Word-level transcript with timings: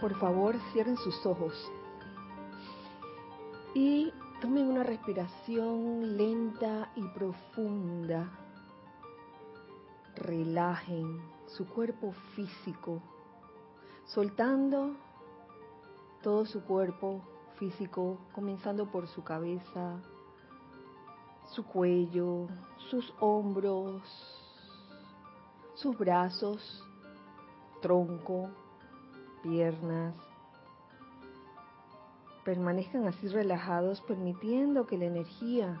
por 0.00 0.18
favor 0.18 0.56
cierren 0.72 0.96
sus 0.96 1.24
ojos 1.26 1.52
y 3.74 4.12
tomen 4.40 4.66
una 4.66 4.82
respiración 4.82 6.16
lenta 6.16 6.90
y 6.94 7.02
profunda. 7.08 8.30
Relajen 10.16 11.20
su 11.46 11.66
cuerpo 11.66 12.12
físico, 12.34 13.00
soltando 14.06 14.96
todo 16.22 16.44
su 16.46 16.62
cuerpo 16.64 17.22
físico, 17.56 18.18
comenzando 18.32 18.90
por 18.90 19.06
su 19.08 19.22
cabeza, 19.22 20.00
su 21.46 21.64
cuello, 21.64 22.48
sus 22.90 23.12
hombros, 23.20 24.02
sus 25.74 25.96
brazos, 25.96 26.84
tronco, 27.80 28.50
piernas. 29.42 30.14
Permanezcan 32.44 33.06
así 33.06 33.28
relajados, 33.28 34.00
permitiendo 34.02 34.86
que 34.86 34.96
la 34.96 35.04
energía, 35.06 35.80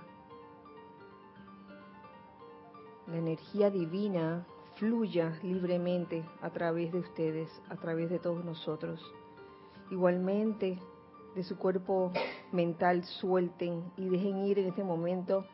la 3.06 3.16
energía 3.16 3.70
divina, 3.70 4.46
fluya 4.76 5.38
libremente 5.42 6.24
a 6.40 6.50
través 6.50 6.92
de 6.92 6.98
ustedes, 6.98 7.50
a 7.68 7.76
través 7.76 8.10
de 8.10 8.18
todos 8.18 8.44
nosotros. 8.44 9.00
Igualmente, 9.90 10.78
de 11.34 11.42
su 11.42 11.56
cuerpo 11.56 12.12
mental 12.52 13.04
suelten 13.04 13.92
y 13.96 14.08
dejen 14.08 14.38
ir 14.38 14.58
en 14.58 14.68
este 14.68 14.84
momento 14.84 15.44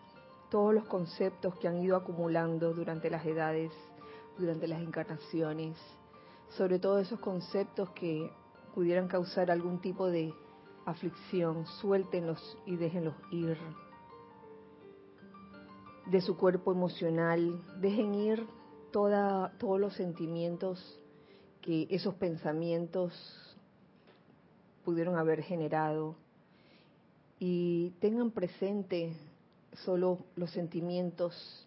todos 0.50 0.74
los 0.74 0.84
conceptos 0.84 1.54
que 1.56 1.68
han 1.68 1.82
ido 1.82 1.96
acumulando 1.96 2.72
durante 2.74 3.10
las 3.10 3.24
edades, 3.24 3.72
durante 4.38 4.68
las 4.68 4.80
encarnaciones, 4.80 5.76
sobre 6.50 6.78
todo 6.78 6.98
esos 6.98 7.20
conceptos 7.20 7.90
que 7.90 8.30
pudieran 8.74 9.08
causar 9.08 9.50
algún 9.50 9.80
tipo 9.80 10.08
de 10.08 10.32
aflicción, 10.84 11.66
suéltenlos 11.80 12.58
y 12.66 12.76
déjenlos 12.76 13.14
ir. 13.30 13.56
De 16.06 16.20
su 16.20 16.36
cuerpo 16.36 16.72
emocional, 16.72 17.62
dejen 17.80 18.14
ir 18.14 18.46
toda, 18.92 19.56
todos 19.58 19.80
los 19.80 19.94
sentimientos 19.94 21.00
que 21.62 21.86
esos 21.90 22.14
pensamientos 22.16 23.12
pudieron 24.84 25.16
haber 25.16 25.42
generado 25.42 26.14
y 27.38 27.90
tengan 28.00 28.30
presente 28.30 29.16
solo 29.84 30.18
los 30.36 30.50
sentimientos 30.50 31.66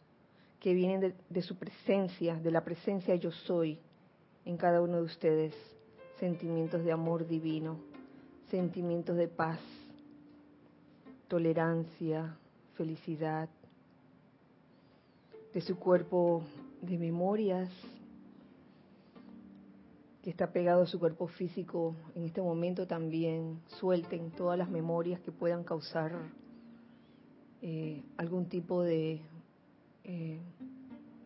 que 0.59 0.73
vienen 0.73 1.01
de, 1.01 1.15
de, 1.29 1.41
su 1.41 1.57
presencia, 1.57 2.35
de 2.35 2.51
la 2.51 2.63
presencia 2.63 3.15
yo 3.15 3.31
soy 3.31 3.79
en 4.47 4.55
cada 4.55 4.81
uno 4.81 4.95
de 4.95 5.03
ustedes, 5.03 5.53
sentimientos 6.21 6.81
de 6.85 6.93
amor 6.93 7.27
divino, 7.27 7.79
sentimientos 8.49 9.17
de 9.17 9.27
paz, 9.27 9.59
tolerancia, 11.27 12.37
felicidad, 12.75 13.49
de 15.53 15.59
su 15.59 15.77
cuerpo 15.77 16.43
de 16.81 16.97
memorias 16.97 17.69
que 20.23 20.29
está 20.29 20.53
pegado 20.53 20.83
a 20.83 20.87
su 20.87 20.97
cuerpo 20.97 21.27
físico 21.27 21.93
en 22.15 22.23
este 22.23 22.41
momento 22.41 22.87
también 22.87 23.59
suelten 23.79 24.31
todas 24.31 24.57
las 24.57 24.69
memorias 24.69 25.19
que 25.19 25.33
puedan 25.33 25.65
causar 25.65 26.13
eh, 27.61 28.01
algún 28.15 28.47
tipo 28.47 28.81
de 28.81 29.19
eh, 30.05 30.39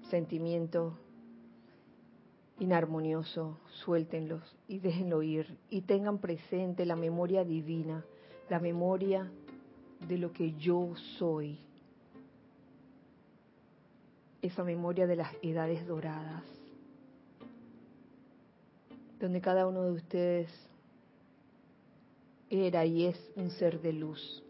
sentimiento 0.09 0.97
inarmonioso, 2.61 3.57
suéltenlos 3.83 4.43
y 4.67 4.77
déjenlo 4.77 5.23
ir 5.23 5.57
y 5.71 5.81
tengan 5.81 6.19
presente 6.19 6.85
la 6.85 6.95
memoria 6.95 7.43
divina, 7.43 8.05
la 8.49 8.59
memoria 8.59 9.31
de 10.07 10.17
lo 10.19 10.31
que 10.31 10.53
yo 10.53 10.93
soy 11.17 11.57
esa 14.43 14.63
memoria 14.63 15.07
de 15.07 15.15
las 15.15 15.33
edades 15.41 15.87
doradas, 15.87 16.43
donde 19.19 19.41
cada 19.41 19.67
uno 19.67 19.83
de 19.83 19.91
ustedes 19.93 20.51
era 22.47 22.85
y 22.85 23.05
es 23.05 23.31
un 23.35 23.49
ser 23.49 23.81
de 23.81 23.93
luz. 23.93 24.43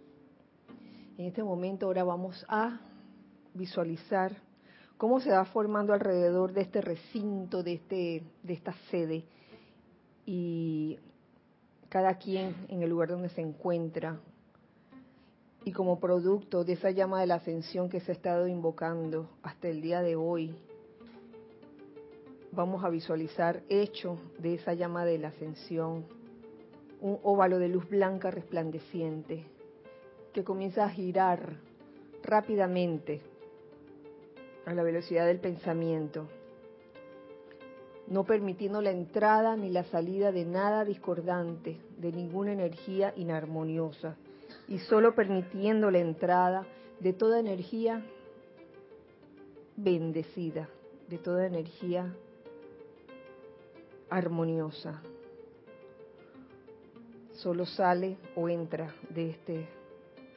En 1.17 1.28
este 1.28 1.43
momento 1.43 1.85
ahora 1.85 2.03
vamos 2.03 2.45
a 2.49 2.78
visualizar 3.53 4.35
cómo 5.01 5.19
se 5.19 5.31
va 5.31 5.45
formando 5.45 5.94
alrededor 5.94 6.53
de 6.53 6.62
este 6.62 6.79
recinto, 6.79 7.63
de, 7.63 7.73
este, 7.73 8.23
de 8.44 8.53
esta 8.53 8.72
sede, 8.91 9.23
y 10.28 11.00
cada 11.89 12.19
quien 12.19 12.67
en 12.69 12.84
el 12.84 12.91
lugar 12.91 13.09
donde 13.09 13.29
se 13.29 13.41
encuentra, 13.41 14.19
y 15.66 15.72
como 15.72 16.00
producto 16.00 16.63
de 16.63 16.73
esa 16.73 16.91
llama 16.91 17.19
de 17.19 17.25
la 17.25 17.35
ascensión 17.35 17.90
que 17.90 18.00
se 18.00 18.11
ha 18.11 18.13
estado 18.13 18.47
invocando 18.47 19.28
hasta 19.41 19.69
el 19.69 19.81
día 19.81 20.03
de 20.03 20.16
hoy, 20.16 20.56
vamos 22.51 22.84
a 22.84 22.90
visualizar 22.90 23.63
hecho 23.69 24.19
de 24.38 24.53
esa 24.53 24.75
llama 24.75 25.03
de 25.03 25.17
la 25.17 25.29
ascensión 25.29 26.06
un 27.00 27.17
óvalo 27.23 27.57
de 27.57 27.69
luz 27.69 27.90
blanca 27.90 28.29
resplandeciente 28.29 29.47
que 30.31 30.44
comienza 30.44 30.85
a 30.85 30.90
girar 30.91 31.57
rápidamente 32.22 33.31
a 34.66 34.73
la 34.73 34.83
velocidad 34.83 35.25
del 35.25 35.39
pensamiento, 35.39 36.27
no 38.07 38.25
permitiendo 38.25 38.81
la 38.81 38.91
entrada 38.91 39.55
ni 39.55 39.69
la 39.69 39.83
salida 39.85 40.31
de 40.31 40.45
nada 40.45 40.83
discordante, 40.83 41.79
de 41.97 42.11
ninguna 42.11 42.51
energía 42.51 43.13
inarmoniosa 43.16 44.16
y 44.67 44.79
solo 44.79 45.16
permitiendo 45.16 45.91
la 45.91 45.99
entrada 45.99 46.66
de 46.99 47.13
toda 47.13 47.39
energía 47.39 48.03
bendecida, 49.77 50.69
de 51.07 51.17
toda 51.17 51.47
energía 51.47 52.13
armoniosa. 54.09 55.01
Solo 57.33 57.66
sale 57.66 58.17
o 58.35 58.49
entra 58.49 58.93
de 59.09 59.31
este 59.31 59.67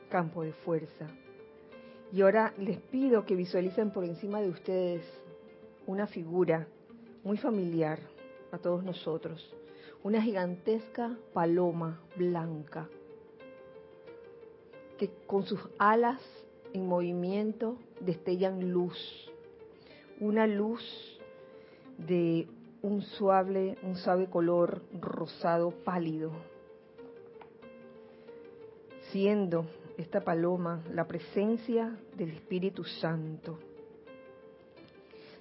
campo 0.09 0.43
de 0.43 0.53
fuerza. 0.53 1.09
Y 2.15 2.23
ahora 2.23 2.55
les 2.59 2.79
pido 2.79 3.27
que 3.27 3.35
visualicen 3.35 3.91
por 3.91 4.05
encima 4.05 4.41
de 4.41 4.49
ustedes 4.49 5.05
una 5.85 6.07
figura 6.07 6.69
muy 7.25 7.37
familiar 7.37 7.99
a 8.53 8.59
todos 8.59 8.85
nosotros, 8.85 9.53
una 10.05 10.23
gigantesca 10.23 11.19
paloma 11.33 12.01
blanca 12.15 12.89
que 14.97 15.11
con 15.27 15.43
sus 15.43 15.59
alas 15.77 16.21
en 16.73 16.87
movimiento 16.87 17.79
destellan 17.99 18.71
luz, 18.71 18.97
una 20.21 20.47
luz 20.47 21.19
de 21.99 22.47
un 22.83 23.03
suave, 23.03 23.77
un 23.83 23.97
suave 23.97 24.31
color 24.31 24.83
rosado 25.01 25.73
pálido, 25.73 26.31
siendo 29.11 29.67
esta 29.97 30.21
paloma 30.23 30.83
la 30.93 31.07
presencia 31.07 31.97
del 32.17 32.31
Espíritu 32.31 32.85
Santo. 32.85 33.59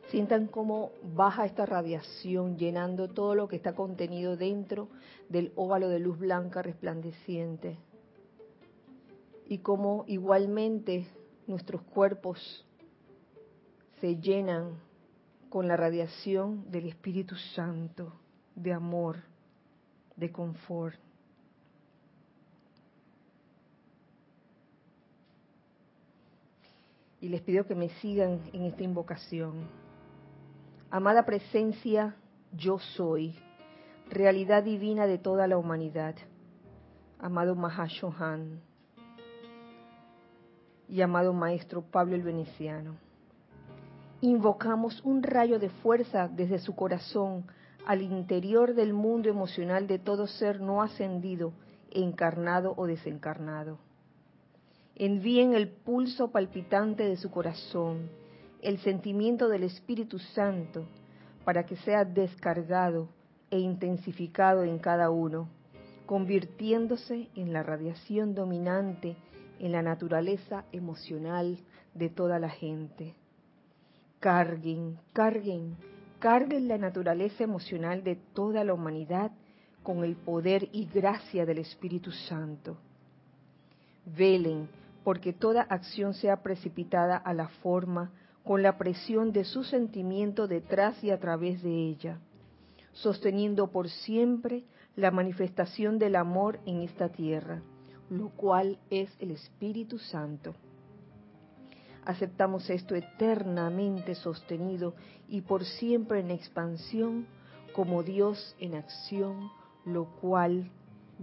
Sientan 0.10 0.48
cómo 0.48 0.92
baja 1.16 1.46
esta 1.46 1.66
radiación 1.66 2.58
llenando 2.58 3.08
todo 3.08 3.34
lo 3.34 3.48
que 3.48 3.56
está 3.56 3.74
contenido 3.74 4.38
dentro 4.38 4.90
del 5.30 5.52
óvalo 5.56 5.90
de 5.90 6.00
luz 6.00 6.20
blanca 6.20 6.62
resplandeciente 6.62 7.78
y 9.48 9.60
cómo 9.60 10.06
igualmente 10.08 11.08
nuestros 11.48 11.82
cuerpos 11.82 12.66
se 14.00 14.18
llenan 14.18 14.80
con 15.50 15.68
la 15.68 15.78
radiación 15.78 16.70
del 16.72 16.88
Espíritu 16.88 17.36
Santo, 17.56 18.14
de 18.56 18.74
amor, 18.74 19.18
de 20.16 20.32
confort. 20.32 21.00
Y 27.24 27.30
les 27.30 27.40
pido 27.40 27.66
que 27.66 27.74
me 27.74 27.88
sigan 28.02 28.42
en 28.52 28.66
esta 28.66 28.84
invocación. 28.84 29.54
Amada 30.92 31.24
presencia, 31.24 32.18
yo 32.52 32.80
soy, 32.80 33.40
realidad 34.10 34.62
divina 34.62 35.08
de 35.08 35.20
toda 35.20 35.48
la 35.48 35.58
humanidad. 35.58 36.16
Amado 37.20 37.56
Mahashohan, 37.56 38.60
llamado 40.90 41.32
Maestro 41.32 41.82
Pablo 41.82 42.16
el 42.16 42.24
Veneciano. 42.24 42.98
Invocamos 44.20 45.00
un 45.06 45.24
rayo 45.24 45.60
de 45.60 45.70
fuerza 45.70 46.28
desde 46.28 46.60
su 46.60 46.76
corazón 46.76 47.46
al 47.86 48.02
interior 48.02 48.74
del 48.74 48.92
mundo 48.92 49.30
emocional 49.30 49.88
de 49.88 49.98
todo 49.98 50.28
ser 50.28 50.60
no 50.60 50.82
ascendido, 50.82 51.54
encarnado 51.90 52.74
o 52.76 52.86
desencarnado. 52.86 53.78
Envíen 54.96 55.56
el 55.56 55.70
pulso 55.70 56.32
palpitante 56.32 57.04
de 57.04 57.18
su 57.18 57.32
corazón, 57.32 58.12
el 58.62 58.78
sentimiento 58.80 59.50
del 59.50 59.64
Espíritu 59.64 60.20
Santo, 60.20 60.86
para 61.44 61.66
que 61.66 61.76
sea 61.78 62.06
descargado 62.06 63.10
e 63.50 63.60
intensificado 63.60 64.64
en 64.64 64.78
cada 64.78 65.10
uno, 65.10 65.50
convirtiéndose 66.06 67.28
en 67.36 67.54
la 67.54 67.64
radiación 67.64 68.36
dominante 68.36 69.16
en 69.60 69.72
la 69.72 69.82
naturaleza 69.82 70.66
emocional 70.72 71.58
de 71.96 72.10
toda 72.10 72.38
la 72.38 72.50
gente. 72.50 73.16
Carguen, 74.20 75.00
carguen, 75.12 75.76
carguen 76.20 76.68
la 76.68 76.78
naturaleza 76.78 77.44
emocional 77.44 78.04
de 78.04 78.16
toda 78.16 78.64
la 78.64 78.74
humanidad 78.74 79.32
con 79.82 80.04
el 80.04 80.16
poder 80.16 80.70
y 80.72 80.86
gracia 80.86 81.46
del 81.46 81.58
Espíritu 81.58 82.12
Santo. 82.12 82.78
Velen 84.06 84.68
porque 85.04 85.34
toda 85.34 85.62
acción 85.62 86.14
sea 86.14 86.44
precipitada 86.44 87.18
a 87.18 87.34
la 87.34 87.48
forma 87.48 88.12
con 88.44 88.62
la 88.62 88.78
presión 88.78 89.32
de 89.32 89.46
su 89.46 89.64
sentimiento 89.64 90.48
detrás 90.48 91.02
y 91.04 91.12
a 91.12 91.20
través 91.20 91.64
de 91.64 91.72
ella, 91.72 92.20
sosteniendo 92.92 93.72
por 93.72 93.90
siempre 93.90 94.64
la 94.96 95.12
manifestación 95.12 95.98
del 95.98 96.16
amor 96.16 96.60
en 96.66 96.82
esta 96.82 97.10
tierra, 97.10 97.62
lo 98.10 98.30
cual 98.30 98.78
es 98.90 99.10
el 99.20 99.32
Espíritu 99.32 99.98
Santo. 99.98 100.54
Aceptamos 102.06 102.70
esto 102.70 102.96
eternamente 102.96 104.14
sostenido 104.16 104.94
y 105.30 105.42
por 105.42 105.64
siempre 105.64 106.20
en 106.20 106.32
expansión 106.32 107.26
como 107.74 108.04
Dios 108.04 108.56
en 108.60 108.76
acción, 108.76 109.50
lo 109.86 110.06
cual 110.20 110.70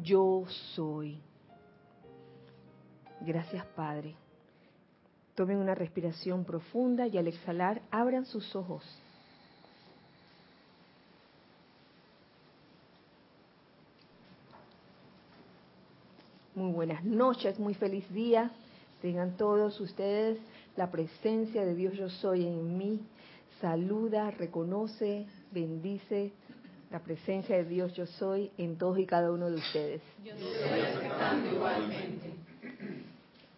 yo 0.02 0.44
soy. 0.74 1.20
Gracias 3.20 3.64
Padre. 3.76 4.14
Tomen 5.34 5.58
una 5.58 5.75
respiración 5.75 6.44
profunda 6.44 7.06
y 7.06 7.19
al 7.19 7.26
exhalar 7.26 7.82
abran 7.90 8.25
sus 8.26 8.55
ojos. 8.56 8.84
Muy 16.55 16.72
buenas 16.72 17.05
noches, 17.05 17.58
muy 17.58 17.75
feliz 17.75 18.08
día. 18.12 18.50
Tengan 19.00 19.37
todos 19.37 19.81
ustedes 19.81 20.38
la 20.76 20.90
presencia 20.90 21.64
de 21.64 21.75
Dios 21.75 21.94
yo 21.94 22.11
soy 22.11 22.46
en 22.46 22.76
mí. 22.76 23.00
Saluda, 23.61 24.31
reconoce, 24.31 25.26
bendice 25.52 26.32
la 26.90 26.99
presencia 26.99 27.56
de 27.56 27.64
Dios 27.64 27.93
yo 27.94 28.06
soy 28.06 28.50
en 28.58 28.76
todos 28.76 28.99
y 28.99 29.06
cada 29.06 29.31
uno 29.31 29.49
de 29.49 29.56
ustedes. 29.56 30.02
Yo 30.25 30.34
estoy 30.34 31.55
igualmente. 31.55 32.29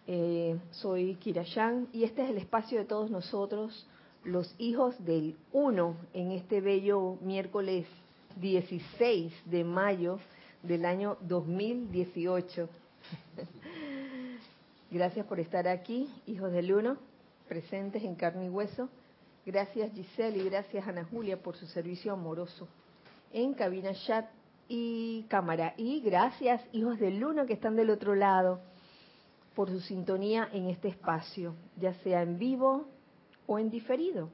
Eh, 0.05 0.59
soy 0.71 1.15
Kirayán 1.15 1.87
y 1.93 2.03
este 2.03 2.23
es 2.23 2.29
el 2.29 2.37
espacio 2.37 2.77
de 2.77 2.83
todos 2.83 3.09
nosotros, 3.09 3.87
los 4.25 4.53
hijos 4.57 4.95
del 5.05 5.37
uno, 5.53 5.95
en 6.13 6.31
este 6.31 6.59
bello 6.59 7.17
miércoles 7.21 7.87
16 8.35 9.33
de 9.45 9.63
mayo 9.63 10.19
del 10.61 10.83
año 10.83 11.17
2018. 11.21 12.67
Gracias 14.91 15.25
por 15.25 15.39
estar 15.39 15.69
aquí, 15.69 16.09
hijos 16.27 16.51
del 16.51 16.73
uno, 16.73 16.97
presentes 17.47 18.03
en 18.03 18.15
carne 18.15 18.47
y 18.47 18.49
hueso. 18.49 18.89
Gracias 19.45 19.93
Giselle 19.93 20.37
y 20.37 20.49
gracias 20.49 20.85
Ana 20.87 21.05
Julia 21.05 21.41
por 21.41 21.55
su 21.55 21.65
servicio 21.65 22.13
amoroso 22.13 22.67
en 23.31 23.53
cabina 23.53 23.93
chat 23.93 24.29
y 24.67 25.23
cámara. 25.29 25.73
Y 25.77 26.01
gracias 26.01 26.61
hijos 26.73 26.99
del 26.99 27.23
uno 27.23 27.45
que 27.45 27.53
están 27.53 27.75
del 27.75 27.89
otro 27.89 28.15
lado 28.15 28.59
por 29.55 29.69
su 29.69 29.79
sintonía 29.79 30.49
en 30.51 30.69
este 30.69 30.87
espacio, 30.87 31.55
ya 31.77 31.93
sea 31.95 32.21
en 32.21 32.39
vivo 32.39 32.85
o 33.47 33.59
en 33.59 33.69
diferido. 33.69 34.29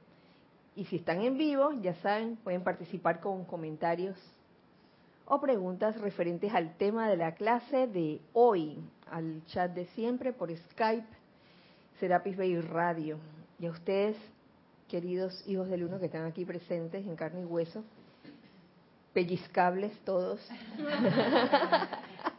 Y 0.76 0.84
si 0.86 0.96
están 0.96 1.20
en 1.22 1.36
vivo, 1.36 1.72
ya 1.80 1.94
saben, 1.96 2.36
pueden 2.36 2.62
participar 2.62 3.20
con 3.20 3.44
comentarios 3.44 4.16
o 5.26 5.40
preguntas 5.40 6.00
referentes 6.00 6.52
al 6.52 6.76
tema 6.76 7.08
de 7.08 7.16
la 7.16 7.34
clase 7.34 7.86
de 7.86 8.20
hoy, 8.32 8.78
al 9.10 9.44
chat 9.46 9.72
de 9.72 9.86
siempre 9.86 10.32
por 10.32 10.50
Skype, 10.56 11.06
Serapis 12.00 12.36
Bay 12.36 12.60
Radio. 12.60 13.18
Y 13.60 13.66
a 13.66 13.70
ustedes, 13.70 14.16
queridos 14.88 15.46
hijos 15.46 15.68
del 15.68 15.84
uno 15.84 16.00
que 16.00 16.06
están 16.06 16.24
aquí 16.24 16.44
presentes 16.44 17.06
en 17.06 17.14
carne 17.14 17.42
y 17.42 17.44
hueso, 17.44 17.84
pellizcables 19.12 19.96
todos. 20.04 20.40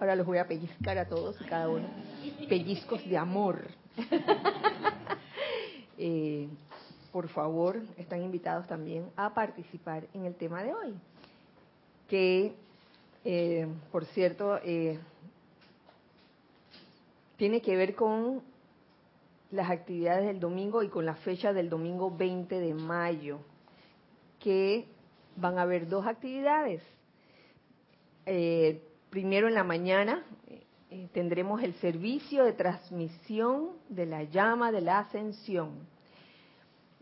Ahora 0.00 0.14
los 0.14 0.26
voy 0.26 0.38
a 0.38 0.46
pellizcar 0.46 0.96
a 0.96 1.08
todos 1.08 1.40
y 1.40 1.44
cada 1.44 1.68
uno. 1.68 1.86
Pellizcos 2.48 3.04
de 3.08 3.16
amor. 3.16 3.66
Eh, 6.00 6.46
por 7.10 7.28
favor, 7.28 7.82
están 7.96 8.22
invitados 8.22 8.68
también 8.68 9.10
a 9.16 9.34
participar 9.34 10.06
en 10.14 10.26
el 10.26 10.36
tema 10.36 10.62
de 10.62 10.72
hoy. 10.72 10.94
Que, 12.06 12.54
eh, 13.24 13.66
por 13.90 14.04
cierto, 14.04 14.60
eh, 14.62 15.00
tiene 17.36 17.60
que 17.60 17.74
ver 17.74 17.96
con 17.96 18.42
las 19.50 19.68
actividades 19.68 20.26
del 20.26 20.38
domingo 20.38 20.84
y 20.84 20.88
con 20.88 21.04
la 21.04 21.14
fecha 21.16 21.52
del 21.52 21.68
domingo 21.68 22.16
20 22.16 22.60
de 22.60 22.74
mayo, 22.74 23.40
que 24.38 24.86
van 25.34 25.58
a 25.58 25.62
haber 25.62 25.88
dos 25.88 26.06
actividades. 26.06 26.80
Eh, 28.24 28.87
primero 29.10 29.48
en 29.48 29.54
la 29.54 29.64
mañana 29.64 30.24
eh, 30.90 31.08
tendremos 31.12 31.62
el 31.62 31.74
servicio 31.74 32.44
de 32.44 32.52
transmisión 32.52 33.70
de 33.88 34.06
la 34.06 34.24
llama 34.24 34.72
de 34.72 34.80
la 34.80 35.00
ascensión. 35.00 35.86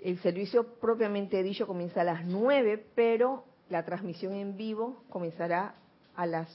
El 0.01 0.19
servicio 0.19 0.79
propiamente 0.79 1.43
dicho 1.43 1.67
comienza 1.67 2.03
a 2.03 2.05
las 2.05 2.25
9, 2.25 2.85
pero 2.95 3.45
la 3.69 3.85
transmisión 3.85 4.35
en 4.35 4.57
vivo 4.57 5.03
comenzará 5.09 5.75
a 6.15 6.27
las 6.27 6.49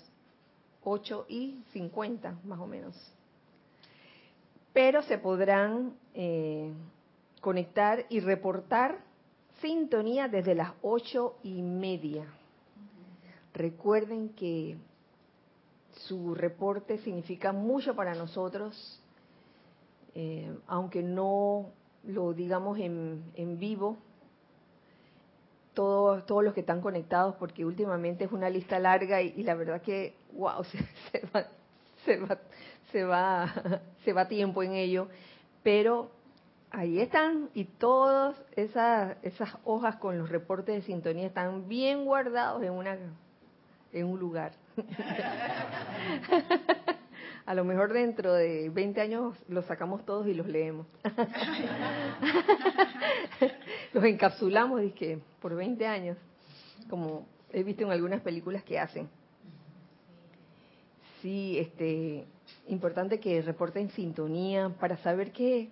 8 0.84 1.26
y 1.30 1.64
50, 1.74 2.40
más 2.46 2.60
o 2.60 2.68
menos. 2.68 2.96
Pero 4.74 5.02
se 5.04 5.18
podrán 5.18 5.94
eh, 6.14 6.72
conectar 7.42 8.06
y 8.10 8.20
reportar 8.20 9.00
sintonía 9.62 10.28
desde 10.28 10.56
las 10.56 10.74
ocho 10.82 11.36
y 11.44 11.62
media. 11.62 12.26
Recuerden 13.54 14.30
que 14.30 14.78
su 15.94 16.36
reporte 16.36 16.98
significa 17.00 17.52
mucho 17.52 17.96
para 17.96 18.16
nosotros, 18.16 19.02
eh, 20.16 20.56
aunque 20.68 21.04
no 21.04 21.72
lo 22.04 22.34
digamos 22.34 22.80
en, 22.80 23.24
en 23.36 23.60
vivo, 23.60 23.98
todos, 25.74 26.26
todos 26.26 26.44
los 26.44 26.54
que 26.54 26.62
están 26.62 26.82
conectados, 26.82 27.36
porque 27.36 27.66
últimamente 27.66 28.26
es 28.26 28.32
una 28.32 28.50
lista 28.50 28.80
larga 28.80 29.22
y, 29.22 29.44
la 29.44 29.56
verdad 29.56 29.82
que, 29.82 30.16
wow, 30.34 30.64
se, 30.66 30.78
se, 31.12 31.26
va, 31.34 31.46
se, 32.06 32.18
va, 32.18 32.38
se, 32.92 33.04
va, 33.04 33.82
se 34.04 34.14
va 34.14 34.28
tiempo 34.28 34.64
en 34.64 34.74
ello, 34.74 35.08
pero 35.64 36.10
ahí 36.72 37.00
están 37.00 37.50
y 37.54 37.66
todas 37.66 38.36
esas, 38.56 39.18
esas 39.24 39.50
hojas 39.64 39.98
con 39.98 40.18
los 40.18 40.30
reportes 40.30 40.76
de 40.76 40.82
sintonía 40.82 41.28
están 41.28 41.68
bien 41.68 42.06
guardados 42.06 42.64
en, 42.64 42.72
una, 42.72 42.98
en 43.94 44.06
un 44.06 44.20
lugar. 44.20 44.54
A 47.46 47.56
lo 47.56 47.66
mejor 47.66 47.92
dentro 47.92 48.34
de 48.34 48.70
20 48.70 49.02
años 49.02 49.36
los 49.48 49.66
sacamos 49.66 50.06
todos 50.06 50.28
y 50.28 50.34
los 50.34 50.48
leemos. 50.48 50.88
los 53.94 54.04
encapsulamos 54.04 54.82
que 54.94 55.20
por 55.42 55.56
20 55.56 55.86
años, 55.88 56.18
como 56.90 57.26
he 57.52 57.64
visto 57.64 57.84
en 57.84 57.92
algunas 57.92 58.22
películas 58.22 58.64
que 58.64 58.80
hacen. 58.80 59.10
Sí, 61.22 61.58
este, 61.60 62.26
importante 62.68 63.20
que 63.20 63.42
reporten 63.42 63.90
sintonía 63.90 64.70
para 64.80 64.98
saber 64.98 65.32
que 65.32 65.70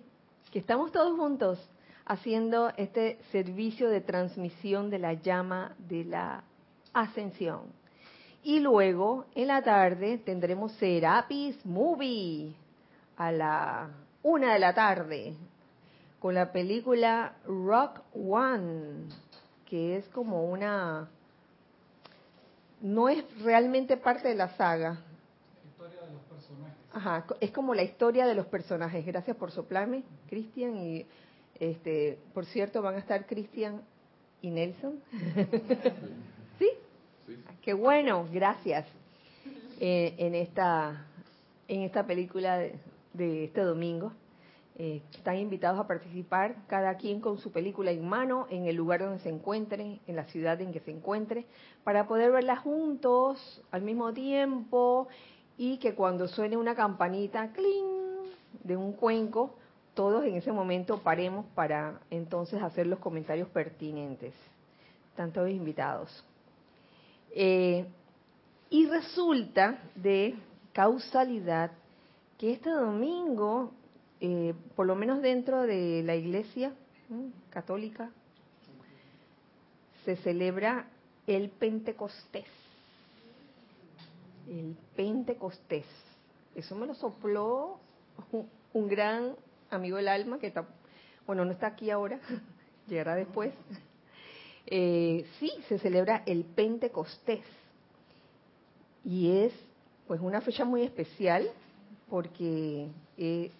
que 0.50 0.58
estamos 0.58 0.90
todos 0.90 1.16
juntos 1.16 1.58
haciendo 2.04 2.72
este 2.76 3.18
servicio 3.30 3.88
de 3.88 4.00
transmisión 4.00 4.90
de 4.90 4.98
la 4.98 5.14
llama 5.14 5.76
de 5.78 6.04
la 6.04 6.42
ascensión. 6.92 7.79
Y 8.42 8.60
luego, 8.60 9.26
en 9.34 9.48
la 9.48 9.62
tarde, 9.62 10.18
tendremos 10.18 10.72
Serapis 10.72 11.64
Movie 11.64 12.54
a 13.16 13.32
la 13.32 13.90
una 14.22 14.54
de 14.54 14.58
la 14.58 14.74
tarde 14.74 15.34
con 16.18 16.34
la 16.34 16.52
película 16.52 17.34
Rock 17.46 18.00
One, 18.14 19.08
que 19.66 19.96
es 19.96 20.08
como 20.08 20.44
una... 20.44 21.08
No 22.80 23.08
es 23.10 23.24
realmente 23.42 23.96
parte 23.98 24.28
de 24.28 24.34
la 24.34 24.48
saga, 24.56 25.00
Ajá, 26.92 27.24
es 27.40 27.52
como 27.52 27.74
la 27.74 27.82
historia 27.82 28.26
de 28.26 28.34
los 28.34 28.46
personajes. 28.46 29.06
Gracias 29.06 29.36
por 29.36 29.52
soplarme, 29.52 30.02
Cristian. 30.28 30.76
Y 30.76 31.06
este, 31.58 32.18
por 32.34 32.46
cierto, 32.46 32.82
van 32.82 32.96
a 32.96 32.98
estar 32.98 33.26
Cristian 33.26 33.82
y 34.42 34.50
Nelson. 34.50 35.00
Qué 37.62 37.74
bueno, 37.74 38.26
gracias. 38.32 38.86
Eh, 39.80 40.14
en 40.18 40.34
esta 40.34 41.06
en 41.70 41.82
esta 41.82 42.04
película 42.04 42.58
de, 42.58 43.44
este 43.44 43.60
domingo. 43.60 44.12
Eh, 44.76 45.02
están 45.12 45.36
invitados 45.36 45.78
a 45.78 45.86
participar, 45.86 46.56
cada 46.66 46.96
quien 46.96 47.20
con 47.20 47.38
su 47.38 47.52
película 47.52 47.92
en 47.92 48.08
mano, 48.08 48.46
en 48.50 48.66
el 48.66 48.74
lugar 48.74 49.00
donde 49.00 49.20
se 49.20 49.28
encuentre, 49.28 50.00
en 50.06 50.16
la 50.16 50.24
ciudad 50.24 50.60
en 50.60 50.72
que 50.72 50.80
se 50.80 50.90
encuentre, 50.90 51.46
para 51.84 52.08
poder 52.08 52.32
verla 52.32 52.56
juntos 52.56 53.62
al 53.70 53.82
mismo 53.82 54.12
tiempo 54.12 55.06
y 55.56 55.78
que 55.78 55.94
cuando 55.94 56.26
suene 56.26 56.56
una 56.56 56.74
campanita, 56.74 57.52
¡cling! 57.52 58.32
de 58.64 58.76
un 58.76 58.94
cuenco, 58.94 59.54
todos 59.94 60.24
en 60.24 60.34
ese 60.34 60.50
momento 60.50 60.98
paremos 61.02 61.46
para 61.54 62.00
entonces 62.10 62.60
hacer 62.62 62.88
los 62.88 62.98
comentarios 62.98 63.48
pertinentes. 63.48 64.34
Están 65.10 65.32
todos 65.32 65.50
invitados. 65.50 66.24
Eh, 67.32 67.86
y 68.70 68.86
resulta 68.86 69.78
de 69.94 70.36
causalidad 70.72 71.72
que 72.38 72.52
este 72.52 72.70
domingo, 72.70 73.72
eh, 74.20 74.54
por 74.76 74.86
lo 74.86 74.94
menos 74.94 75.20
dentro 75.20 75.62
de 75.62 76.02
la 76.04 76.16
iglesia 76.16 76.72
católica, 77.50 78.10
se 80.04 80.16
celebra 80.16 80.86
el 81.26 81.50
Pentecostés. 81.50 82.46
El 84.48 84.76
Pentecostés. 84.96 85.86
Eso 86.54 86.74
me 86.74 86.86
lo 86.86 86.94
sopló 86.94 87.78
un 88.72 88.88
gran 88.88 89.36
amigo 89.70 89.96
del 89.96 90.08
alma 90.08 90.38
que 90.38 90.48
está, 90.48 90.66
bueno, 91.26 91.44
no 91.44 91.52
está 91.52 91.68
aquí 91.68 91.90
ahora, 91.90 92.18
llegará 92.88 93.14
después. 93.14 93.52
Eh, 94.70 95.26
sí, 95.38 95.52
se 95.68 95.78
celebra 95.78 96.22
el 96.26 96.44
Pentecostés. 96.44 97.44
Y 99.04 99.30
es 99.30 99.52
pues 100.06 100.20
una 100.20 100.40
fecha 100.40 100.64
muy 100.64 100.82
especial 100.82 101.50
porque 102.08 102.88
eh, 103.16 103.50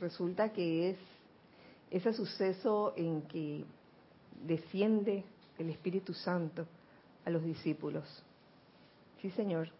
resulta 0.00 0.52
que 0.52 0.90
es 0.90 0.98
ese 1.90 2.12
suceso 2.12 2.92
en 2.96 3.22
que 3.22 3.64
desciende 4.44 5.24
el 5.58 5.70
Espíritu 5.70 6.12
Santo 6.14 6.66
a 7.24 7.30
los 7.30 7.44
discípulos. 7.44 8.04
Sí, 9.20 9.30
Señor. 9.30 9.70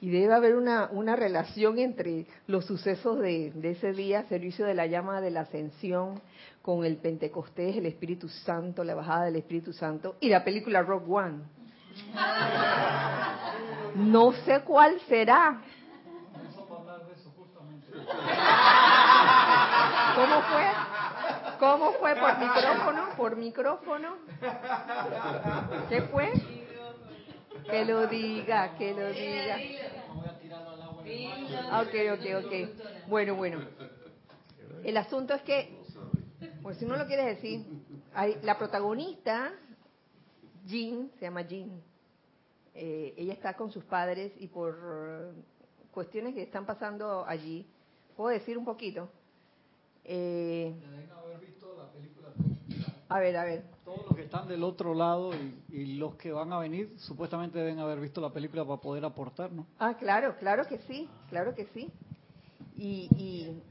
Y 0.00 0.10
debe 0.10 0.32
haber 0.32 0.56
una, 0.56 0.88
una 0.92 1.16
relación 1.16 1.78
entre 1.78 2.26
los 2.46 2.64
sucesos 2.66 3.18
de, 3.18 3.50
de, 3.52 3.72
ese 3.72 3.92
día, 3.92 4.24
servicio 4.28 4.64
de 4.64 4.74
la 4.74 4.86
llama 4.86 5.20
de 5.20 5.30
la 5.30 5.40
ascensión, 5.40 6.20
con 6.62 6.84
el 6.84 6.98
Pentecostés, 6.98 7.76
el 7.76 7.86
Espíritu 7.86 8.28
Santo, 8.28 8.84
la 8.84 8.94
bajada 8.94 9.24
del 9.24 9.36
Espíritu 9.36 9.72
Santo, 9.72 10.16
y 10.20 10.28
la 10.28 10.44
película 10.44 10.82
Rock 10.82 11.10
One. 11.10 11.38
No 13.96 14.32
sé 14.44 14.60
cuál 14.60 15.00
será. 15.08 15.60
¿Cómo 20.14 20.42
fue? 20.42 20.66
¿Cómo 21.58 21.92
fue? 21.92 22.14
¿Por 22.16 22.38
micrófono? 22.38 23.08
¿Por 23.16 23.36
micrófono? 23.36 24.16
¿Qué 25.88 26.02
fue? 26.02 26.32
Que 27.64 27.84
lo 27.84 28.06
diga, 28.06 28.76
que 28.76 28.94
lo 28.94 29.08
diga. 29.12 29.58
Ok, 31.80 31.94
ok, 32.14 32.44
ok. 32.44 33.08
Bueno, 33.08 33.34
bueno. 33.34 33.60
El 34.84 34.96
asunto 34.96 35.34
es 35.34 35.42
que, 35.42 35.76
pues 36.62 36.78
si 36.78 36.86
no 36.86 36.96
lo 36.96 37.06
quieres 37.06 37.26
decir, 37.26 37.66
hay, 38.14 38.38
la 38.42 38.58
protagonista, 38.58 39.52
Jean, 40.66 41.10
se 41.18 41.26
llama 41.26 41.42
Jean, 41.42 41.82
eh, 42.74 43.14
ella 43.16 43.32
está 43.32 43.54
con 43.54 43.72
sus 43.72 43.84
padres 43.84 44.32
y 44.38 44.46
por 44.46 45.34
cuestiones 45.90 46.34
que 46.34 46.42
están 46.42 46.64
pasando 46.64 47.24
allí, 47.26 47.66
¿puedo 48.16 48.30
decir 48.30 48.56
un 48.56 48.64
poquito? 48.64 49.10
Eh, 50.04 50.72
haber 51.12 51.40
visto 51.40 51.74
la 51.76 51.90
película. 51.90 52.28
A 53.08 53.20
ver, 53.20 53.36
a 53.36 53.44
ver. 53.44 53.64
Todos 53.84 54.04
los 54.06 54.16
que 54.16 54.24
están 54.24 54.48
del 54.48 54.62
otro 54.62 54.94
lado 54.94 55.30
y, 55.70 55.94
los 55.96 56.16
que 56.16 56.30
van 56.30 56.52
a 56.52 56.58
venir 56.58 56.94
supuestamente 56.98 57.58
deben 57.58 57.78
haber 57.78 58.00
visto 58.00 58.20
la 58.20 58.30
película 58.30 58.64
para 58.64 58.80
poder 58.80 59.04
aportar, 59.04 59.50
¿no? 59.50 59.66
Ah, 59.78 59.94
claro, 59.98 60.36
claro 60.38 60.66
que 60.66 60.78
sí, 60.86 61.08
claro 61.30 61.54
que 61.54 61.66
sí. 61.72 61.90
Y, 62.76 63.08
y 63.16 63.62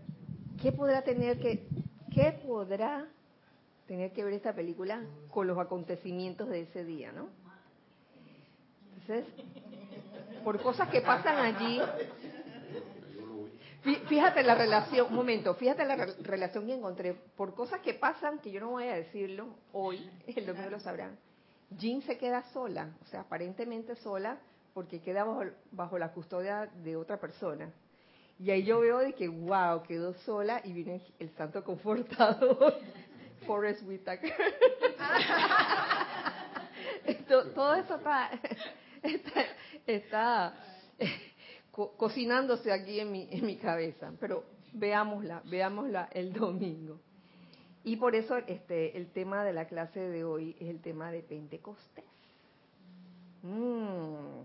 ¿qué 0.62 0.72
podrá 0.72 1.04
tener 1.04 1.40
que, 1.40 1.68
qué 2.14 2.32
podrá 2.46 3.06
tener 3.88 4.12
que 4.12 4.24
ver 4.24 4.34
esta 4.34 4.54
película 4.54 5.02
con 5.30 5.48
los 5.48 5.58
acontecimientos 5.58 6.50
de 6.50 6.62
ese 6.62 6.84
día, 6.84 7.12
¿no? 7.12 7.30
por 10.44 10.62
cosas 10.62 10.90
que 10.90 11.02
pasan 11.02 11.38
allí, 11.38 11.80
fíjate 13.96 14.44
la 14.44 14.56
relación, 14.56 15.08
un 15.10 15.16
momento, 15.16 15.54
fíjate 15.56 15.86
la 15.86 15.96
relación 16.22 16.66
que 16.66 16.76
encontré, 16.76 17.14
por 17.14 17.54
cosas 17.54 17.82
que 17.82 17.94
pasan, 17.94 18.40
que 18.40 18.52
yo 18.52 18.60
no 18.60 18.72
voy 18.72 18.88
a 18.88 18.96
decirlo 18.96 19.48
hoy, 19.72 20.10
el 20.28 20.46
domingo 20.46 20.70
lo 20.70 20.80
sabrán, 20.80 21.18
Jean 21.72 22.02
se 22.02 22.18
queda 22.18 22.44
sola, 22.52 22.90
o 23.04 23.08
sea, 23.08 23.22
aparentemente 23.22 23.96
sola, 23.96 24.38
porque 24.74 25.02
queda 25.02 25.26
bajo, 25.72 25.98
la 25.98 26.12
custodia 26.12 26.70
de 26.84 26.96
otra 26.96 27.20
persona. 27.20 27.72
Y 28.40 28.52
ahí 28.52 28.64
yo 28.64 28.80
veo 28.80 29.00
de 29.00 29.14
que, 29.14 29.28
wow, 29.28 29.82
quedó 29.82 30.14
sola 30.14 30.62
y 30.64 30.72
viene 30.72 31.02
el 31.18 31.32
santo 31.32 31.64
confortador, 31.64 32.76
Forrest 33.48 33.82
Whitaker. 33.84 34.32
todo 37.28 37.76
eso 37.76 37.96
está, 37.96 38.32
está, 39.86 40.54
cocinándose 41.98 42.72
aquí 42.72 43.00
en 43.00 43.12
mi, 43.12 43.28
en 43.32 43.46
mi 43.46 43.58
cabeza, 43.58 44.12
pero 44.20 44.44
veámosla, 44.74 45.42
veámosla 45.46 46.10
el 46.12 46.34
domingo. 46.34 47.00
Y 47.84 47.96
por 47.96 48.16
eso 48.16 48.38
este, 48.38 48.98
el 48.98 49.12
tema 49.12 49.44
de 49.44 49.54
la 49.54 49.66
clase 49.66 50.00
de 50.00 50.24
hoy 50.24 50.56
es 50.60 50.70
el 50.70 50.82
tema 50.82 51.12
de 51.12 51.22
Pentecostés. 51.22 52.04
Mm. 53.44 54.42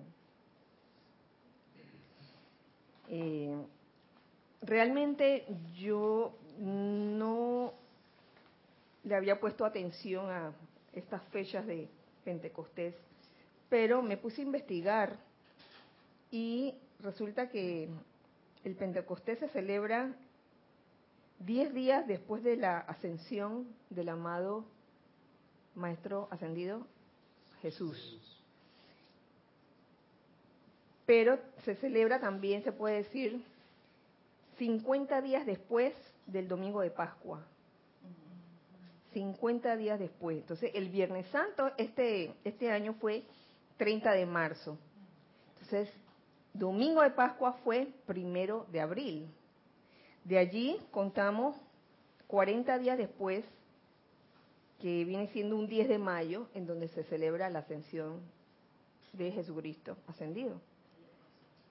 Eh, 3.09 3.57
realmente 4.62 5.45
yo 5.77 6.35
no 6.59 7.75
le 9.05 9.17
había 9.17 9.41
puesto 9.41 9.65
atención 9.65 10.31
a 10.31 10.53
estas 10.95 11.23
fechas 11.25 11.67
de 11.67 11.89
Pentecostés 12.25 12.95
pero 13.73 14.03
me 14.03 14.19
puse 14.19 14.43
a 14.43 14.45
investigar 14.45 15.17
y 16.31 16.75
resulta 17.03 17.49
que 17.49 17.89
el 18.65 18.75
Pentecostés 18.77 19.39
se 19.39 19.49
celebra 19.49 20.15
diez 21.41 21.73
días 21.75 22.07
después 22.07 22.43
de 22.43 22.57
la 22.57 22.79
ascensión 22.79 23.67
del 23.91 24.09
amado 24.09 24.65
Maestro 25.75 26.29
Ascendido 26.31 26.87
Jesús. 27.61 27.99
Pero 31.07 31.39
se 31.65 31.75
celebra 31.77 32.21
también, 32.21 32.63
se 32.63 32.73
puede 32.73 32.97
decir, 32.99 33.45
50 34.59 35.21
días 35.23 35.47
después 35.47 35.95
del 36.27 36.47
domingo 36.47 36.81
de 36.81 36.91
Pascua. 36.91 37.45
50 39.13 39.77
días 39.77 39.99
después. 39.99 40.39
Entonces, 40.39 40.71
el 40.75 40.89
Viernes 40.89 41.27
Santo 41.29 41.73
este, 41.77 42.35
este 42.45 42.71
año 42.71 42.95
fue 42.95 43.25
30 43.77 44.13
de 44.13 44.27
marzo. 44.27 44.79
Entonces, 45.55 45.93
domingo 46.55 47.03
de 47.03 47.11
Pascua 47.11 47.53
fue 47.65 47.89
primero 48.07 48.67
de 48.71 48.81
abril. 48.81 49.29
De 50.25 50.39
allí 50.39 50.79
contamos 50.91 51.57
40 52.27 52.79
días 52.79 52.99
después, 52.99 53.45
que 54.81 55.05
viene 55.05 55.29
siendo 55.29 55.57
un 55.57 55.69
10 55.69 55.89
de 55.89 55.99
mayo, 55.99 56.49
en 56.55 56.67
donde 56.67 56.89
se 56.89 57.05
celebra 57.05 57.51
la 57.51 57.61
ascensión 57.61 58.21
de 59.13 59.31
Jesucristo 59.33 59.97
ascendido. 60.07 60.61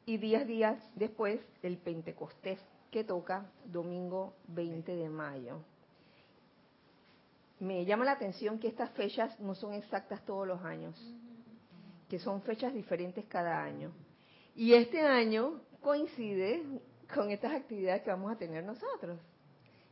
Y 0.06 0.18
10 0.18 0.48
días 0.48 0.78
después, 0.96 1.42
el 1.62 1.78
Pentecostés, 1.78 2.60
que 2.90 3.04
toca 3.04 3.46
domingo 3.66 4.34
20 4.48 4.96
de 4.96 5.10
mayo. 5.10 5.60
Me 7.60 7.86
llama 7.86 8.06
la 8.06 8.14
atención 8.14 8.60
que 8.60 8.68
estas 8.68 8.90
fechas 8.92 9.40
no 9.40 9.56
son 9.56 9.74
exactas 9.74 10.26
todos 10.26 10.48
los 10.48 10.62
años 10.64 10.96
que 12.12 12.20
son 12.20 12.42
fechas 12.42 12.74
diferentes 12.74 13.24
cada 13.30 13.64
año. 13.64 13.90
Y 14.55 14.74
este 14.74 15.01
año 15.01 15.62
coincide 15.81 16.63
con 17.13 17.31
estas 17.31 17.53
actividades 17.53 18.03
que 18.03 18.10
vamos 18.10 18.31
a 18.31 18.38
tener 18.38 18.63
nosotros. 18.63 19.20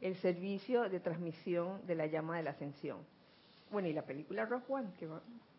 El 0.01 0.15
servicio 0.17 0.89
de 0.89 0.99
transmisión 0.99 1.85
de 1.85 1.95
la 1.95 2.07
llama 2.07 2.37
de 2.37 2.43
la 2.43 2.51
ascensión. 2.51 2.99
Bueno, 3.71 3.87
y 3.87 3.93
la 3.93 4.03
película 4.03 4.45
Rock 4.45 4.69
One, 4.69 4.89
que 4.97 5.07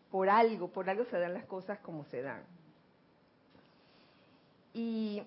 por 0.09 0.29
algo, 0.29 0.67
por 0.69 0.89
algo 0.89 1.05
se 1.05 1.17
dan 1.17 1.33
las 1.33 1.45
cosas 1.45 1.79
como 1.79 2.03
se 2.05 2.21
dan. 2.21 2.43
Y 4.73 5.21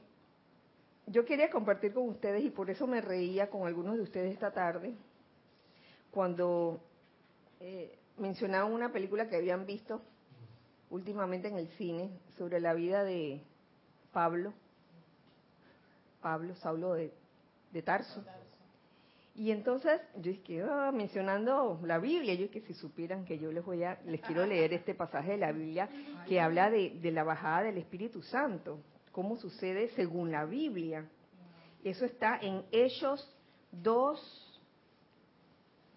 yo 1.06 1.24
quería 1.24 1.50
compartir 1.50 1.92
con 1.92 2.08
ustedes, 2.08 2.44
y 2.44 2.50
por 2.50 2.70
eso 2.70 2.86
me 2.86 3.00
reía 3.00 3.48
con 3.48 3.66
algunos 3.66 3.96
de 3.96 4.02
ustedes 4.02 4.32
esta 4.32 4.52
tarde, 4.52 4.94
cuando 6.10 6.80
eh, 7.60 7.96
mencionaban 8.18 8.72
una 8.72 8.92
película 8.92 9.28
que 9.28 9.36
habían 9.36 9.66
visto 9.66 10.02
últimamente 10.90 11.48
en 11.48 11.56
el 11.56 11.68
cine 11.70 12.10
sobre 12.36 12.60
la 12.60 12.74
vida 12.74 13.04
de 13.04 13.42
Pablo, 14.14 14.54
Pablo, 16.22 16.54
Saulo 16.54 16.94
de, 16.94 17.12
Tarso. 17.82 18.24
Y 19.34 19.50
entonces, 19.50 20.00
yo 20.16 20.30
es 20.30 20.38
que 20.40 20.62
ah, 20.62 20.92
mencionando 20.94 21.80
la 21.82 21.98
Biblia, 21.98 22.34
yo 22.34 22.44
es 22.44 22.52
que 22.52 22.60
si 22.60 22.72
supieran 22.72 23.24
que 23.24 23.36
yo 23.36 23.50
les 23.50 23.64
voy 23.64 23.82
a, 23.82 24.00
les 24.06 24.20
quiero 24.20 24.46
leer 24.46 24.72
este 24.72 24.94
pasaje 24.94 25.32
de 25.32 25.38
la 25.38 25.50
Biblia 25.50 25.88
que 26.28 26.40
habla 26.40 26.70
de, 26.70 26.90
de 27.00 27.10
la 27.10 27.24
bajada 27.24 27.64
del 27.64 27.78
Espíritu 27.78 28.22
Santo, 28.22 28.78
cómo 29.10 29.36
sucede 29.36 29.88
según 29.90 30.30
la 30.30 30.44
Biblia. 30.44 31.06
Eso 31.82 32.04
está 32.04 32.38
en 32.40 32.64
Hechos 32.70 33.36
2, 33.72 34.60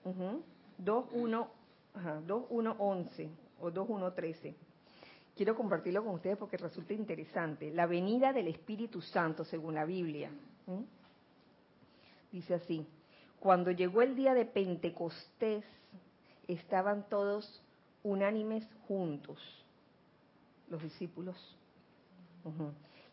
uh 0.04 0.42
2, 0.80 1.06
1, 1.12 1.52
ajá, 1.94 2.22
2, 2.26 2.46
1, 2.50 2.76
11 2.80 3.30
o 3.60 3.72
2, 3.72 3.90
1, 3.90 4.14
13. 4.14 4.56
Quiero 5.38 5.56
compartirlo 5.56 6.04
con 6.04 6.16
ustedes 6.16 6.36
porque 6.36 6.58
resulta 6.58 6.96
interesante. 6.96 7.72
La 7.72 7.86
venida 7.86 8.34
del 8.34 8.48
Espíritu 8.48 9.02
Santo 9.02 9.46
según 9.46 9.76
la 9.76 9.86
Biblia. 9.86 10.32
Dice 12.32 12.56
así. 12.56 12.84
Cuando 13.40 13.70
llegó 13.70 14.02
el 14.02 14.16
día 14.16 14.34
de 14.34 14.46
Pentecostés, 14.46 15.64
estaban 16.48 17.08
todos 17.08 17.64
unánimes 18.02 18.68
juntos, 18.88 19.38
los 20.70 20.82
discípulos. 20.82 21.38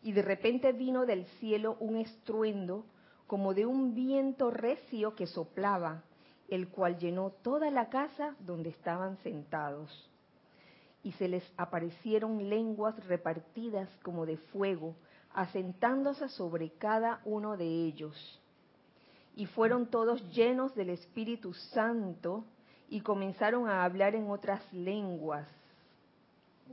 Y 0.01 0.11
de 0.11 0.23
repente 0.23 0.71
vino 0.71 1.05
del 1.05 1.25
cielo 1.39 1.77
un 1.79 1.97
estruendo 1.97 2.85
como 3.27 3.53
de 3.53 3.67
un 3.67 3.93
viento 3.93 4.49
recio 4.49 5.13
que 5.13 5.27
soplaba, 5.27 6.01
el 6.47 6.69
cual 6.69 6.97
llenó 6.97 7.29
toda 7.43 7.69
la 7.69 7.89
casa 7.89 8.35
donde 8.39 8.69
estaban 8.69 9.17
sentados. 9.17 10.09
Y 11.05 11.13
se 11.13 11.29
les 11.29 11.43
aparecieron 11.55 12.49
lenguas 12.49 13.01
repartidas 13.05 13.87
como 14.03 14.25
de 14.25 14.35
fuego, 14.35 14.97
asentándose 15.33 16.27
sobre 16.27 16.71
cada 16.71 17.21
uno 17.23 17.55
de 17.55 17.65
ellos 17.65 18.41
y 19.35 19.45
fueron 19.47 19.87
todos 19.87 20.23
llenos 20.33 20.73
del 20.75 20.89
Espíritu 20.89 21.53
Santo 21.53 22.45
y 22.87 23.01
comenzaron 23.01 23.67
a 23.67 23.83
hablar 23.83 24.15
en 24.15 24.29
otras 24.29 24.61
lenguas. 24.71 25.47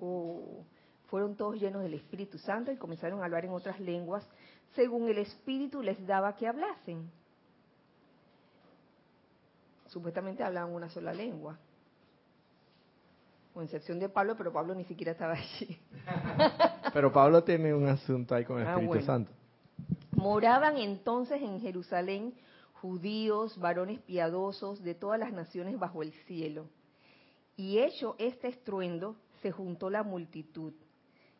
Oh, 0.00 0.64
fueron 1.08 1.34
todos 1.36 1.60
llenos 1.60 1.82
del 1.82 1.94
Espíritu 1.94 2.38
Santo 2.38 2.70
y 2.70 2.76
comenzaron 2.76 3.20
a 3.20 3.24
hablar 3.24 3.44
en 3.44 3.50
otras 3.50 3.78
lenguas 3.80 4.26
según 4.74 5.08
el 5.08 5.18
Espíritu 5.18 5.82
les 5.82 6.06
daba 6.06 6.34
que 6.36 6.46
hablasen. 6.46 7.10
Supuestamente 9.88 10.42
hablaban 10.42 10.72
una 10.72 10.88
sola 10.88 11.12
lengua. 11.12 11.58
Con 13.52 13.64
excepción 13.64 13.98
de 13.98 14.08
Pablo, 14.08 14.34
pero 14.36 14.52
Pablo 14.52 14.74
ni 14.74 14.84
siquiera 14.84 15.12
estaba 15.12 15.34
allí. 15.34 15.78
pero 16.94 17.12
Pablo 17.12 17.44
tiene 17.44 17.74
un 17.74 17.86
asunto 17.86 18.34
ahí 18.34 18.44
con 18.44 18.60
el 18.60 18.66
ah, 18.66 18.74
Espíritu 18.74 19.04
Santo. 19.04 19.30
Moraban 20.12 20.78
entonces 20.78 21.40
en 21.42 21.60
Jerusalén 21.60 22.34
judíos, 22.82 23.58
varones 23.58 24.00
piadosos 24.00 24.82
de 24.82 24.94
todas 24.94 25.18
las 25.18 25.32
naciones 25.32 25.78
bajo 25.78 26.02
el 26.02 26.12
cielo. 26.26 26.66
Y 27.56 27.78
hecho 27.78 28.16
este 28.18 28.48
estruendo, 28.48 29.16
se 29.40 29.52
juntó 29.52 29.88
la 29.88 30.02
multitud. 30.02 30.72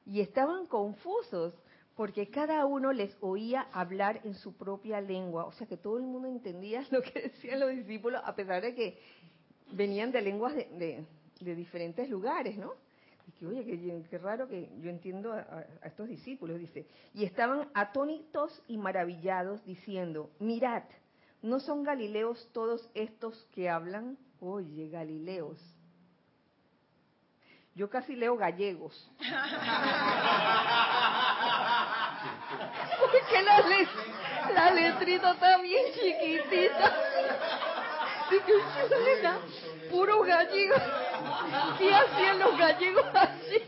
Y 0.07 0.21
estaban 0.21 0.67
confusos, 0.67 1.55
porque 1.97 2.31
cada 2.31 2.65
uno 2.65 2.93
les 2.93 3.17
oía 3.21 3.67
hablar 3.73 4.21
en 4.25 4.35
su 4.35 4.57
propia 4.57 5.01
lengua. 5.01 5.45
O 5.47 5.53
sea 5.53 5.67
que 5.67 5.77
todo 5.77 5.99
el 5.99 6.05
mundo 6.05 6.29
entendía 6.29 6.85
lo 6.91 7.03
que 7.03 7.23
decían 7.23 7.61
los 7.61 7.71
discípulos, 7.71 8.23
a 8.25 8.35
pesar 8.35 8.63
de 8.63 8.75
que 8.75 8.99
venían 9.73 10.13
de 10.13 10.23
lenguas 10.23 10.55
de, 10.55 11.05
diferentes 11.45 12.09
lugares, 12.09 12.57
¿no? 12.57 12.73
Y 13.27 13.33
que, 13.33 13.47
oye, 13.47 14.05
qué, 14.11 14.19
raro 14.19 14.49
que 14.49 14.69
yo 14.81 14.91
entiendo 14.91 15.33
a, 15.33 15.65
estos 15.85 16.09
discípulos, 16.09 16.59
dice. 16.59 16.87
Y 17.15 17.25
estaban 17.25 17.69
atónitos 17.75 18.63
y 18.67 18.79
maravillados, 18.79 19.65
diciendo, 19.65 20.31
mirad, 20.41 20.83
¿No 21.43 21.59
son 21.59 21.83
galileos 21.83 22.49
todos 22.53 22.89
estos 22.95 23.37
que 23.53 23.69
hablan? 23.69 24.17
Oye, 24.41 24.89
galileos. 24.89 25.59
Yo 27.75 27.91
casi 27.91 28.15
leo 28.15 28.37
gallegos. 28.37 29.11
Porque 33.01 33.43
la, 33.43 33.59
la 34.55 34.71
letrita 34.71 35.33
está 35.33 35.59
bien 35.59 35.85
chiquitita. 35.95 36.97
Puro 39.91 40.23
gallego. 40.23 40.77
¿Qué 41.79 41.95
hacían 41.95 42.39
los 42.39 42.59
gallegos 42.59 43.07
así? 43.13 43.63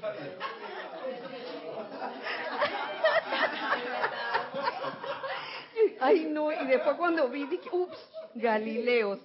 Ay, 6.00 6.26
no, 6.30 6.52
y 6.52 6.66
después 6.66 6.96
cuando 6.96 7.28
vi, 7.28 7.46
dije, 7.46 7.68
ups, 7.72 7.98
Galileos. 8.34 9.20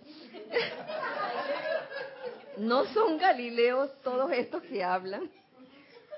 ¿No 2.58 2.86
son 2.86 3.18
Galileos 3.18 3.92
todos 4.02 4.32
estos 4.32 4.62
que 4.64 4.84
hablan? 4.84 5.30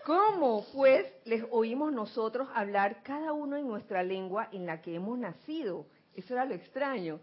¿Cómo, 0.05 0.65
pues, 0.73 1.05
les 1.25 1.43
oímos 1.51 1.93
nosotros 1.93 2.47
hablar 2.55 3.03
cada 3.03 3.33
uno 3.33 3.55
en 3.55 3.67
nuestra 3.67 4.01
lengua 4.03 4.49
en 4.51 4.65
la 4.65 4.81
que 4.81 4.95
hemos 4.95 5.17
nacido? 5.17 5.85
Eso 6.15 6.33
era 6.33 6.45
lo 6.45 6.55
extraño. 6.55 7.19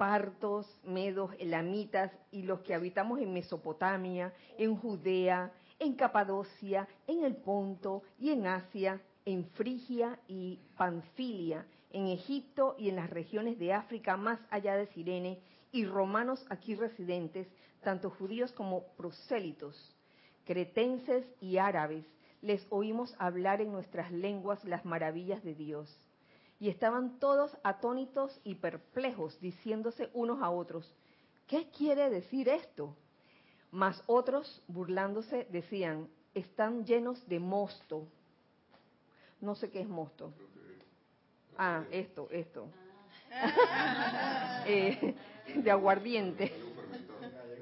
Partos, 0.00 0.66
medos, 0.82 1.30
elamitas 1.38 2.10
y 2.32 2.44
los 2.44 2.60
que 2.60 2.72
habitamos 2.72 3.20
en 3.20 3.34
Mesopotamia, 3.34 4.32
en 4.56 4.74
Judea, 4.74 5.52
en 5.78 5.92
Capadocia, 5.92 6.88
en 7.06 7.22
el 7.22 7.36
Ponto 7.36 8.02
y 8.18 8.30
en 8.30 8.46
Asia, 8.46 8.98
en 9.26 9.44
Frigia 9.50 10.18
y 10.26 10.58
Panfilia, 10.78 11.66
en 11.90 12.06
Egipto 12.06 12.76
y 12.78 12.88
en 12.88 12.96
las 12.96 13.10
regiones 13.10 13.58
de 13.58 13.74
África 13.74 14.16
más 14.16 14.40
allá 14.48 14.74
de 14.74 14.86
Sirene, 14.86 15.38
y 15.70 15.84
romanos 15.84 16.46
aquí 16.48 16.74
residentes, 16.74 17.46
tanto 17.82 18.08
judíos 18.08 18.52
como 18.52 18.84
prosélitos, 18.96 19.76
cretenses 20.46 21.26
y 21.42 21.58
árabes, 21.58 22.06
les 22.40 22.66
oímos 22.70 23.14
hablar 23.18 23.60
en 23.60 23.70
nuestras 23.70 24.10
lenguas 24.12 24.64
las 24.64 24.86
maravillas 24.86 25.44
de 25.44 25.54
Dios. 25.54 25.94
Y 26.60 26.68
estaban 26.68 27.18
todos 27.18 27.56
atónitos 27.64 28.38
y 28.44 28.54
perplejos, 28.56 29.40
diciéndose 29.40 30.10
unos 30.12 30.42
a 30.42 30.50
otros, 30.50 30.94
¿qué 31.46 31.70
quiere 31.70 32.10
decir 32.10 32.50
esto? 32.50 32.94
Mas 33.70 34.02
otros, 34.06 34.62
burlándose, 34.68 35.46
decían, 35.50 36.08
están 36.34 36.84
llenos 36.84 37.26
de 37.26 37.40
mosto. 37.40 38.06
No 39.40 39.54
sé 39.54 39.70
qué 39.70 39.80
es 39.80 39.88
mosto. 39.88 40.34
Ah, 41.56 41.84
esto, 41.90 42.28
esto. 42.30 42.68
Eh, 44.66 45.14
de 45.54 45.70
aguardiente. 45.70 46.52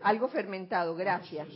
Algo 0.03 0.29
fermentado, 0.29 0.97
gracias. 0.97 1.47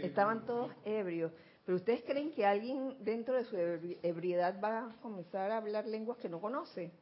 estaban 0.00 0.46
todos 0.46 0.72
ebrios. 0.84 1.32
Pero 1.66 1.76
ustedes 1.76 2.02
creen 2.06 2.30
que 2.32 2.46
alguien 2.46 2.96
dentro 3.00 3.34
de 3.34 3.44
su 3.44 3.56
ebriedad 4.02 4.54
va 4.62 4.84
a 4.84 4.96
comenzar 5.02 5.50
a 5.50 5.56
hablar 5.56 5.84
lenguas 5.84 6.16
que 6.18 6.28
no 6.28 6.40
conoce? 6.40 6.92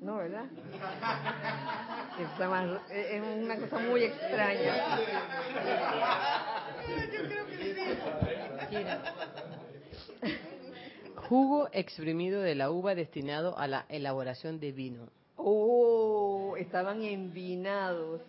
No, 0.00 0.16
¿verdad? 0.16 0.46
Es 2.18 3.22
una 3.38 3.56
cosa 3.56 3.78
muy 3.78 4.02
extraña. 4.02 4.98
Yo 7.12 7.28
creo 7.28 7.46
que 7.46 7.56
sí. 8.70 8.84
Jugo 11.14 11.68
exprimido 11.72 12.42
de 12.42 12.56
la 12.56 12.72
uva 12.72 12.96
destinado 12.96 13.56
a 13.56 13.68
la 13.68 13.86
elaboración 13.88 14.58
de 14.58 14.72
vino. 14.72 15.06
Oh, 15.36 16.56
estaban 16.58 17.02
envinados. 17.04 18.20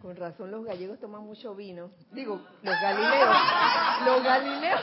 Con 0.00 0.16
razón 0.16 0.50
los 0.50 0.64
gallegos 0.64 0.98
toman 0.98 1.22
mucho 1.22 1.54
vino. 1.54 1.90
Digo, 2.12 2.40
los 2.62 2.74
galileos. 2.80 3.36
Los 4.06 4.24
galileos. 4.24 4.80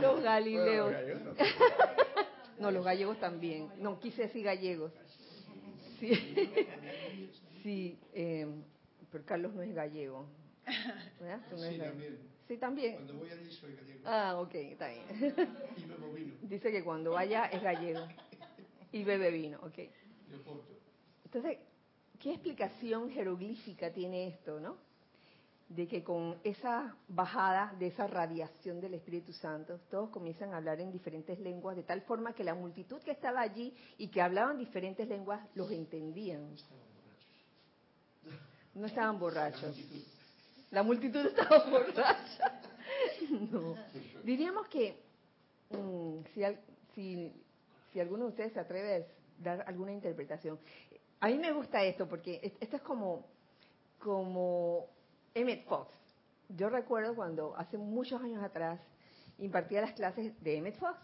Los 0.00 0.22
galileos. 0.22 0.94
No, 2.58 2.70
los 2.70 2.84
gallegos 2.84 3.18
también. 3.18 3.70
No, 3.78 3.98
quise 3.98 4.22
decir 4.22 4.44
gallegos. 4.44 4.92
Sí, 5.98 6.12
sí 7.62 7.98
eh, 8.12 8.46
pero 9.10 9.24
Carlos 9.24 9.52
no 9.54 9.62
es 9.62 9.74
gallego. 9.74 10.26
Sí, 10.66 11.78
también. 11.78 12.18
Sí, 12.46 12.56
también. 12.58 12.94
Cuando 12.94 13.14
voy 13.14 13.30
allí 13.30 13.50
soy 13.50 13.74
gallego. 13.74 14.00
Ah, 14.04 14.36
ok, 14.38 14.54
está 14.54 14.88
bien. 14.88 15.04
y 15.76 15.84
bebo 15.84 16.12
vino. 16.12 16.34
Dice 16.42 16.70
que 16.70 16.84
cuando 16.84 17.12
vaya 17.12 17.46
es 17.46 17.62
gallego. 17.62 18.06
Y 18.92 19.04
bebe 19.04 19.30
vino, 19.30 19.58
ok. 19.62 19.78
Entonces, 21.24 21.58
¿qué 22.20 22.32
explicación 22.32 23.10
jeroglífica 23.10 23.90
tiene 23.90 24.28
esto, 24.28 24.60
no? 24.60 24.76
De 25.68 25.86
que 25.86 26.02
con 26.02 26.36
esa 26.44 26.96
bajada 27.08 27.74
de 27.78 27.86
esa 27.88 28.06
radiación 28.06 28.80
del 28.80 28.94
Espíritu 28.94 29.32
Santo, 29.32 29.78
todos 29.90 30.10
comienzan 30.10 30.52
a 30.52 30.58
hablar 30.58 30.80
en 30.80 30.92
diferentes 30.92 31.38
lenguas, 31.38 31.76
de 31.76 31.84
tal 31.84 32.02
forma 32.02 32.34
que 32.34 32.44
la 32.44 32.54
multitud 32.54 33.00
que 33.02 33.12
estaba 33.12 33.40
allí 33.40 33.72
y 33.96 34.08
que 34.08 34.20
hablaban 34.20 34.58
diferentes 34.58 35.08
lenguas 35.08 35.40
los 35.54 35.70
entendían. 35.70 36.56
No 38.74 38.86
estaban 38.86 39.18
borrachos. 39.18 39.76
La 40.70 40.82
multitud 40.82 41.24
estaba 41.26 41.68
borracha. 41.68 42.56
No. 43.50 43.76
Diríamos 44.24 44.66
que 44.68 44.96
mm, 45.70 46.18
si, 46.94 47.32
si 47.92 48.00
alguno 48.00 48.24
de 48.24 48.30
ustedes 48.30 48.52
se 48.52 48.60
atreve 48.60 48.96
a 48.96 49.42
dar 49.42 49.64
alguna 49.66 49.92
interpretación. 49.92 50.58
A 51.20 51.28
mí 51.28 51.38
me 51.38 51.52
gusta 51.52 51.84
esto 51.84 52.08
porque 52.08 52.40
esto 52.60 52.76
es 52.76 52.82
como, 52.82 53.26
como 53.98 54.86
Emmett 55.34 55.66
Fox. 55.66 55.92
Yo 56.48 56.70
recuerdo 56.70 57.14
cuando 57.14 57.54
hace 57.56 57.76
muchos 57.76 58.22
años 58.22 58.42
atrás 58.42 58.80
impartía 59.38 59.82
las 59.82 59.92
clases 59.92 60.32
de 60.42 60.56
Emmett 60.56 60.78
Fox 60.78 60.98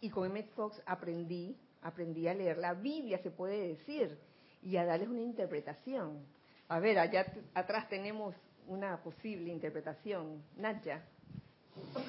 y 0.00 0.10
con 0.10 0.26
Emmett 0.26 0.50
Fox 0.54 0.82
aprendí, 0.86 1.56
aprendí 1.82 2.26
a 2.26 2.34
leer 2.34 2.58
la 2.58 2.74
Biblia, 2.74 3.18
se 3.22 3.30
puede 3.30 3.68
decir, 3.68 4.18
y 4.60 4.76
a 4.76 4.84
darles 4.84 5.08
una 5.08 5.22
interpretación. 5.22 6.26
A 6.68 6.80
ver, 6.80 6.98
allá 6.98 7.24
atrás 7.54 7.88
tenemos 7.88 8.34
una 8.66 9.02
posible 9.02 9.52
interpretación. 9.52 10.42
Nadia. 10.56 11.04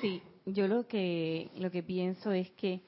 Sí, 0.02 0.22
yo 0.46 0.68
lo 0.68 0.88
que, 0.88 1.52
lo 1.58 1.70
que 1.70 1.84
pienso 1.84 2.32
es 2.32 2.50
que 2.52 2.82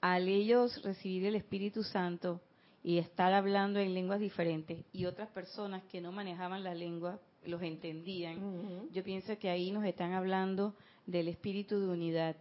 al 0.00 0.26
ellos 0.28 0.82
recibir 0.82 1.26
el 1.26 1.34
Espíritu 1.34 1.82
Santo 1.82 2.40
y 2.82 2.98
estar 2.98 3.32
hablando 3.32 3.78
en 3.78 3.94
lenguas 3.94 4.20
diferentes 4.20 4.84
y 4.92 5.06
otras 5.06 5.28
personas 5.30 5.82
que 5.84 6.00
no 6.00 6.12
manejaban 6.12 6.64
la 6.64 6.74
lengua 6.74 7.20
los 7.44 7.62
entendían, 7.62 8.88
yo 8.90 9.02
pienso 9.02 9.38
que 9.38 9.48
ahí 9.48 9.70
nos 9.70 9.84
están 9.84 10.12
hablando 10.12 10.74
del 11.06 11.28
espíritu 11.28 11.80
de 11.80 11.88
unidad, 11.88 12.36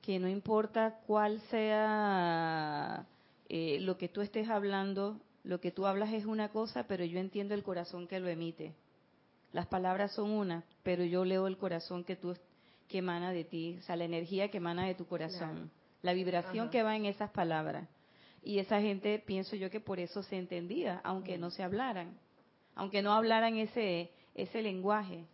que 0.00 0.18
no 0.18 0.28
importa 0.28 1.00
cuál 1.06 1.40
sea 1.50 3.06
eh, 3.48 3.78
lo 3.80 3.98
que 3.98 4.08
tú 4.08 4.20
estés 4.20 4.48
hablando, 4.48 5.20
lo 5.42 5.60
que 5.60 5.70
tú 5.70 5.86
hablas 5.86 6.12
es 6.12 6.24
una 6.24 6.50
cosa, 6.50 6.86
pero 6.86 7.04
yo 7.04 7.18
entiendo 7.18 7.54
el 7.54 7.62
corazón 7.62 8.06
que 8.06 8.20
lo 8.20 8.28
emite. 8.28 8.74
Las 9.52 9.66
palabras 9.66 10.12
son 10.12 10.30
una, 10.30 10.64
pero 10.82 11.04
yo 11.04 11.24
leo 11.24 11.46
el 11.46 11.56
corazón 11.56 12.04
que 12.04 12.16
tú 12.16 12.34
que 12.86 12.98
emana 12.98 13.32
de 13.32 13.44
ti, 13.44 13.76
o 13.78 13.82
sea, 13.82 13.96
la 13.96 14.04
energía 14.04 14.50
que 14.50 14.56
emana 14.56 14.86
de 14.86 14.94
tu 14.94 15.06
corazón, 15.06 15.70
la 16.02 16.14
vibración 16.14 16.70
que 16.70 16.82
va 16.82 16.96
en 16.96 17.04
esas 17.04 17.30
palabras. 17.30 17.86
Y 18.42 18.58
esa 18.58 18.80
gente, 18.80 19.18
pienso 19.18 19.56
yo 19.56 19.70
que 19.70 19.80
por 19.80 19.98
eso 19.98 20.22
se 20.22 20.36
entendía, 20.36 21.00
aunque 21.04 21.38
no 21.38 21.50
se 21.50 21.62
hablaran, 21.62 22.18
aunque 22.74 23.02
no 23.02 23.12
hablaran 23.12 23.56
ese 23.56 24.10
ese 24.38 24.62
lenguaje. 24.62 25.26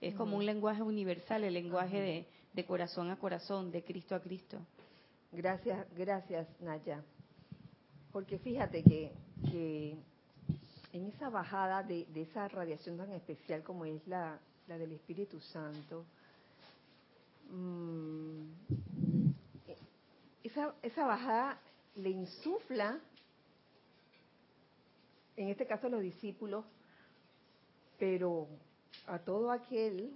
Es 0.00 0.14
como 0.14 0.36
un 0.36 0.44
lenguaje 0.44 0.82
universal, 0.82 1.44
el 1.44 1.54
lenguaje 1.54 2.26
de, 2.52 2.64
corazón 2.64 3.10
a 3.10 3.16
corazón, 3.16 3.70
de 3.70 3.82
Cristo 3.84 4.16
a 4.16 4.20
Cristo. 4.20 4.58
Gracias, 5.32 5.86
gracias, 5.96 6.48
Naya. 6.60 7.02
Porque 8.12 8.38
fíjate 8.38 8.82
que, 8.82 9.12
que 9.48 9.96
en 10.92 11.06
esa 11.06 11.30
bajada 11.30 11.84
de, 11.84 12.06
esa 12.16 12.48
radiación 12.48 12.96
tan 12.96 13.12
especial 13.12 13.62
como 13.62 13.84
es 13.84 14.04
la, 14.08 14.38
la 14.66 14.76
del 14.76 14.92
Espíritu 14.92 15.40
Santo, 15.40 16.04
mm, 17.50 18.42
esa, 20.42 20.74
esa 20.82 21.06
bajada 21.06 21.60
le 21.98 22.10
insufla, 22.10 23.00
en 25.36 25.48
este 25.48 25.66
caso 25.66 25.88
a 25.88 25.90
los 25.90 26.00
discípulos, 26.00 26.64
pero 27.98 28.48
a 29.06 29.18
todo 29.18 29.50
aquel 29.50 30.12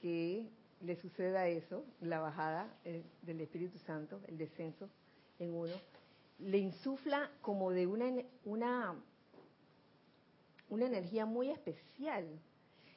que 0.00 0.48
le 0.80 0.96
suceda 0.96 1.48
eso, 1.48 1.84
la 2.00 2.20
bajada 2.20 2.72
eh, 2.84 3.02
del 3.22 3.40
Espíritu 3.40 3.78
Santo, 3.78 4.20
el 4.28 4.38
descenso 4.38 4.88
en 5.40 5.54
uno, 5.54 5.74
le 6.38 6.58
insufla 6.58 7.30
como 7.42 7.72
de 7.72 7.86
una, 7.88 8.12
una, 8.44 8.94
una 10.68 10.86
energía 10.86 11.26
muy 11.26 11.50
especial 11.50 12.26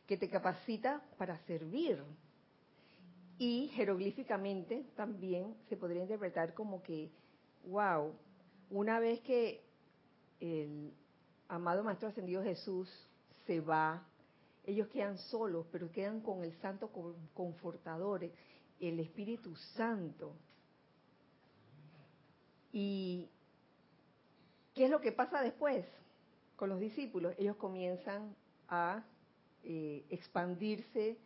que 0.05 0.17
te 0.17 0.29
capacita 0.29 1.01
para 1.17 1.39
servir. 1.45 2.03
Y 3.39 3.69
jeroglíficamente 3.69 4.85
también 4.95 5.55
se 5.67 5.75
podría 5.75 6.03
interpretar 6.03 6.53
como 6.53 6.83
que, 6.83 7.09
wow, 7.65 8.13
una 8.69 8.99
vez 8.99 9.19
que 9.21 9.63
el 10.39 10.93
amado 11.47 11.83
Maestro 11.83 12.09
Ascendido 12.09 12.43
Jesús 12.43 12.89
se 13.45 13.59
va 13.59 14.05
ellos 14.63 14.87
quedan 14.89 15.17
solos, 15.17 15.65
pero 15.71 15.91
quedan 15.91 16.21
con 16.21 16.43
el 16.43 16.53
Santo 16.59 16.91
Confortador, 17.33 18.29
el 18.79 18.99
Espíritu 18.99 19.55
Santo. 19.75 20.33
¿Y 22.71 23.27
qué 24.73 24.85
es 24.85 24.91
lo 24.91 25.01
que 25.01 25.11
pasa 25.11 25.41
después 25.41 25.85
con 26.55 26.69
los 26.69 26.79
discípulos? 26.79 27.33
Ellos 27.37 27.55
comienzan 27.55 28.35
a 28.67 29.03
eh, 29.63 30.05
expandirse 30.09 31.17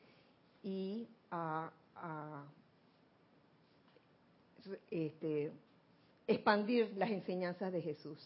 y 0.64 1.08
a, 1.30 1.72
este, 4.90 5.52
expandir 6.28 6.96
las 6.98 7.10
enseñanzas 7.10 7.72
de 7.72 7.82
Jesús. 7.82 8.20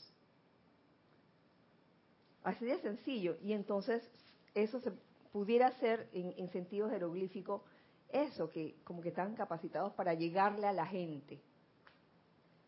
Así 2.43 2.65
de 2.65 2.79
sencillo. 2.79 3.37
Y 3.43 3.53
entonces 3.53 4.09
eso 4.53 4.79
se 4.79 4.91
pudiera 5.31 5.71
ser 5.79 6.09
en, 6.13 6.49
sentido 6.49 6.89
jeroglífico 6.89 7.63
eso, 8.11 8.49
que 8.49 8.75
como 8.83 9.01
que 9.01 9.09
están 9.09 9.35
capacitados 9.35 9.93
para 9.93 10.13
llegarle 10.13 10.65
a 10.65 10.73
la 10.73 10.85
gente 10.85 11.39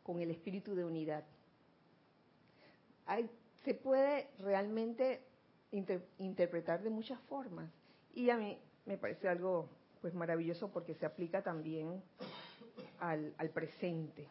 con 0.03 0.19
el 0.19 0.29
espíritu 0.29 0.75
de 0.75 0.85
unidad. 0.85 1.23
se 3.63 3.73
puede 3.73 4.29
realmente 4.39 5.21
interpretar 6.19 6.83
de 6.83 6.89
muchas 6.89 7.19
formas 7.21 7.71
y 8.13 8.29
a 8.29 8.37
mí 8.37 8.59
me 8.85 8.97
parece 8.97 9.29
algo 9.29 9.69
pues 10.01 10.13
maravilloso 10.13 10.69
porque 10.69 10.95
se 10.95 11.05
aplica 11.05 11.41
también 11.41 12.03
al 12.99 13.49
presente. 13.53 14.27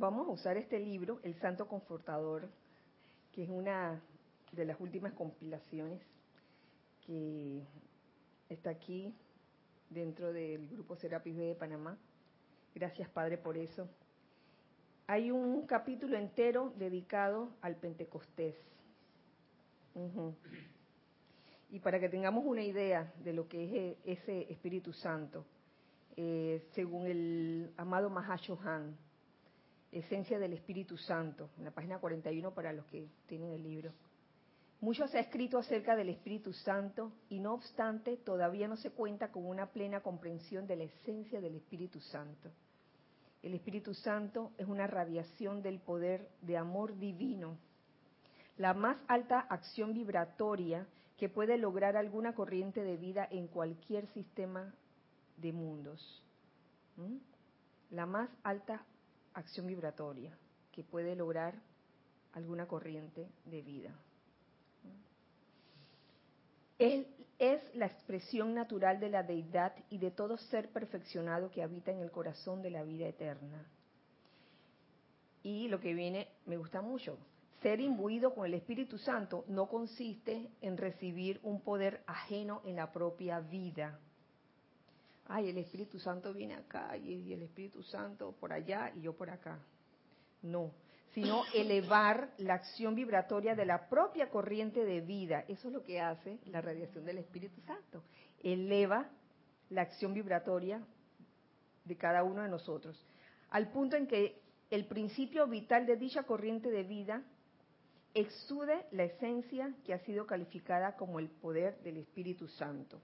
Vamos 0.00 0.28
a 0.28 0.30
usar 0.30 0.56
este 0.56 0.80
libro, 0.80 1.20
El 1.22 1.34
Santo 1.34 1.68
Confortador, 1.68 2.48
que 3.32 3.42
es 3.44 3.50
una 3.50 4.00
de 4.50 4.64
las 4.64 4.80
últimas 4.80 5.12
compilaciones 5.12 6.00
que 7.04 7.62
está 8.48 8.70
aquí 8.70 9.14
dentro 9.90 10.32
del 10.32 10.66
grupo 10.68 10.96
Serapis 10.96 11.36
B 11.36 11.42
de 11.42 11.54
Panamá. 11.54 11.98
Gracias, 12.74 13.10
Padre, 13.10 13.36
por 13.36 13.58
eso. 13.58 13.90
Hay 15.06 15.30
un 15.30 15.66
capítulo 15.66 16.16
entero 16.16 16.72
dedicado 16.78 17.50
al 17.60 17.76
Pentecostés. 17.76 18.56
Y 21.68 21.78
para 21.80 22.00
que 22.00 22.08
tengamos 22.08 22.46
una 22.46 22.62
idea 22.62 23.12
de 23.22 23.34
lo 23.34 23.46
que 23.48 23.64
es 23.64 23.72
e-, 23.74 24.12
ese 24.12 24.50
Espíritu 24.50 24.94
Santo, 24.94 25.44
eh, 26.16 26.66
según 26.72 27.06
el 27.06 27.74
amado 27.76 28.08
Mahashohan, 28.08 28.96
Esencia 29.92 30.38
del 30.38 30.52
Espíritu 30.52 30.96
Santo, 30.96 31.50
en 31.58 31.64
la 31.64 31.72
página 31.72 31.98
41 31.98 32.54
para 32.54 32.72
los 32.72 32.86
que 32.86 33.08
tienen 33.26 33.52
el 33.52 33.62
libro. 33.62 33.92
Mucho 34.80 35.06
se 35.08 35.18
ha 35.18 35.20
escrito 35.20 35.58
acerca 35.58 35.94
del 35.96 36.08
Espíritu 36.08 36.52
Santo 36.52 37.12
y 37.28 37.40
no 37.40 37.52
obstante 37.52 38.16
todavía 38.16 38.68
no 38.68 38.76
se 38.76 38.92
cuenta 38.92 39.30
con 39.30 39.44
una 39.44 39.66
plena 39.66 40.00
comprensión 40.00 40.66
de 40.66 40.76
la 40.76 40.84
esencia 40.84 41.40
del 41.40 41.56
Espíritu 41.56 42.00
Santo. 42.00 42.50
El 43.42 43.54
Espíritu 43.54 43.92
Santo 43.94 44.52
es 44.58 44.66
una 44.66 44.86
radiación 44.86 45.60
del 45.60 45.80
poder 45.80 46.28
de 46.42 46.56
amor 46.56 46.98
divino, 46.98 47.58
la 48.56 48.74
más 48.74 48.96
alta 49.08 49.40
acción 49.40 49.92
vibratoria 49.92 50.86
que 51.16 51.28
puede 51.28 51.58
lograr 51.58 51.96
alguna 51.96 52.34
corriente 52.34 52.82
de 52.82 52.96
vida 52.96 53.26
en 53.30 53.48
cualquier 53.48 54.06
sistema 54.08 54.74
de 55.36 55.52
mundos. 55.52 56.22
La 57.90 58.06
más 58.06 58.30
alta 58.42 58.84
acción 59.34 59.66
vibratoria 59.66 60.36
que 60.72 60.82
puede 60.84 61.14
lograr 61.16 61.54
alguna 62.32 62.66
corriente 62.66 63.28
de 63.44 63.62
vida. 63.62 63.94
Él 66.78 67.06
es 67.38 67.62
la 67.74 67.86
expresión 67.86 68.54
natural 68.54 69.00
de 69.00 69.10
la 69.10 69.22
deidad 69.22 69.74
y 69.90 69.98
de 69.98 70.10
todo 70.10 70.36
ser 70.36 70.70
perfeccionado 70.70 71.50
que 71.50 71.62
habita 71.62 71.90
en 71.90 72.00
el 72.00 72.10
corazón 72.10 72.62
de 72.62 72.70
la 72.70 72.82
vida 72.82 73.06
eterna. 73.06 73.66
Y 75.42 75.68
lo 75.68 75.80
que 75.80 75.94
viene 75.94 76.28
me 76.46 76.56
gusta 76.56 76.82
mucho. 76.82 77.18
Ser 77.62 77.80
imbuido 77.80 78.34
con 78.34 78.46
el 78.46 78.54
Espíritu 78.54 78.96
Santo 78.96 79.44
no 79.48 79.68
consiste 79.68 80.50
en 80.62 80.78
recibir 80.78 81.40
un 81.42 81.60
poder 81.60 82.02
ajeno 82.06 82.62
en 82.64 82.76
la 82.76 82.92
propia 82.92 83.40
vida, 83.40 83.98
ay, 85.30 85.48
el 85.48 85.58
Espíritu 85.58 85.98
Santo 85.98 86.34
viene 86.34 86.54
acá 86.54 86.96
y 86.96 87.32
el 87.32 87.42
Espíritu 87.42 87.82
Santo 87.82 88.32
por 88.32 88.52
allá 88.52 88.92
y 88.94 89.02
yo 89.02 89.16
por 89.16 89.30
acá. 89.30 89.58
No, 90.42 90.72
sino 91.14 91.42
elevar 91.54 92.30
la 92.38 92.54
acción 92.54 92.94
vibratoria 92.94 93.54
de 93.54 93.64
la 93.64 93.88
propia 93.88 94.28
corriente 94.28 94.84
de 94.84 95.00
vida. 95.00 95.44
Eso 95.48 95.68
es 95.68 95.74
lo 95.74 95.84
que 95.84 96.00
hace 96.00 96.38
la 96.46 96.60
radiación 96.60 97.04
del 97.04 97.18
Espíritu 97.18 97.60
Santo. 97.62 98.02
Eleva 98.42 99.08
la 99.70 99.82
acción 99.82 100.12
vibratoria 100.14 100.82
de 101.84 101.96
cada 101.96 102.24
uno 102.24 102.42
de 102.42 102.48
nosotros, 102.48 103.04
al 103.50 103.70
punto 103.70 103.96
en 103.96 104.06
que 104.06 104.40
el 104.70 104.86
principio 104.86 105.46
vital 105.46 105.86
de 105.86 105.96
dicha 105.96 106.24
corriente 106.24 106.70
de 106.70 106.82
vida 106.82 107.22
exude 108.14 108.86
la 108.90 109.04
esencia 109.04 109.74
que 109.84 109.94
ha 109.94 109.98
sido 110.00 110.26
calificada 110.26 110.96
como 110.96 111.20
el 111.20 111.28
poder 111.28 111.80
del 111.82 111.98
Espíritu 111.98 112.48
Santo. 112.48 113.00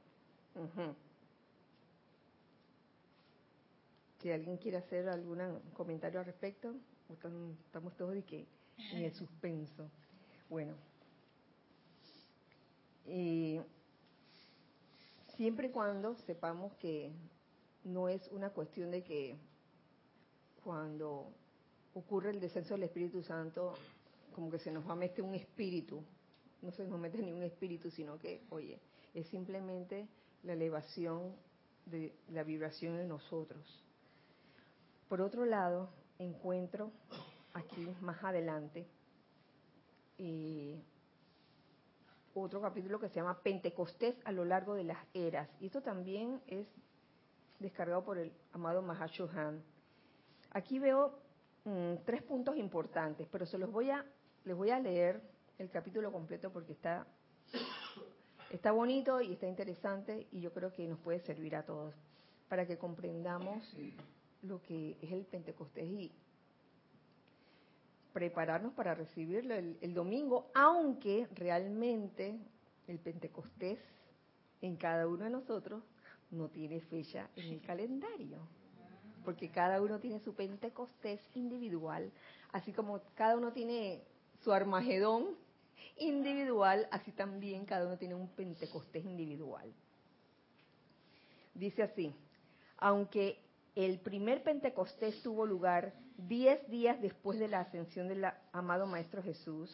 Si 4.27 4.33
alguien 4.33 4.57
quiere 4.57 4.79
hacer 4.79 5.09
algún 5.09 5.39
comentario 5.73 6.19
al 6.19 6.27
respecto, 6.27 6.75
estamos 7.09 7.97
todos 7.97 8.13
de 8.13 8.25
que 8.25 8.45
en 8.91 9.05
el 9.05 9.15
suspenso. 9.15 9.89
Bueno, 10.51 10.75
y 13.07 13.61
siempre 15.37 15.69
y 15.69 15.71
cuando 15.71 16.17
sepamos 16.17 16.75
que 16.75 17.13
no 17.85 18.09
es 18.09 18.27
una 18.33 18.51
cuestión 18.51 18.91
de 18.91 19.05
que 19.05 19.37
cuando 20.65 21.29
ocurre 21.95 22.31
el 22.31 22.41
descenso 22.41 22.75
del 22.75 22.83
Espíritu 22.83 23.23
Santo, 23.23 23.75
como 24.35 24.51
que 24.51 24.59
se 24.59 24.73
nos 24.73 24.89
va 24.89 24.95
a 24.95 24.97
meter 24.97 25.23
un 25.23 25.37
espíritu, 25.37 26.03
no 26.63 26.73
se 26.73 26.85
nos 26.85 26.99
mete 26.99 27.19
ni 27.19 27.31
un 27.31 27.45
espíritu, 27.45 27.93
sino 27.93 28.19
que, 28.19 28.43
oye, 28.51 28.81
es 29.15 29.29
simplemente 29.29 30.09
la 30.43 30.55
elevación 30.55 31.33
de 31.85 32.13
la 32.33 32.43
vibración 32.43 32.99
en 32.99 33.07
nosotros. 33.07 33.85
Por 35.09 35.21
otro 35.21 35.45
lado, 35.45 35.89
encuentro 36.19 36.91
aquí 37.53 37.89
más 38.01 38.23
adelante 38.25 38.87
eh, 40.19 40.83
otro 42.35 42.61
capítulo 42.61 42.99
que 42.99 43.09
se 43.09 43.17
llama 43.17 43.41
Pentecostés 43.43 44.15
a 44.25 44.33
lo 44.33 44.45
largo 44.45 44.75
de 44.75 44.85
las 44.85 44.99
eras. 45.15 45.49
Y 45.61 45.67
esto 45.67 45.81
también 45.81 46.41
es 46.47 46.67
descargado 47.59 48.05
por 48.05 48.19
el 48.19 48.33
amado 48.53 48.83
Mahashohan. 48.83 49.63
Aquí 50.51 50.79
veo 50.79 51.19
mm, 51.65 51.95
tres 52.05 52.23
puntos 52.23 52.57
importantes, 52.57 53.27
pero 53.31 53.47
se 53.47 53.59
los 53.59 53.71
voy 53.71 53.91
a, 53.91 54.05
les 54.45 54.57
voy 54.57 54.71
a 54.71 54.81
leer 54.81 55.23
el 55.59 55.71
capítulo 55.71 56.13
completo 56.13 56.53
porque 56.53 56.73
está, 56.73 57.07
está 58.51 58.73
bonito 58.73 59.21
y 59.21 59.33
está 59.33 59.47
interesante 59.47 60.27
y 60.31 60.41
yo 60.41 60.53
creo 60.53 60.73
que 60.73 60.87
nos 60.87 60.99
puede 60.99 61.21
servir 61.21 61.57
a 61.57 61.65
todos 61.65 61.95
para 62.49 62.67
que 62.67 62.77
comprendamos 62.77 63.65
lo 64.43 64.63
que 64.63 64.97
es 65.03 65.13
el 65.13 65.25
Pentecostés 65.25 65.89
y 65.89 66.13
prepararnos 68.13 68.73
para 68.73 68.95
recibirlo 68.95 69.55
el, 69.55 69.77
el 69.81 69.95
domingo, 69.95 70.51
aunque 70.55 71.27
realmente 71.35 72.39
el 72.89 72.99
Pentecostés 72.99 73.79
en 74.63 74.77
cada 74.77 75.07
uno 75.07 75.25
de 75.25 75.31
nosotros 75.31 75.83
no 76.31 76.49
tiene 76.49 76.81
fecha 76.81 77.29
en 77.37 77.53
el 77.53 77.61
calendario, 77.61 78.39
porque 79.25 79.51
cada 79.51 79.81
uno 79.83 79.99
tiene 79.99 80.21
su 80.21 80.35
Pentecostés 80.35 81.21
individual, 81.35 82.11
así 82.53 82.73
como 82.73 83.01
cada 83.15 83.37
uno 83.37 83.53
tiene 83.53 84.03
su 84.43 84.53
Armagedón 84.53 85.37
individual, 85.99 86.89
así 86.91 87.13
también 87.13 87.65
cada 87.65 87.87
uno 87.87 87.97
tiene 87.97 88.15
un 88.15 88.29
Pentecostés 88.29 89.05
individual. 89.05 89.73
Dice 91.55 91.83
así, 91.83 92.15
aunque 92.77 93.39
el 93.77 94.01
primer 94.01 94.43
Pentecostés 94.43 95.23
tuvo 95.23 95.45
lugar 95.45 95.93
diez 96.17 96.67
días 96.69 97.01
después 97.03 97.39
de 97.39 97.47
la 97.47 97.61
ascensión 97.61 98.09
del 98.09 98.25
amado 98.51 98.87
Maestro 98.87 99.23
Jesús. 99.23 99.71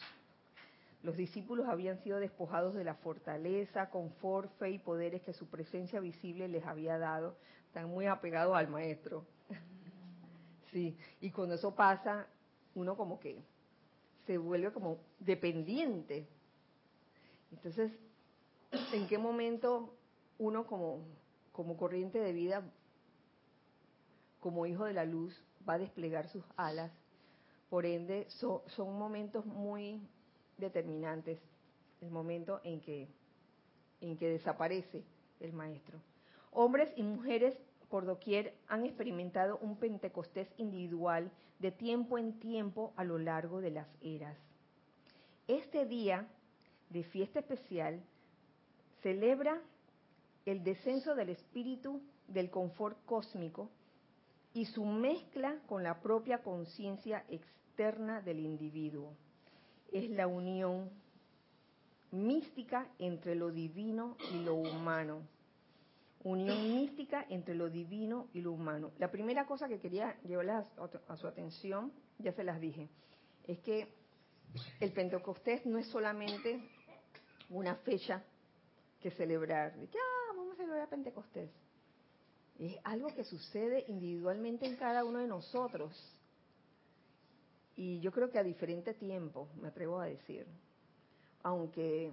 Los 1.03 1.15
discípulos 1.15 1.67
habían 1.69 2.03
sido 2.03 2.19
despojados 2.19 2.73
de 2.75 2.83
la 2.83 2.95
fortaleza, 2.95 3.89
confort, 3.89 4.51
fe 4.57 4.71
y 4.71 4.79
poderes 4.79 5.21
que 5.21 5.31
su 5.31 5.47
presencia 5.47 6.01
visible 6.01 6.49
les 6.49 6.65
había 6.65 6.97
dado. 6.97 7.37
Están 7.67 7.89
muy 7.89 8.05
apegados 8.05 8.55
al 8.57 8.67
Maestro. 8.67 9.25
Sí, 10.71 10.97
y 11.21 11.31
cuando 11.31 11.55
eso 11.55 11.73
pasa, 11.73 12.27
uno 12.75 12.97
como 12.97 13.19
que 13.19 13.41
se 14.25 14.37
vuelve 14.37 14.73
como 14.73 14.97
dependiente. 15.19 16.27
Entonces, 17.51 17.91
¿en 18.91 19.07
qué 19.07 19.17
momento 19.17 19.93
uno 20.39 20.65
como, 20.65 21.05
como 21.51 21.77
corriente 21.77 22.19
de 22.19 22.33
vida 22.33 22.63
como 24.43 24.65
hijo 24.65 24.83
de 24.83 24.91
la 24.91 25.05
luz, 25.05 25.41
va 25.67 25.75
a 25.75 25.77
desplegar 25.77 26.27
sus 26.27 26.43
alas. 26.57 26.91
Por 27.69 27.85
ende, 27.85 28.25
so, 28.27 28.61
son 28.67 28.99
momentos 28.99 29.45
muy 29.45 30.01
determinantes, 30.57 31.39
el 32.01 32.11
momento 32.11 32.59
en 32.65 32.81
que, 32.81 33.07
en 34.01 34.17
que 34.17 34.27
desaparece 34.27 35.05
el 35.39 35.53
maestro. 35.53 35.97
Hombres 36.51 36.91
y 36.97 37.03
mujeres 37.03 37.57
por 37.89 38.05
doquier 38.05 38.53
han 38.67 38.85
experimentado 38.85 39.59
un 39.59 39.77
Pentecostés 39.77 40.49
individual 40.57 41.31
de 41.59 41.71
tiempo 41.71 42.17
en 42.17 42.37
tiempo 42.37 42.91
a 42.97 43.05
lo 43.05 43.17
largo 43.19 43.61
de 43.61 43.71
las 43.71 43.87
eras. 44.01 44.37
Este 45.47 45.85
día 45.85 46.27
de 46.89 47.03
fiesta 47.05 47.39
especial 47.39 48.03
celebra 49.03 49.61
el 50.45 50.65
descenso 50.65 51.15
del 51.15 51.29
espíritu 51.29 52.01
del 52.27 52.49
confort 52.49 52.97
cósmico 53.05 53.69
y 54.53 54.65
su 54.65 54.85
mezcla 54.85 55.59
con 55.67 55.83
la 55.83 56.01
propia 56.01 56.43
conciencia 56.43 57.25
externa 57.29 58.21
del 58.21 58.39
individuo. 58.39 59.15
Es 59.91 60.09
la 60.11 60.27
unión 60.27 60.89
mística 62.11 62.87
entre 62.99 63.35
lo 63.35 63.51
divino 63.51 64.15
y 64.31 64.43
lo 64.43 64.55
humano. 64.55 65.27
Unión 66.23 66.75
mística 66.75 67.25
entre 67.29 67.55
lo 67.55 67.69
divino 67.69 68.27
y 68.33 68.41
lo 68.41 68.53
humano. 68.53 68.91
La 68.97 69.11
primera 69.11 69.45
cosa 69.45 69.67
que 69.67 69.79
quería 69.79 70.15
llevarles 70.21 70.65
a, 71.07 71.17
su 71.17 71.27
atención, 71.27 71.91
ya 72.19 72.31
se 72.31 72.43
las 72.43 72.61
dije, 72.61 72.87
es 73.45 73.59
que 73.59 73.87
el 74.79 74.93
Pentecostés 74.93 75.65
no 75.65 75.79
es 75.79 75.87
solamente 75.87 76.61
una 77.49 77.75
fecha 77.75 78.23
que 79.01 79.11
celebrar, 79.11 79.75
de 79.75 79.87
que 79.87 79.97
ah, 79.97 80.33
vamos 80.35 80.53
a 80.53 80.55
celebrar 80.55 80.87
Pentecostés. 80.87 81.49
Es 82.59 82.77
algo 82.83 83.13
que 83.13 83.23
sucede 83.23 83.85
individualmente 83.87 84.65
en 84.65 84.75
cada 84.75 85.03
uno 85.03 85.19
de 85.19 85.27
nosotros. 85.27 85.93
Y 87.75 87.99
yo 87.99 88.11
creo 88.11 88.29
que 88.29 88.39
a 88.39 88.43
diferente 88.43 88.93
tiempo, 88.93 89.47
me 89.59 89.69
atrevo 89.69 89.99
a 89.99 90.05
decir. 90.05 90.45
Aunque 91.41 92.11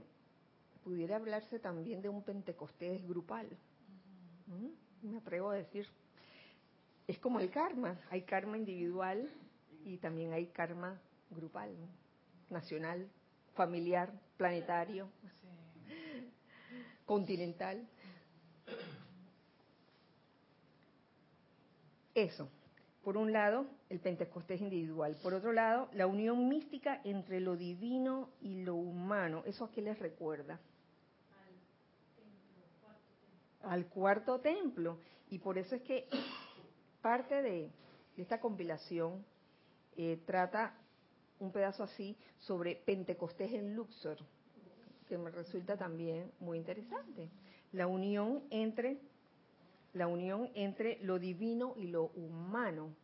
pudiera 0.82 1.16
hablarse 1.16 1.58
también 1.58 2.00
de 2.00 2.08
un 2.08 2.22
Pentecostés 2.22 3.06
grupal. 3.06 3.48
¿Mm? 4.46 5.10
Me 5.10 5.18
atrevo 5.18 5.50
a 5.50 5.56
decir. 5.56 5.86
Es 7.06 7.18
como 7.18 7.40
el 7.40 7.50
karma. 7.50 8.00
Hay 8.10 8.22
karma 8.22 8.56
individual 8.56 9.28
y 9.84 9.98
también 9.98 10.32
hay 10.32 10.46
karma 10.46 11.00
grupal, 11.30 11.70
nacional, 12.48 13.08
familiar, 13.54 14.12
planetario, 14.36 15.08
continental. 17.04 17.86
Eso, 22.14 22.48
por 23.02 23.16
un 23.16 23.32
lado, 23.32 23.66
el 23.88 24.00
Pentecostés 24.00 24.60
individual. 24.60 25.16
Por 25.22 25.34
otro 25.34 25.52
lado, 25.52 25.88
la 25.92 26.06
unión 26.06 26.48
mística 26.48 27.00
entre 27.04 27.40
lo 27.40 27.56
divino 27.56 28.30
y 28.40 28.62
lo 28.62 28.74
humano. 28.74 29.42
¿Eso 29.46 29.64
a 29.64 29.70
qué 29.70 29.80
les 29.80 29.98
recuerda? 29.98 30.60
Al 33.62 33.86
cuarto 33.86 34.40
templo. 34.40 34.98
Y 35.30 35.38
por 35.38 35.56
eso 35.56 35.74
es 35.76 35.82
que 35.82 36.08
parte 37.00 37.42
de 37.42 37.70
esta 38.16 38.40
compilación 38.40 39.24
eh, 39.96 40.20
trata 40.26 40.74
un 41.38 41.52
pedazo 41.52 41.84
así 41.84 42.16
sobre 42.38 42.76
Pentecostés 42.76 43.52
en 43.52 43.74
Luxor, 43.74 44.18
que 45.08 45.16
me 45.16 45.30
resulta 45.30 45.76
también 45.76 46.30
muy 46.38 46.58
interesante. 46.58 47.30
La 47.72 47.86
unión 47.86 48.42
entre 48.50 49.00
la 49.92 50.06
unión 50.06 50.50
entre 50.54 50.98
lo 51.02 51.18
divino 51.18 51.74
y 51.76 51.86
lo 51.86 52.04
humano. 52.14 52.94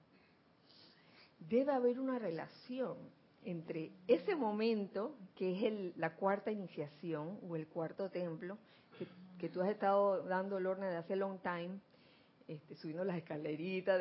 Debe 1.38 1.72
haber 1.72 2.01
una 2.01 2.18
relación 2.18 2.96
entre 3.44 3.92
ese 4.09 4.35
momento, 4.35 5.16
que 5.37 5.57
es 5.57 5.62
el, 5.62 5.92
la 5.96 6.16
cuarta 6.16 6.51
iniciación 6.51 7.38
o 7.49 7.57
el 7.57 7.68
cuarto 7.68 8.11
templo, 8.11 8.59
que, 9.38 9.49
tú 9.49 9.61
has 9.61 9.68
estado 9.68 10.25
dando 10.25 10.57
orden 10.57 10.90
de 10.90 10.96
hace 10.96 11.14
long 11.14 11.38
time, 11.40 11.79
este, 12.49 12.75
subiendo 12.77 13.05
las 13.05 13.18
escaleritas, 13.18 14.01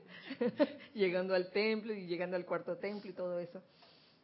llegando 0.94 1.34
al 1.34 1.50
templo 1.50 1.92
y 1.92 2.06
llegando 2.06 2.36
al 2.36 2.46
cuarto 2.46 2.76
templo 2.78 3.10
y 3.10 3.14
todo 3.14 3.38
eso. 3.38 3.62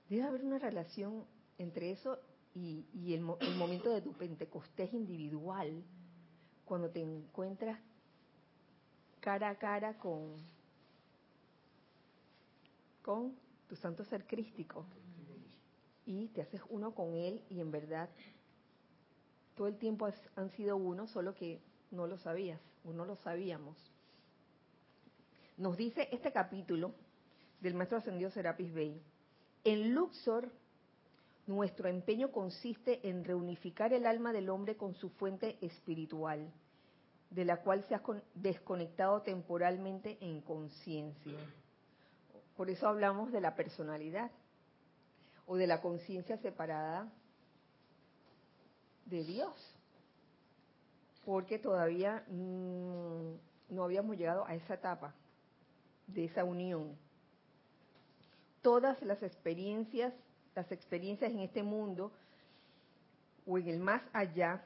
Debe 0.08 0.22
haber 0.22 0.44
una 0.44 0.58
relación 0.58 1.24
entre 1.58 1.90
eso 1.90 2.18
y, 2.54 2.86
y 2.94 3.14
el, 3.14 3.24
el 3.40 3.56
momento 3.56 3.90
de 3.90 4.00
tu 4.00 4.12
Pentecostés 4.14 4.92
individual 4.92 5.84
cuando 6.66 6.90
te 6.90 7.00
encuentras 7.00 7.78
cara 9.20 9.48
a 9.50 9.54
cara 9.56 9.94
con, 9.94 10.34
con 13.02 13.34
tu 13.68 13.76
santo 13.76 14.04
ser 14.04 14.26
crístico 14.26 14.84
y 16.04 16.28
te 16.28 16.42
haces 16.42 16.60
uno 16.68 16.94
con 16.94 17.14
él 17.14 17.42
y 17.48 17.60
en 17.60 17.70
verdad 17.70 18.08
todo 19.56 19.68
el 19.68 19.78
tiempo 19.78 20.06
has, 20.06 20.20
han 20.36 20.50
sido 20.50 20.76
uno, 20.76 21.06
solo 21.06 21.34
que 21.34 21.60
no 21.90 22.06
lo 22.06 22.18
sabías 22.18 22.60
o 22.84 22.92
no 22.92 23.04
lo 23.04 23.16
sabíamos. 23.16 23.76
Nos 25.56 25.76
dice 25.76 26.08
este 26.12 26.32
capítulo 26.32 26.92
del 27.60 27.74
maestro 27.74 27.98
ascendido 27.98 28.30
Serapis 28.30 28.72
Bey, 28.74 29.00
en 29.64 29.94
Luxor 29.94 30.52
Nuestro 31.46 31.88
empeño 31.88 32.32
consiste 32.32 33.08
en 33.08 33.24
reunificar 33.24 33.92
el 33.92 34.06
alma 34.06 34.32
del 34.32 34.50
hombre 34.50 34.76
con 34.76 34.94
su 34.94 35.10
fuente 35.10 35.56
espiritual, 35.60 36.52
de 37.30 37.44
la 37.44 37.62
cual 37.62 37.84
se 37.84 37.94
ha 37.94 38.02
desconectado 38.34 39.22
temporalmente 39.22 40.18
en 40.20 40.40
conciencia. 40.40 41.38
Por 42.56 42.68
eso 42.70 42.88
hablamos 42.88 43.30
de 43.30 43.40
la 43.40 43.54
personalidad 43.54 44.30
o 45.46 45.56
de 45.56 45.66
la 45.66 45.80
conciencia 45.80 46.36
separada 46.38 47.08
de 49.04 49.22
Dios, 49.22 49.54
porque 51.24 51.58
todavía 51.58 52.24
mm, 52.28 53.34
no 53.68 53.84
habíamos 53.84 54.16
llegado 54.16 54.44
a 54.46 54.54
esa 54.54 54.74
etapa 54.74 55.14
de 56.06 56.24
esa 56.24 56.44
unión. 56.44 56.96
Todas 58.62 59.00
las 59.02 59.22
experiencias, 59.22 60.12
las 60.56 60.72
experiencias 60.72 61.30
en 61.30 61.40
este 61.40 61.62
mundo 61.62 62.10
o 63.46 63.58
en 63.58 63.68
el 63.68 63.78
más 63.78 64.02
allá, 64.12 64.64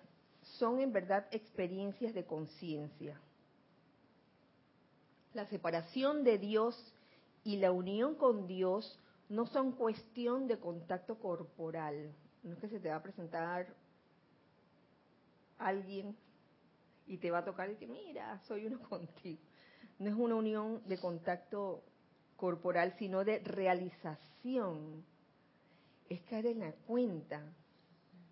son 0.58 0.80
en 0.80 0.92
verdad 0.92 1.26
experiencias 1.32 2.14
de 2.14 2.24
conciencia. 2.24 3.20
La 5.34 5.46
separación 5.46 6.24
de 6.24 6.38
Dios 6.38 6.94
y 7.44 7.56
la 7.56 7.72
unión 7.72 8.14
con 8.14 8.46
Dios 8.46 8.98
no 9.28 9.46
son 9.46 9.72
cuestión 9.72 10.46
de 10.46 10.58
contacto 10.58 11.18
corporal. 11.18 12.12
No 12.42 12.54
es 12.54 12.58
que 12.58 12.68
se 12.68 12.80
te 12.80 12.88
va 12.88 12.96
a 12.96 13.02
presentar 13.02 13.66
alguien 15.58 16.16
y 17.06 17.18
te 17.18 17.30
va 17.30 17.38
a 17.38 17.44
tocar 17.44 17.70
y 17.70 17.76
que 17.76 17.86
mira, 17.86 18.40
soy 18.46 18.66
uno 18.66 18.80
contigo. 18.88 19.40
No 19.98 20.08
es 20.08 20.14
una 20.14 20.36
unión 20.36 20.82
de 20.86 20.98
contacto 20.98 21.82
corporal, 22.36 22.94
sino 22.98 23.22
de 23.24 23.40
realización. 23.40 25.04
Es 26.10 26.20
caer 26.22 26.46
en 26.46 26.58
la 26.58 26.72
cuenta 26.72 27.40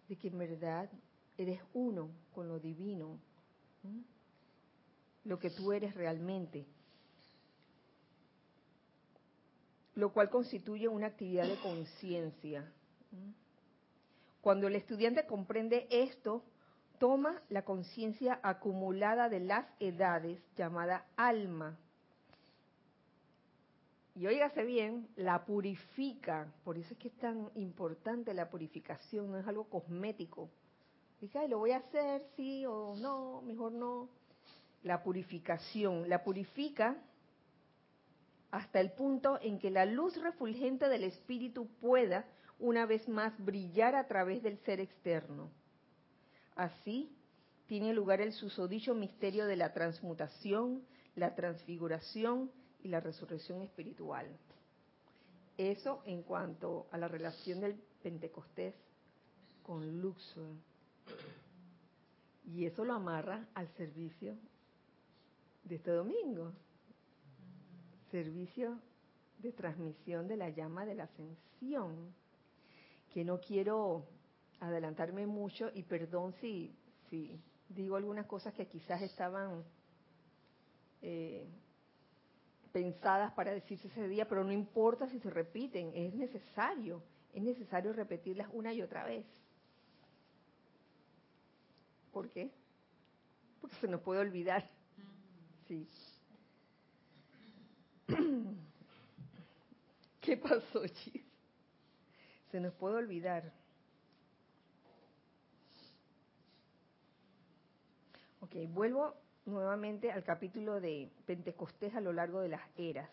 de 0.08 0.16
que 0.16 0.28
en 0.28 0.38
verdad 0.38 0.90
eres 1.38 1.60
uno 1.72 2.10
con 2.34 2.48
lo 2.48 2.58
divino, 2.58 3.20
lo 5.24 5.38
que 5.38 5.50
tú 5.50 5.72
eres 5.72 5.94
realmente. 5.94 6.66
Lo 9.94 10.12
cual 10.12 10.28
constituye 10.28 10.88
una 10.88 11.06
actividad 11.06 11.46
de 11.46 11.56
conciencia. 11.60 12.70
Cuando 14.40 14.66
el 14.66 14.74
estudiante 14.74 15.24
comprende 15.26 15.86
esto, 15.90 16.42
toma 16.98 17.40
la 17.48 17.64
conciencia 17.64 18.40
acumulada 18.42 19.28
de 19.28 19.40
las 19.40 19.66
edades 19.78 20.40
llamada 20.56 21.06
alma. 21.16 21.78
Y 24.18 24.26
óigase 24.26 24.64
bien, 24.64 25.06
la 25.14 25.44
purifica. 25.44 26.52
Por 26.64 26.76
eso 26.76 26.92
es 26.92 26.98
que 26.98 27.06
es 27.06 27.16
tan 27.18 27.50
importante 27.54 28.34
la 28.34 28.50
purificación, 28.50 29.30
no 29.30 29.38
es 29.38 29.46
algo 29.46 29.68
cosmético. 29.68 30.50
Dice, 31.20 31.46
lo 31.46 31.58
voy 31.58 31.70
a 31.70 31.76
hacer, 31.76 32.26
sí 32.34 32.66
o 32.66 32.96
no, 32.96 33.42
mejor 33.42 33.70
no. 33.70 34.08
La 34.82 35.04
purificación, 35.04 36.08
la 36.08 36.24
purifica 36.24 36.96
hasta 38.50 38.80
el 38.80 38.90
punto 38.90 39.38
en 39.40 39.60
que 39.60 39.70
la 39.70 39.84
luz 39.84 40.20
refulgente 40.20 40.88
del 40.88 41.04
espíritu 41.04 41.68
pueda 41.80 42.26
una 42.58 42.86
vez 42.86 43.08
más 43.08 43.32
brillar 43.38 43.94
a 43.94 44.08
través 44.08 44.42
del 44.42 44.58
ser 44.64 44.80
externo. 44.80 45.52
Así 46.56 47.16
tiene 47.66 47.92
lugar 47.92 48.20
el 48.20 48.32
susodicho 48.32 48.96
misterio 48.96 49.46
de 49.46 49.54
la 49.54 49.72
transmutación, 49.72 50.84
la 51.14 51.36
transfiguración 51.36 52.50
la 52.88 53.00
resurrección 53.00 53.62
espiritual. 53.62 54.26
Eso 55.56 56.02
en 56.06 56.22
cuanto 56.22 56.86
a 56.90 56.98
la 56.98 57.08
relación 57.08 57.60
del 57.60 57.74
Pentecostés 58.02 58.74
con 59.62 60.00
Luxor. 60.00 60.54
Y 62.46 62.64
eso 62.64 62.84
lo 62.84 62.94
amarra 62.94 63.46
al 63.54 63.68
servicio 63.76 64.36
de 65.64 65.74
este 65.74 65.90
domingo. 65.90 66.52
Servicio 68.10 68.78
de 69.38 69.52
transmisión 69.52 70.26
de 70.26 70.36
la 70.36 70.50
llama 70.50 70.86
de 70.86 70.94
la 70.94 71.04
ascensión. 71.04 72.14
Que 73.12 73.24
no 73.24 73.40
quiero 73.40 74.06
adelantarme 74.60 75.26
mucho 75.26 75.70
y 75.74 75.82
perdón 75.82 76.32
si, 76.40 76.74
si 77.10 77.38
digo 77.68 77.96
algunas 77.96 78.26
cosas 78.26 78.54
que 78.54 78.66
quizás 78.66 79.02
estaban 79.02 79.62
eh, 81.02 81.46
pensadas 82.72 83.32
para 83.32 83.52
decirse 83.52 83.88
ese 83.88 84.08
día, 84.08 84.28
pero 84.28 84.44
no 84.44 84.52
importa 84.52 85.08
si 85.08 85.18
se 85.20 85.30
repiten, 85.30 85.92
es 85.94 86.14
necesario, 86.14 87.02
es 87.32 87.42
necesario 87.42 87.92
repetirlas 87.92 88.48
una 88.52 88.72
y 88.72 88.82
otra 88.82 89.04
vez. 89.04 89.26
¿Por 92.12 92.28
qué? 92.30 92.50
Porque 93.60 93.76
se 93.76 93.88
nos 93.88 94.00
puede 94.00 94.20
olvidar. 94.20 94.68
Sí. 95.66 95.88
¿Qué 100.20 100.36
pasó, 100.36 100.86
Chis? 100.86 101.24
Se 102.50 102.60
nos 102.60 102.74
puede 102.74 102.96
olvidar. 102.96 103.52
Ok, 108.40 108.54
vuelvo 108.68 109.14
nuevamente 109.48 110.12
al 110.12 110.22
capítulo 110.22 110.80
de 110.80 111.10
Pentecostés 111.26 111.94
a 111.94 112.00
lo 112.00 112.12
largo 112.12 112.40
de 112.40 112.48
las 112.48 112.62
eras 112.76 113.08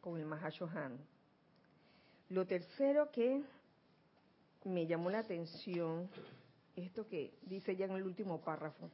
con 0.00 0.18
el 0.18 0.26
Mahashohan. 0.26 0.98
Lo 2.30 2.46
tercero 2.46 3.10
que 3.10 3.42
me 4.64 4.86
llamó 4.86 5.10
la 5.10 5.20
atención, 5.20 6.10
esto 6.76 7.06
que 7.06 7.32
dice 7.42 7.76
ya 7.76 7.86
en 7.86 7.92
el 7.92 8.02
último 8.02 8.40
párrafo, 8.40 8.90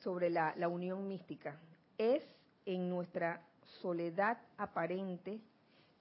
sobre 0.00 0.28
la, 0.30 0.54
la 0.56 0.68
unión 0.68 1.08
mística, 1.08 1.58
es 1.96 2.22
en 2.66 2.90
nuestra 2.90 3.42
soledad 3.80 4.38
aparente 4.58 5.40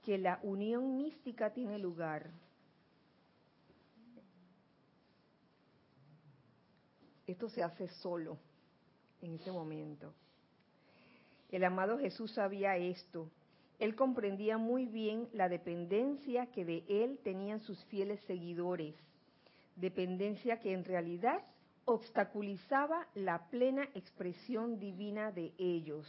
que 0.04 0.18
la 0.18 0.40
unión 0.44 0.98
mística 0.98 1.52
tiene 1.52 1.80
lugar. 1.80 2.30
Esto 7.26 7.48
se 7.48 7.64
hace 7.64 7.88
solo 7.88 8.38
en 9.24 9.36
ese 9.36 9.52
momento. 9.52 10.14
El 11.50 11.64
amado 11.64 11.98
Jesús 11.98 12.32
sabía 12.34 12.78
esto. 12.78 13.30
Él 13.80 13.96
comprendía 13.96 14.58
muy 14.58 14.86
bien 14.86 15.28
la 15.34 15.50
dependencia 15.50 16.48
que 16.48 16.66
de 16.66 16.84
él 16.88 17.20
tenían 17.24 17.60
sus 17.62 17.84
fieles 17.86 18.20
seguidores, 18.22 18.96
dependencia 19.76 20.60
que 20.60 20.74
en 20.74 20.86
realidad 20.86 21.44
obstaculizaba 21.86 23.08
la 23.16 23.50
plena 23.50 23.84
expresión 23.94 24.80
divina 24.80 25.32
de 25.32 25.54
ellos. 25.58 26.08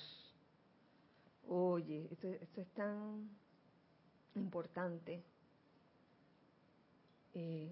Oye, 1.48 2.08
esto, 2.10 2.28
es 2.28 2.68
tan 2.74 3.28
importante. 4.34 5.22
Eh, 7.34 7.70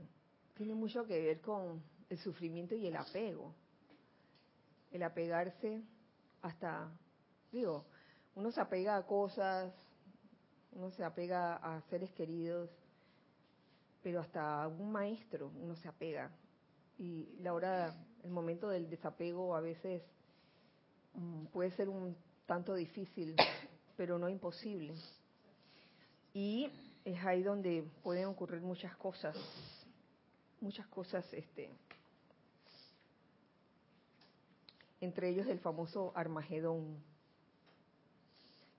tiene 0.54 0.74
mucho 0.74 1.06
que 1.06 1.20
ver 1.20 1.40
con 1.40 1.82
el 2.10 2.18
sufrimiento 2.18 2.74
y 2.74 2.86
el 2.86 2.96
apego. 2.96 3.54
El 4.92 5.02
apegarse 5.02 5.82
hasta, 6.42 6.90
digo, 7.50 7.86
uno 8.34 8.50
se 8.50 8.60
apega 8.60 8.96
a 8.96 9.06
cosas, 9.06 9.72
uno 10.72 10.90
se 10.90 11.04
apega 11.04 11.56
a 11.56 11.80
seres 11.82 12.10
queridos, 12.12 12.70
pero 14.02 14.20
hasta 14.20 14.62
a 14.62 14.68
un 14.68 14.90
maestro 14.90 15.50
uno 15.60 15.76
se 15.76 15.88
apega. 15.88 16.30
Y 16.98 17.36
la 17.40 17.52
hora, 17.52 17.94
el 18.22 18.30
momento 18.30 18.68
del 18.68 18.88
desapego 18.88 19.54
a 19.56 19.60
veces 19.60 20.02
mm, 21.14 21.46
puede 21.46 21.70
ser 21.72 21.88
un 21.88 22.16
tanto 22.46 22.74
difícil, 22.74 23.36
pero 23.96 24.18
no 24.18 24.28
imposible. 24.28 24.94
Y 26.34 26.70
es 27.04 27.24
ahí 27.24 27.42
donde 27.42 27.84
pueden 28.02 28.26
ocurrir 28.26 28.62
muchas 28.62 28.96
cosas, 28.96 29.36
muchas 30.60 30.86
cosas 30.88 31.30
este, 31.32 31.70
entre 35.02 35.28
ellos 35.28 35.46
el 35.48 35.58
famoso 35.58 36.12
Armagedón, 36.14 37.02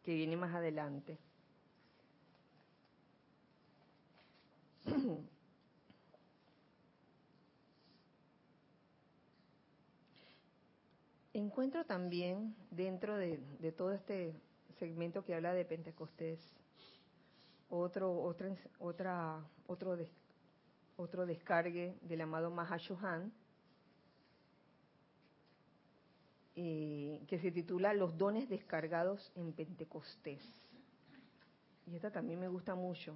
que 0.03 0.15
viene 0.15 0.37
más 0.37 0.55
adelante. 0.55 1.19
Encuentro 11.33 11.83
también 11.85 12.55
dentro 12.71 13.17
de, 13.17 13.37
todo 13.75 13.91
este 13.91 14.33
segmento 14.79 15.25
que 15.25 15.35
habla 15.35 15.53
de 15.53 15.65
Pentecostés 15.65 16.39
otro 17.69 18.13
otra 18.13 18.55
otra 18.79 19.43
otro 19.67 19.97
otro 20.95 21.25
descargue 21.25 21.97
del 22.01 22.21
amado 22.21 22.49
Mahashohan 22.51 23.33
Eh, 26.55 27.23
que 27.27 27.39
se 27.39 27.51
titula 27.51 27.93
Los 27.93 28.17
dones 28.17 28.47
descargados 28.47 29.31
en 29.35 29.53
Pentecostés. 29.53 30.41
Y 31.87 31.95
esta 31.95 32.11
también 32.11 32.39
me 32.39 32.47
gusta 32.47 32.75
mucho. 32.75 33.15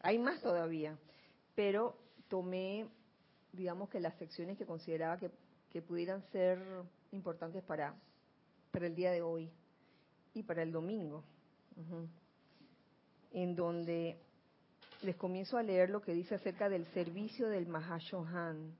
Hay 0.00 0.18
más 0.18 0.40
todavía, 0.40 0.96
pero 1.54 1.96
tomé, 2.28 2.86
digamos 3.52 3.90
que 3.90 4.00
las 4.00 4.16
secciones 4.18 4.56
que 4.56 4.66
consideraba 4.66 5.18
que, 5.18 5.30
que 5.70 5.82
pudieran 5.82 6.22
ser 6.30 6.58
importantes 7.12 7.62
para, 7.64 7.94
para 8.70 8.86
el 8.86 8.94
día 8.94 9.10
de 9.10 9.22
hoy 9.22 9.50
y 10.32 10.42
para 10.42 10.62
el 10.62 10.72
domingo, 10.72 11.24
en 13.32 13.56
donde 13.56 14.16
les 15.02 15.16
comienzo 15.16 15.56
a 15.56 15.62
leer 15.62 15.90
lo 15.90 16.00
que 16.00 16.12
dice 16.12 16.36
acerca 16.36 16.68
del 16.68 16.86
servicio 16.86 17.48
del 17.48 17.66
Mahashohan. 17.66 18.76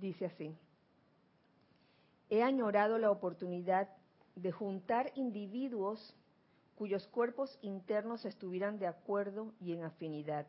Dice 0.00 0.24
así, 0.24 0.56
he 2.30 2.42
añorado 2.42 2.96
la 2.96 3.10
oportunidad 3.10 3.86
de 4.34 4.50
juntar 4.50 5.12
individuos 5.14 6.16
cuyos 6.74 7.06
cuerpos 7.08 7.58
internos 7.60 8.24
estuvieran 8.24 8.78
de 8.78 8.86
acuerdo 8.86 9.52
y 9.60 9.74
en 9.74 9.84
afinidad, 9.84 10.46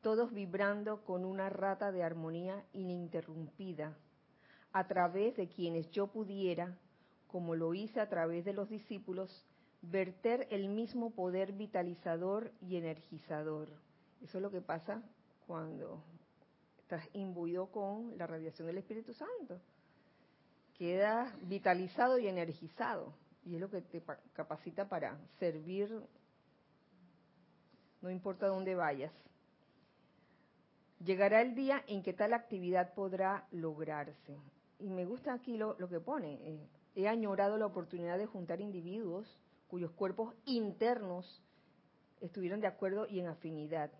todos 0.00 0.32
vibrando 0.32 1.04
con 1.04 1.24
una 1.24 1.48
rata 1.48 1.92
de 1.92 2.02
armonía 2.02 2.64
ininterrumpida, 2.72 3.96
a 4.72 4.88
través 4.88 5.36
de 5.36 5.46
quienes 5.46 5.88
yo 5.92 6.08
pudiera, 6.08 6.76
como 7.28 7.54
lo 7.54 7.72
hice 7.72 8.00
a 8.00 8.08
través 8.08 8.44
de 8.44 8.52
los 8.52 8.68
discípulos, 8.68 9.46
verter 9.80 10.48
el 10.50 10.68
mismo 10.68 11.10
poder 11.10 11.52
vitalizador 11.52 12.50
y 12.60 12.78
energizador. 12.78 13.68
Eso 14.22 14.38
es 14.38 14.42
lo 14.42 14.50
que 14.50 14.60
pasa 14.60 15.04
cuando 15.46 16.02
estás 16.84 17.08
imbuido 17.14 17.66
con 17.70 18.16
la 18.18 18.26
radiación 18.26 18.66
del 18.66 18.76
Espíritu 18.78 19.14
Santo. 19.14 19.58
Quedas 20.76 21.32
vitalizado 21.48 22.18
y 22.18 22.28
energizado. 22.28 23.14
Y 23.46 23.54
es 23.54 23.60
lo 23.60 23.70
que 23.70 23.80
te 23.80 24.00
pa- 24.02 24.18
capacita 24.34 24.86
para 24.88 25.18
servir, 25.38 25.88
no 28.02 28.10
importa 28.10 28.46
dónde 28.48 28.74
vayas. 28.74 29.12
Llegará 31.02 31.40
el 31.40 31.54
día 31.54 31.82
en 31.86 32.02
que 32.02 32.12
tal 32.12 32.34
actividad 32.34 32.92
podrá 32.94 33.46
lograrse. 33.50 34.38
Y 34.78 34.90
me 34.90 35.06
gusta 35.06 35.32
aquí 35.32 35.56
lo, 35.56 35.76
que 35.88 36.00
pone. 36.00 36.34
eh, 36.42 36.68
he 36.96 37.08
añorado 37.08 37.56
la 37.56 37.66
oportunidad 37.66 38.18
de 38.18 38.26
juntar 38.26 38.60
individuos 38.60 39.26
cuyos 39.68 39.90
cuerpos 39.92 40.34
internos 40.44 41.42
estuvieron 42.20 42.60
de 42.60 42.66
acuerdo 42.68 43.06
y 43.08 43.20
en 43.20 43.26
afinidad, 43.26 43.90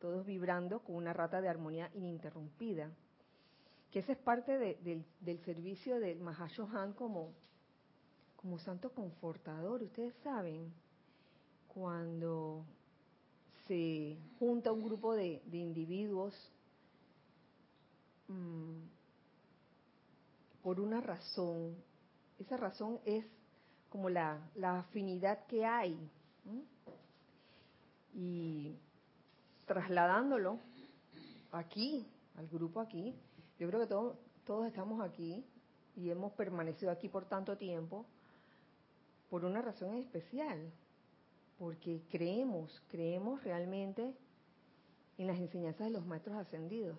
todos 0.00 0.26
vibrando 0.26 0.80
con 0.80 0.96
una 0.96 1.12
rata 1.12 1.40
de 1.40 1.48
armonía 1.48 1.90
ininterrumpida. 1.94 2.90
Que 3.90 4.00
esa 4.00 4.12
es 4.12 4.18
parte 4.18 4.58
de- 4.58 5.04
del, 5.20 5.38
servicio 5.44 5.98
del 6.00 6.20
Mahashohan 6.20 6.92
como, 6.92 7.32
como 8.36 8.58
santo 8.58 8.90
confortador. 8.92 9.82
Ustedes 9.82 10.14
saben, 10.22 10.72
cuando 11.68 12.64
se 13.66 14.16
junta 14.38 14.72
un 14.72 14.82
grupo 14.82 15.14
de, 15.14 15.42
individuos 15.52 16.34
mm, 18.28 18.80
por 20.62 20.80
una 20.80 21.00
razón, 21.00 21.76
esa 22.38 22.56
razón 22.56 23.00
es 23.04 23.24
como 23.88 24.08
la, 24.08 24.40
afinidad 24.62 25.46
que 25.46 25.64
hay. 25.64 25.96
Y 28.14 28.76
trasladándolo 29.66 30.58
aquí, 31.52 32.06
al 32.36 32.48
grupo 32.48 32.80
aquí, 32.80 33.14
yo 33.58 33.68
creo 33.68 33.80
que 33.80 33.86
todos, 33.86 34.66
estamos 34.66 35.00
aquí 35.00 35.44
y 35.96 36.10
hemos 36.10 36.32
permanecido 36.32 36.90
aquí 36.90 37.08
por 37.08 37.24
tanto 37.26 37.56
tiempo 37.56 38.06
por 39.28 39.44
una 39.44 39.60
razón 39.60 39.96
especial, 39.96 40.70
porque 41.58 42.02
creemos, 42.10 42.82
creemos 42.88 43.42
realmente 43.42 44.14
en 45.18 45.26
las 45.26 45.38
enseñanzas 45.38 45.88
de 45.88 45.92
los 45.92 46.06
maestros 46.06 46.36
ascendidos, 46.36 46.98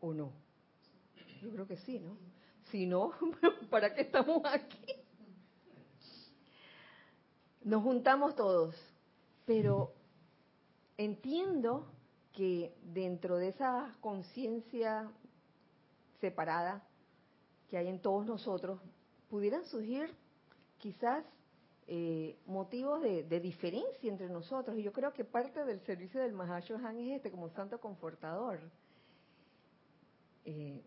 ¿o 0.00 0.12
no? 0.12 0.32
Yo 1.40 1.50
creo 1.50 1.66
que 1.66 1.76
sí, 1.78 1.98
¿no? 1.98 2.18
Si 2.70 2.84
no, 2.84 3.12
¿para 3.70 3.94
qué 3.94 4.02
estamos 4.02 4.42
aquí? 4.44 4.92
Nos 7.62 7.82
juntamos 7.82 8.34
todos, 8.34 8.74
pero 9.46 9.92
entiendo 10.96 11.86
que 12.32 12.74
dentro 12.82 13.36
de 13.36 13.48
esa 13.48 13.96
conciencia 14.00 15.10
separada 16.20 16.86
que 17.68 17.76
hay 17.76 17.88
en 17.88 18.00
todos 18.00 18.24
nosotros, 18.26 18.80
pudieran 19.28 19.64
surgir 19.64 20.14
quizás 20.78 21.24
eh, 21.88 22.38
motivos 22.46 23.02
de, 23.02 23.40
diferencia 23.40 24.10
entre 24.10 24.28
nosotros. 24.28 24.76
Y 24.78 24.82
yo 24.82 24.92
creo 24.92 25.12
que 25.12 25.24
parte 25.24 25.64
del 25.64 25.80
servicio 25.80 26.20
del 26.20 26.32
Mahashohan 26.32 26.98
es 26.98 27.16
este, 27.16 27.30
como 27.30 27.48
santo 27.50 27.80
confortador. 27.80 28.60
Eh, 30.44 30.84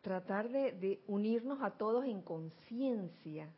tratar 0.00 0.48
de 0.48 1.02
unirnos 1.06 1.60
a 1.60 1.72
todos 1.72 2.04
en 2.04 2.22
conciencia. 2.22 3.52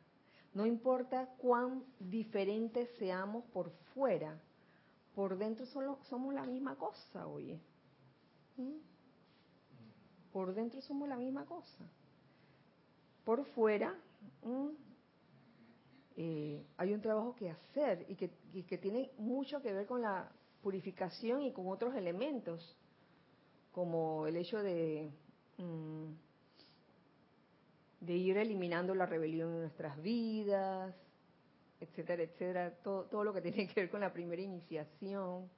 No 0.55 0.67
importa 0.67 1.29
cuán 1.39 1.85
diferentes 2.01 2.89
seamos 2.99 3.45
por 3.53 3.71
fuera, 3.95 4.41
por 5.21 5.37
dentro 5.37 5.67
somos 5.67 6.33
la 6.33 6.47
misma 6.47 6.77
cosa, 6.77 7.27
oye. 7.27 7.61
¿Mm? 8.57 8.79
Por 10.33 10.55
dentro 10.55 10.81
somos 10.81 11.07
la 11.11 11.19
misma 11.19 11.45
cosa. 11.45 11.85
Por 13.23 13.45
fuera 13.49 13.95
¿mm? 14.43 14.69
eh, 16.17 16.65
hay 16.79 16.95
un 16.95 17.03
trabajo 17.03 17.35
que 17.35 17.51
hacer 17.51 18.07
y 18.09 18.15
que, 18.15 18.79
tiene 18.79 19.11
mucho 19.19 19.61
que 19.61 19.75
ver 19.75 19.87
con 19.87 20.01
la 20.01 20.33
purificación 20.63 21.43
y 21.43 21.53
con 21.53 21.69
otros 21.69 21.95
elementos, 21.95 22.75
como 23.73 24.27
el 24.27 24.37
hecho 24.37 24.63
de, 24.63 25.13
mm, 25.59 26.13
de 28.07 28.17
ir 28.17 28.39
eliminando 28.39 28.95
la 28.95 29.05
rebelión 29.05 29.53
en 29.53 29.61
nuestras 29.61 30.01
vidas, 30.01 30.97
etcétera, 31.81 32.23
etcétera, 32.23 32.75
todo, 32.83 33.05
todo 33.07 33.25
lo 33.25 33.33
que 33.33 33.41
tiene 33.41 33.67
que 33.67 33.81
ver 33.81 33.91
con 33.91 34.01
la 34.01 34.13
primera 34.13 34.43
iniciación 34.43 35.49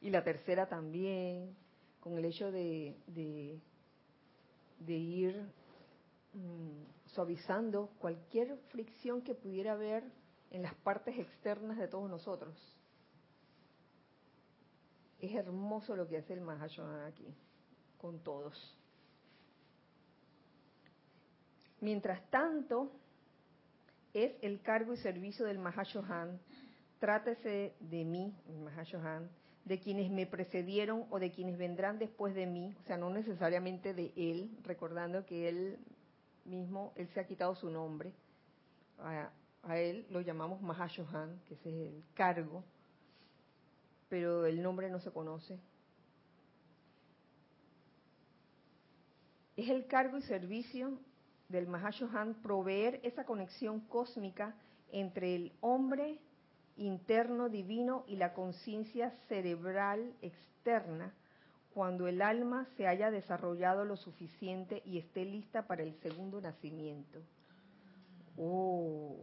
y 0.00 0.10
la 0.10 0.22
tercera 0.22 0.68
también, 0.68 1.56
con 2.00 2.16
el 2.16 2.24
hecho 2.24 2.50
de, 2.50 2.96
de, 3.06 4.94
ir 4.94 5.50
mm, 6.32 7.06
suavizando 7.06 7.90
cualquier 7.98 8.56
fricción 8.70 9.22
que 9.22 9.34
pudiera 9.34 9.72
haber 9.72 10.04
en 10.50 10.62
las 10.62 10.74
partes 10.76 11.18
externas 11.18 11.78
de 11.78 11.88
todos 11.88 12.08
nosotros. 12.08 12.56
Es 15.20 15.34
hermoso 15.34 15.96
lo 15.96 16.06
que 16.06 16.18
hace 16.18 16.32
el 16.32 16.40
Mahashohan 16.40 17.06
aquí, 17.06 17.34
con 17.98 18.22
todos. 18.22 18.78
Mientras 21.80 22.28
tanto, 22.30 22.92
es 24.14 24.32
el 24.42 24.60
cargo 24.62 24.92
y 24.92 24.96
servicio 24.96 25.44
del 25.44 25.58
Mahashohan, 25.58 26.40
trátese 26.98 27.74
de 27.80 28.04
mí, 28.04 28.34
el 28.48 28.58
Mahashohan, 28.58 29.30
de 29.64 29.78
quienes 29.78 30.10
me 30.10 30.26
precedieron 30.26 31.04
o 31.10 31.18
de 31.18 31.30
quienes 31.30 31.58
vendrán 31.58 31.98
después 31.98 32.34
de 32.34 32.46
mí, 32.46 32.74
o 32.80 32.86
sea, 32.86 32.96
no 32.96 33.10
necesariamente 33.10 33.92
de 33.92 34.12
él, 34.16 34.50
recordando 34.64 35.26
que 35.26 35.48
él 35.48 35.78
mismo, 36.44 36.92
él 36.96 37.08
se 37.08 37.20
ha 37.20 37.26
quitado 37.26 37.54
su 37.54 37.70
nombre, 37.70 38.12
a, 38.98 39.30
él 39.76 40.06
lo 40.10 40.22
llamamos 40.22 40.62
Mahashohan, 40.62 41.40
que 41.46 41.54
ese 41.54 41.68
es 41.68 41.92
el 41.92 42.02
cargo, 42.14 42.64
pero 44.08 44.46
el 44.46 44.62
nombre 44.62 44.88
no 44.88 44.98
se 45.00 45.10
conoce. 45.10 45.58
Es 49.56 49.68
el 49.68 49.86
cargo 49.86 50.16
y 50.16 50.22
servicio 50.22 50.98
del 51.48 51.66
Mahashohan 51.66 52.34
proveer 52.42 53.00
esa 53.02 53.24
conexión 53.24 53.80
cósmica 53.80 54.54
entre 54.92 55.34
el 55.34 55.52
hombre 55.60 56.18
interno 56.76 57.48
divino 57.48 58.04
y 58.06 58.16
la 58.16 58.34
conciencia 58.34 59.10
cerebral 59.28 60.14
externa 60.20 61.12
cuando 61.72 62.06
el 62.06 62.22
alma 62.22 62.66
se 62.76 62.86
haya 62.86 63.10
desarrollado 63.10 63.84
lo 63.84 63.96
suficiente 63.96 64.82
y 64.84 64.98
esté 64.98 65.24
lista 65.24 65.66
para 65.66 65.82
el 65.82 65.94
segundo 66.00 66.40
nacimiento. 66.40 67.20
Oh, 68.36 69.16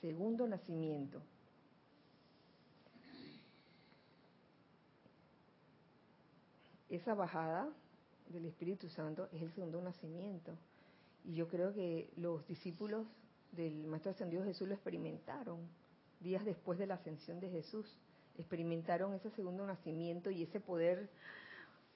segundo 0.00 0.46
nacimiento. 0.46 1.22
Esa 6.88 7.14
bajada 7.14 7.68
del 8.28 8.46
Espíritu 8.46 8.88
Santo 8.88 9.28
es 9.32 9.42
el 9.42 9.52
segundo 9.52 9.80
nacimiento. 9.80 10.52
Y 11.24 11.34
yo 11.34 11.48
creo 11.48 11.72
que 11.72 12.10
los 12.16 12.46
discípulos 12.46 13.06
del 13.52 13.84
Maestro 13.84 14.12
Ascendido 14.12 14.44
Jesús 14.44 14.68
lo 14.68 14.74
experimentaron 14.74 15.58
días 16.20 16.44
después 16.44 16.78
de 16.78 16.86
la 16.86 16.94
ascensión 16.94 17.40
de 17.40 17.50
Jesús. 17.50 17.86
Experimentaron 18.38 19.14
ese 19.14 19.30
segundo 19.30 19.66
nacimiento 19.66 20.30
y 20.30 20.42
ese 20.42 20.60
poder 20.60 21.08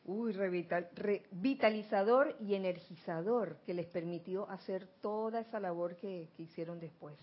uy, 0.05 0.33
revital, 0.33 0.89
revitalizador 0.95 2.37
y 2.41 2.55
energizador 2.55 3.57
que 3.66 3.74
les 3.74 3.87
permitió 3.87 4.49
hacer 4.51 4.87
toda 5.01 5.41
esa 5.41 5.61
labor 5.61 5.97
que, 5.97 6.28
que 6.37 6.45
hicieron 6.45 6.81
después. 6.81 7.16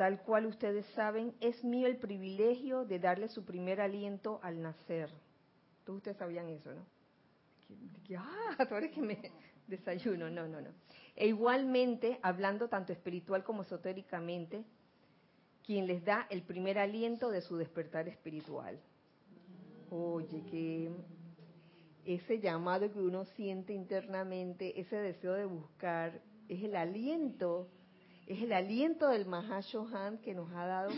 Tal 0.00 0.22
cual 0.22 0.46
ustedes 0.46 0.86
saben, 0.94 1.34
es 1.40 1.62
mío 1.62 1.86
el 1.86 1.98
privilegio 1.98 2.86
de 2.86 2.98
darle 2.98 3.28
su 3.28 3.44
primer 3.44 3.82
aliento 3.82 4.40
al 4.42 4.62
nacer. 4.62 5.10
Todos 5.84 5.98
ustedes 5.98 6.16
sabían 6.16 6.48
eso, 6.48 6.72
¿no? 6.72 6.86
Ah, 8.16 8.64
tú 8.66 8.76
eres 8.76 8.92
que 8.92 9.02
me 9.02 9.20
desayuno. 9.66 10.30
No, 10.30 10.48
no, 10.48 10.62
no. 10.62 10.70
E 11.14 11.26
igualmente, 11.26 12.18
hablando 12.22 12.66
tanto 12.66 12.94
espiritual 12.94 13.44
como 13.44 13.60
esotéricamente, 13.60 14.64
quien 15.66 15.86
les 15.86 16.02
da 16.02 16.26
el 16.30 16.44
primer 16.44 16.78
aliento 16.78 17.28
de 17.28 17.42
su 17.42 17.58
despertar 17.58 18.08
espiritual. 18.08 18.80
Oye, 19.90 20.42
que 20.50 20.90
ese 22.06 22.40
llamado 22.40 22.90
que 22.90 23.00
uno 23.00 23.26
siente 23.26 23.74
internamente, 23.74 24.80
ese 24.80 24.96
deseo 24.96 25.34
de 25.34 25.44
buscar, 25.44 26.22
es 26.48 26.64
el 26.64 26.74
aliento, 26.74 27.68
es 28.30 28.42
el 28.42 28.52
aliento 28.52 29.08
del 29.08 29.26
Mahashohan 29.26 30.18
que 30.18 30.34
nos 30.34 30.52
ha 30.52 30.64
dado. 30.64 30.92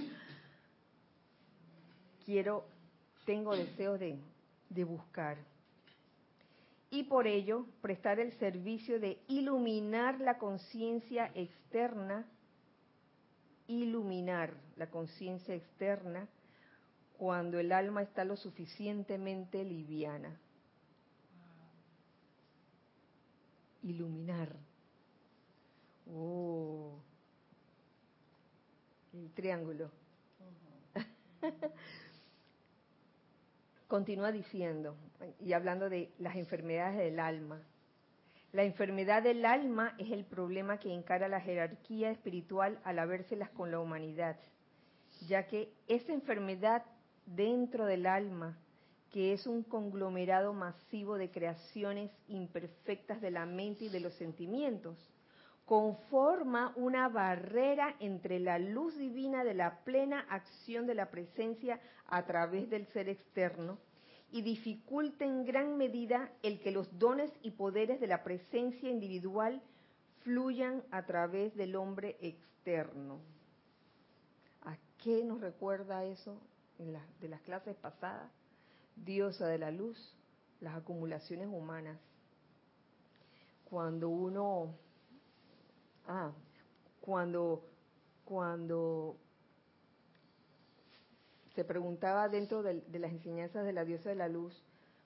Quiero, 2.26 2.66
tengo 3.24 3.56
deseo 3.56 3.96
de, 3.96 4.18
de 4.68 4.84
buscar. 4.84 5.38
Y 6.90 7.04
por 7.04 7.26
ello, 7.26 7.64
prestar 7.80 8.20
el 8.20 8.32
servicio 8.38 9.00
de 9.00 9.18
iluminar 9.28 10.20
la 10.20 10.36
conciencia 10.36 11.32
externa, 11.34 12.26
iluminar 13.66 14.52
la 14.76 14.90
conciencia 14.90 15.54
externa 15.54 16.28
cuando 17.16 17.58
el 17.58 17.72
alma 17.72 18.02
está 18.02 18.24
lo 18.24 18.36
suficientemente 18.36 19.64
liviana. 19.64 20.38
Iluminar. 23.82 24.54
Oh, 26.14 27.00
el 29.12 29.30
triángulo. 29.32 29.90
Continúa 33.88 34.32
diciendo, 34.32 34.96
y 35.40 35.52
hablando 35.52 35.90
de 35.90 36.10
las 36.18 36.36
enfermedades 36.36 36.96
del 36.96 37.20
alma. 37.20 37.60
La 38.52 38.64
enfermedad 38.64 39.22
del 39.22 39.44
alma 39.44 39.94
es 39.98 40.10
el 40.10 40.24
problema 40.24 40.78
que 40.78 40.92
encara 40.92 41.28
la 41.28 41.40
jerarquía 41.40 42.10
espiritual 42.10 42.78
al 42.84 42.98
habérselas 42.98 43.50
con 43.50 43.70
la 43.70 43.80
humanidad, 43.80 44.36
ya 45.26 45.46
que 45.46 45.72
esa 45.88 46.12
enfermedad 46.12 46.84
dentro 47.26 47.86
del 47.86 48.06
alma, 48.06 48.58
que 49.10 49.32
es 49.32 49.46
un 49.46 49.62
conglomerado 49.62 50.54
masivo 50.54 51.16
de 51.16 51.30
creaciones 51.30 52.10
imperfectas 52.28 53.20
de 53.20 53.30
la 53.30 53.44
mente 53.46 53.84
y 53.84 53.88
de 53.88 54.00
los 54.00 54.14
sentimientos, 54.14 55.11
conforma 55.64 56.72
una 56.76 57.08
barrera 57.08 57.94
entre 58.00 58.40
la 58.40 58.58
luz 58.58 58.96
divina 58.96 59.44
de 59.44 59.54
la 59.54 59.78
plena 59.84 60.26
acción 60.28 60.86
de 60.86 60.94
la 60.94 61.10
presencia 61.10 61.80
a 62.06 62.24
través 62.26 62.68
del 62.68 62.86
ser 62.88 63.08
externo 63.08 63.78
y 64.32 64.42
dificulta 64.42 65.24
en 65.24 65.44
gran 65.44 65.76
medida 65.76 66.32
el 66.42 66.60
que 66.60 66.70
los 66.72 66.98
dones 66.98 67.30
y 67.42 67.52
poderes 67.52 68.00
de 68.00 68.06
la 68.06 68.24
presencia 68.24 68.90
individual 68.90 69.62
fluyan 70.22 70.82
a 70.90 71.04
través 71.04 71.54
del 71.54 71.76
hombre 71.76 72.16
externo. 72.20 73.20
¿A 74.62 74.76
qué 75.02 75.22
nos 75.22 75.40
recuerda 75.40 76.04
eso 76.04 76.38
de 76.78 77.28
las 77.28 77.40
clases 77.42 77.76
pasadas? 77.76 78.30
Diosa 78.96 79.46
de 79.48 79.58
la 79.58 79.70
luz, 79.70 80.16
las 80.60 80.76
acumulaciones 80.76 81.48
humanas. 81.48 81.98
Cuando 83.68 84.08
uno 84.08 84.74
Ah, 86.06 86.32
cuando, 87.00 87.64
cuando 88.24 89.16
se 91.54 91.64
preguntaba 91.64 92.28
dentro 92.28 92.62
de, 92.62 92.82
las 92.98 93.12
enseñanzas 93.12 93.64
de 93.64 93.72
la 93.72 93.84
diosa 93.84 94.08
de 94.08 94.16
la 94.16 94.28
luz, 94.28 94.54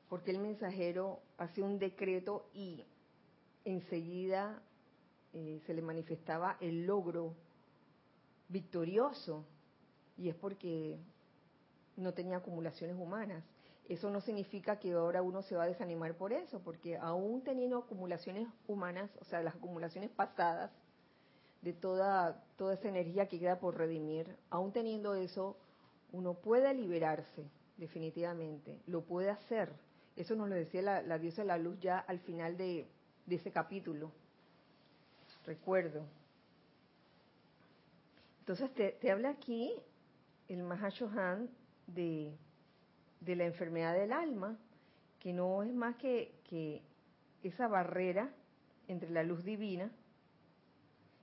por 0.08 0.22
qué 0.22 0.30
el 0.30 0.38
mensajero 0.38 1.20
hace 1.38 1.62
un 1.62 1.78
decreto 1.78 2.48
y 2.54 2.84
enseguida 3.64 4.62
eh, 5.32 5.60
se 5.66 5.74
le 5.74 5.82
manifestaba 5.82 6.56
el 6.60 6.86
logro 6.86 7.34
victorioso, 8.48 9.44
y 10.16 10.28
es 10.28 10.34
porque 10.36 10.98
no 11.96 12.14
tenía 12.14 12.38
acumulaciones 12.38 12.96
humanas. 12.96 13.44
Eso 13.88 14.10
no 14.10 14.20
significa 14.20 14.78
que 14.78 14.92
ahora 14.92 15.22
uno 15.22 15.42
se 15.42 15.54
va 15.54 15.64
a 15.64 15.68
desanimar 15.68 16.16
por 16.16 16.32
eso, 16.32 16.60
porque 16.60 16.96
aún 16.96 17.42
teniendo 17.42 17.78
acumulaciones 17.78 18.48
humanas, 18.66 19.10
o 19.20 19.24
sea, 19.24 19.42
las 19.42 19.54
acumulaciones 19.54 20.10
pasadas, 20.10 20.72
de 21.66 21.72
toda, 21.72 22.44
toda 22.56 22.74
esa 22.74 22.88
energía 22.88 23.26
que 23.26 23.40
queda 23.40 23.58
por 23.58 23.76
redimir, 23.76 24.36
aún 24.50 24.70
teniendo 24.70 25.16
eso, 25.16 25.56
uno 26.12 26.34
puede 26.34 26.72
liberarse, 26.72 27.50
definitivamente, 27.76 28.80
lo 28.86 29.00
puede 29.00 29.30
hacer. 29.30 29.72
Eso 30.14 30.36
nos 30.36 30.48
lo 30.48 30.54
decía 30.54 30.80
la, 30.80 31.18
diosa 31.18 31.42
de 31.42 31.48
la 31.48 31.58
luz 31.58 31.76
ya 31.80 31.98
al 31.98 32.20
final 32.20 32.56
de, 32.56 32.86
ese 33.28 33.50
capítulo. 33.50 34.12
Recuerdo. 35.44 36.06
Entonces 38.38 38.72
te, 38.72 39.10
habla 39.10 39.30
aquí 39.30 39.74
el 40.46 40.62
Mahashohan 40.62 41.50
de, 41.88 42.32
de 43.22 43.34
la 43.34 43.44
enfermedad 43.44 43.92
del 43.92 44.12
alma, 44.12 44.56
que 45.18 45.32
no 45.32 45.64
es 45.64 45.74
más 45.74 45.96
que, 45.96 46.32
que 46.48 46.80
esa 47.42 47.66
barrera 47.66 48.30
entre 48.86 49.10
la 49.10 49.24
luz 49.24 49.42
divina 49.42 49.90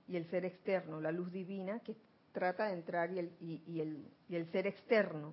y 0.06 0.16
el 0.16 0.28
ser 0.30 0.44
externo, 0.44 1.00
la 1.00 1.12
luz 1.12 1.32
divina 1.32 1.80
que 1.80 1.96
trata 2.32 2.66
de 2.66 2.74
entrar 2.74 3.12
y 3.12 3.18
el, 3.20 3.32
y, 3.40 3.80
el, 3.80 4.06
y 4.28 4.36
el 4.36 4.50
ser 4.50 4.66
externo. 4.66 5.32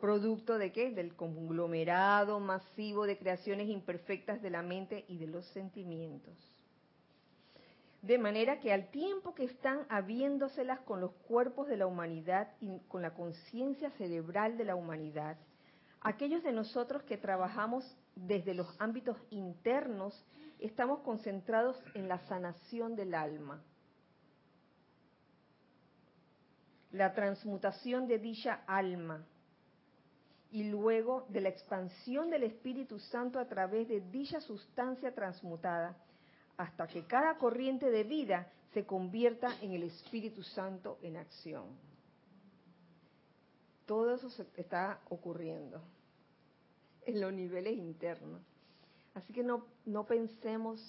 ¿Producto 0.00 0.58
de 0.58 0.72
qué? 0.72 0.90
Del 0.90 1.14
conglomerado 1.14 2.40
masivo 2.40 3.06
de 3.06 3.18
creaciones 3.18 3.68
imperfectas 3.68 4.40
de 4.40 4.50
la 4.50 4.62
mente 4.62 5.04
y 5.08 5.18
de 5.18 5.26
los 5.26 5.44
sentimientos. 5.48 6.34
De 8.02 8.18
manera 8.18 8.60
que 8.60 8.72
al 8.72 8.90
tiempo 8.90 9.34
que 9.34 9.44
están 9.44 9.86
habiéndoselas 9.88 10.80
con 10.80 11.00
los 11.00 11.12
cuerpos 11.26 11.68
de 11.68 11.78
la 11.78 11.86
humanidad 11.86 12.52
y 12.60 12.78
con 12.88 13.00
la 13.02 13.14
conciencia 13.14 13.90
cerebral 13.92 14.58
de 14.58 14.66
la 14.66 14.76
humanidad, 14.76 15.38
aquellos 16.02 16.42
de 16.42 16.52
nosotros 16.52 17.02
que 17.04 17.16
trabajamos 17.16 17.84
desde 18.14 18.52
los 18.52 18.68
ámbitos 18.78 19.16
internos 19.30 20.26
estamos 20.58 21.00
concentrados 21.00 21.82
en 21.94 22.08
la 22.08 22.18
sanación 22.26 22.94
del 22.94 23.14
alma 23.14 23.62
la 26.94 27.12
transmutación 27.12 28.06
de 28.06 28.20
dicha 28.20 28.62
alma 28.68 29.26
y 30.52 30.62
luego 30.70 31.26
de 31.28 31.40
la 31.40 31.48
expansión 31.48 32.30
del 32.30 32.44
Espíritu 32.44 33.00
Santo 33.00 33.40
a 33.40 33.48
través 33.48 33.88
de 33.88 34.00
dicha 34.00 34.40
sustancia 34.40 35.12
transmutada, 35.12 35.96
hasta 36.56 36.86
que 36.86 37.04
cada 37.04 37.36
corriente 37.36 37.90
de 37.90 38.04
vida 38.04 38.48
se 38.72 38.86
convierta 38.86 39.48
en 39.60 39.72
el 39.72 39.82
Espíritu 39.82 40.44
Santo 40.44 40.98
en 41.02 41.16
acción. 41.16 41.64
Todo 43.86 44.14
eso 44.14 44.28
está 44.56 45.00
ocurriendo 45.08 45.82
en 47.06 47.20
los 47.20 47.32
niveles 47.32 47.76
internos. 47.76 48.40
Así 49.14 49.32
que 49.32 49.42
no, 49.42 49.66
no 49.84 50.06
pensemos 50.06 50.80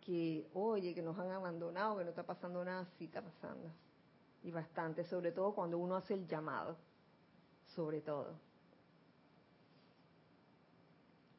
que, 0.00 0.48
oye, 0.52 0.94
que 0.94 1.02
nos 1.02 1.16
han 1.16 1.30
abandonado, 1.30 1.98
que 1.98 2.04
no 2.04 2.10
está 2.10 2.24
pasando 2.24 2.64
nada, 2.64 2.88
sí 2.98 3.04
está 3.04 3.22
pasando 3.22 3.70
y 4.44 4.50
bastante, 4.50 5.04
sobre 5.04 5.32
todo 5.32 5.54
cuando 5.54 5.78
uno 5.78 5.96
hace 5.96 6.14
el 6.14 6.28
llamado, 6.28 6.76
sobre 7.74 8.02
todo. 8.02 8.38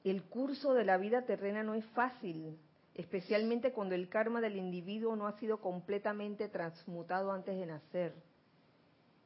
El 0.04 0.24
curso 0.24 0.74
de 0.74 0.84
la 0.84 0.98
vida 0.98 1.22
terrena 1.24 1.64
no 1.64 1.76
es 1.76 1.86
fácil, 1.88 2.58
especialmente 2.96 3.72
cuando 3.72 3.96
el 3.96 4.10
karma 4.10 4.42
del 4.42 4.58
individuo 4.58 5.16
no 5.16 5.28
ha 5.28 5.40
sido 5.40 5.62
completamente 5.62 6.50
transmutado 6.50 7.32
antes 7.32 7.58
de 7.58 7.66
nacer. 7.68 8.14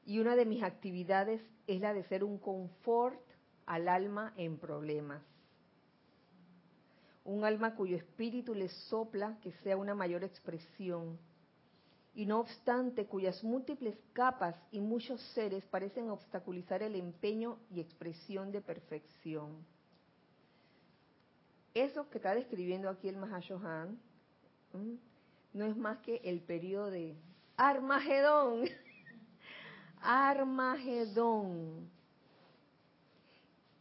Y 0.05 0.19
una 0.19 0.35
de 0.35 0.45
mis 0.45 0.63
actividades 0.63 1.41
es 1.67 1.79
la 1.79 1.93
de 1.93 2.03
ser 2.03 2.23
un 2.23 2.37
confort 2.37 3.21
al 3.65 3.87
alma 3.87 4.33
en 4.35 4.57
problemas. 4.57 5.21
Un 7.23 7.45
alma 7.45 7.75
cuyo 7.75 7.95
espíritu 7.95 8.55
le 8.55 8.69
sopla 8.69 9.37
que 9.41 9.51
sea 9.63 9.77
una 9.77 9.93
mayor 9.95 10.23
expresión 10.23 11.19
y 12.19 12.25
no 12.25 12.41
obstante 12.41 13.05
cuyas 13.05 13.41
múltiples 13.45 13.97
capas 14.11 14.53
y 14.73 14.81
muchos 14.81 15.21
seres 15.33 15.63
parecen 15.67 16.09
obstaculizar 16.09 16.83
el 16.83 16.95
empeño 16.95 17.57
y 17.71 17.79
expresión 17.79 18.51
de 18.51 18.59
perfección. 18.59 19.65
Eso 21.73 22.09
que 22.09 22.17
está 22.17 22.35
describiendo 22.35 22.89
aquí 22.89 23.07
el 23.07 23.15
Mahashohan 23.15 23.97
no 25.53 25.63
es 25.63 25.77
más 25.77 25.97
que 25.99 26.17
el 26.25 26.41
periodo 26.41 26.91
de 26.91 27.15
Armagedón. 27.55 28.65
Armagedón, 30.01 31.89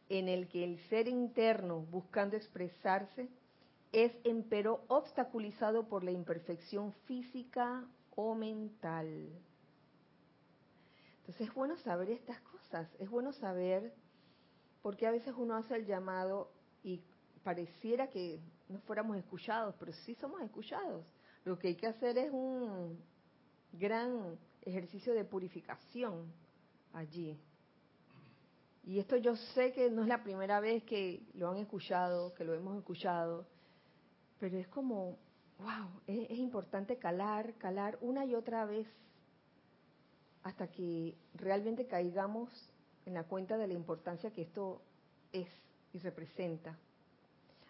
en 0.09 0.29
el 0.29 0.47
que 0.47 0.63
el 0.63 0.79
ser 0.89 1.09
interno, 1.09 1.81
buscando 1.91 2.37
expresarse, 2.37 3.29
es 3.91 4.13
empero 4.23 4.85
obstaculizado 4.87 5.89
por 5.89 6.05
la 6.05 6.13
imperfección 6.13 6.93
física, 7.07 7.85
o 8.21 8.35
mental. 8.35 9.29
Entonces 11.21 11.47
es 11.47 11.55
bueno 11.55 11.77
saber 11.77 12.11
estas 12.11 12.41
cosas, 12.41 12.89
es 12.99 13.09
bueno 13.09 13.33
saber 13.33 13.95
porque 14.83 15.07
a 15.07 15.13
veces 15.13 15.35
uno 15.39 15.55
hace 15.55 15.77
el 15.77 15.87
llamado 15.87 16.51
y 16.83 17.01
pareciera 17.45 18.09
que 18.11 18.41
no 18.69 18.81
fuéramos 18.81 19.17
escuchados, 19.17 19.77
pero 19.79 19.93
sí 19.93 20.17
somos 20.17 20.43
escuchados. 20.43 21.07
Lo 21.45 21.57
que 21.61 21.69
hay 21.69 21.77
que 21.77 21.87
hacer 21.87 22.19
es 22.19 22.33
un 22.33 22.99
gran 23.73 24.37
ejercicio 24.63 25.15
de 25.15 25.25
purificación 25.25 26.33
allí. 26.95 27.39
Y 28.83 28.99
esto 28.99 29.17
yo 29.17 29.37
sé 29.55 29.73
que 29.73 29.91
no 29.91 30.03
es 30.03 30.09
la 30.09 30.25
primera 30.25 30.59
vez 30.59 30.83
que 30.83 31.23
lo 31.35 31.51
han 31.51 31.59
escuchado, 31.59 32.35
que 32.35 32.43
lo 32.43 32.55
hemos 32.55 32.77
escuchado, 32.79 33.47
pero 34.41 34.59
es 34.59 34.67
como, 34.67 35.19
wow, 35.59 35.89
es, 36.07 36.31
es 36.31 36.39
importante 36.39 36.97
calar, 36.99 37.55
calar 37.55 37.99
una 38.01 38.25
y 38.25 38.35
otra 38.35 38.65
vez 38.65 38.87
hasta 40.43 40.69
que 40.69 41.17
realmente 41.35 41.87
caigamos 41.87 42.51
en 43.07 43.15
la 43.15 43.25
cuenta 43.25 43.57
de 43.57 43.67
la 43.67 43.75
importancia 43.75 44.31
que 44.33 44.43
esto 44.43 44.81
es 45.33 45.49
y 45.93 45.99
representa 45.99 46.77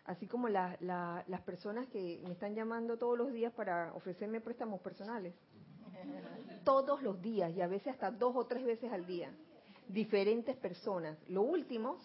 así 0.08 0.26
como 0.26 0.48
las 0.48 1.40
personas 1.44 1.86
que 1.88 2.20
me 2.24 2.32
están 2.32 2.54
llamando 2.54 2.96
todos 2.96 3.16
los 3.16 3.30
días 3.30 3.52
para 3.52 3.92
ofrecerme 3.94 4.40
préstamos 4.40 4.80
personales. 4.80 5.34
Todos 6.64 7.02
los 7.02 7.20
días 7.20 7.54
y 7.54 7.60
a 7.60 7.66
veces 7.66 7.92
hasta 7.92 8.10
dos 8.10 8.34
o 8.34 8.46
tres 8.46 8.64
veces 8.64 8.90
al 8.90 9.06
día. 9.06 9.30
Diferentes 9.86 10.56
personas. 10.56 11.18
Lo 11.28 11.42
último 11.42 11.98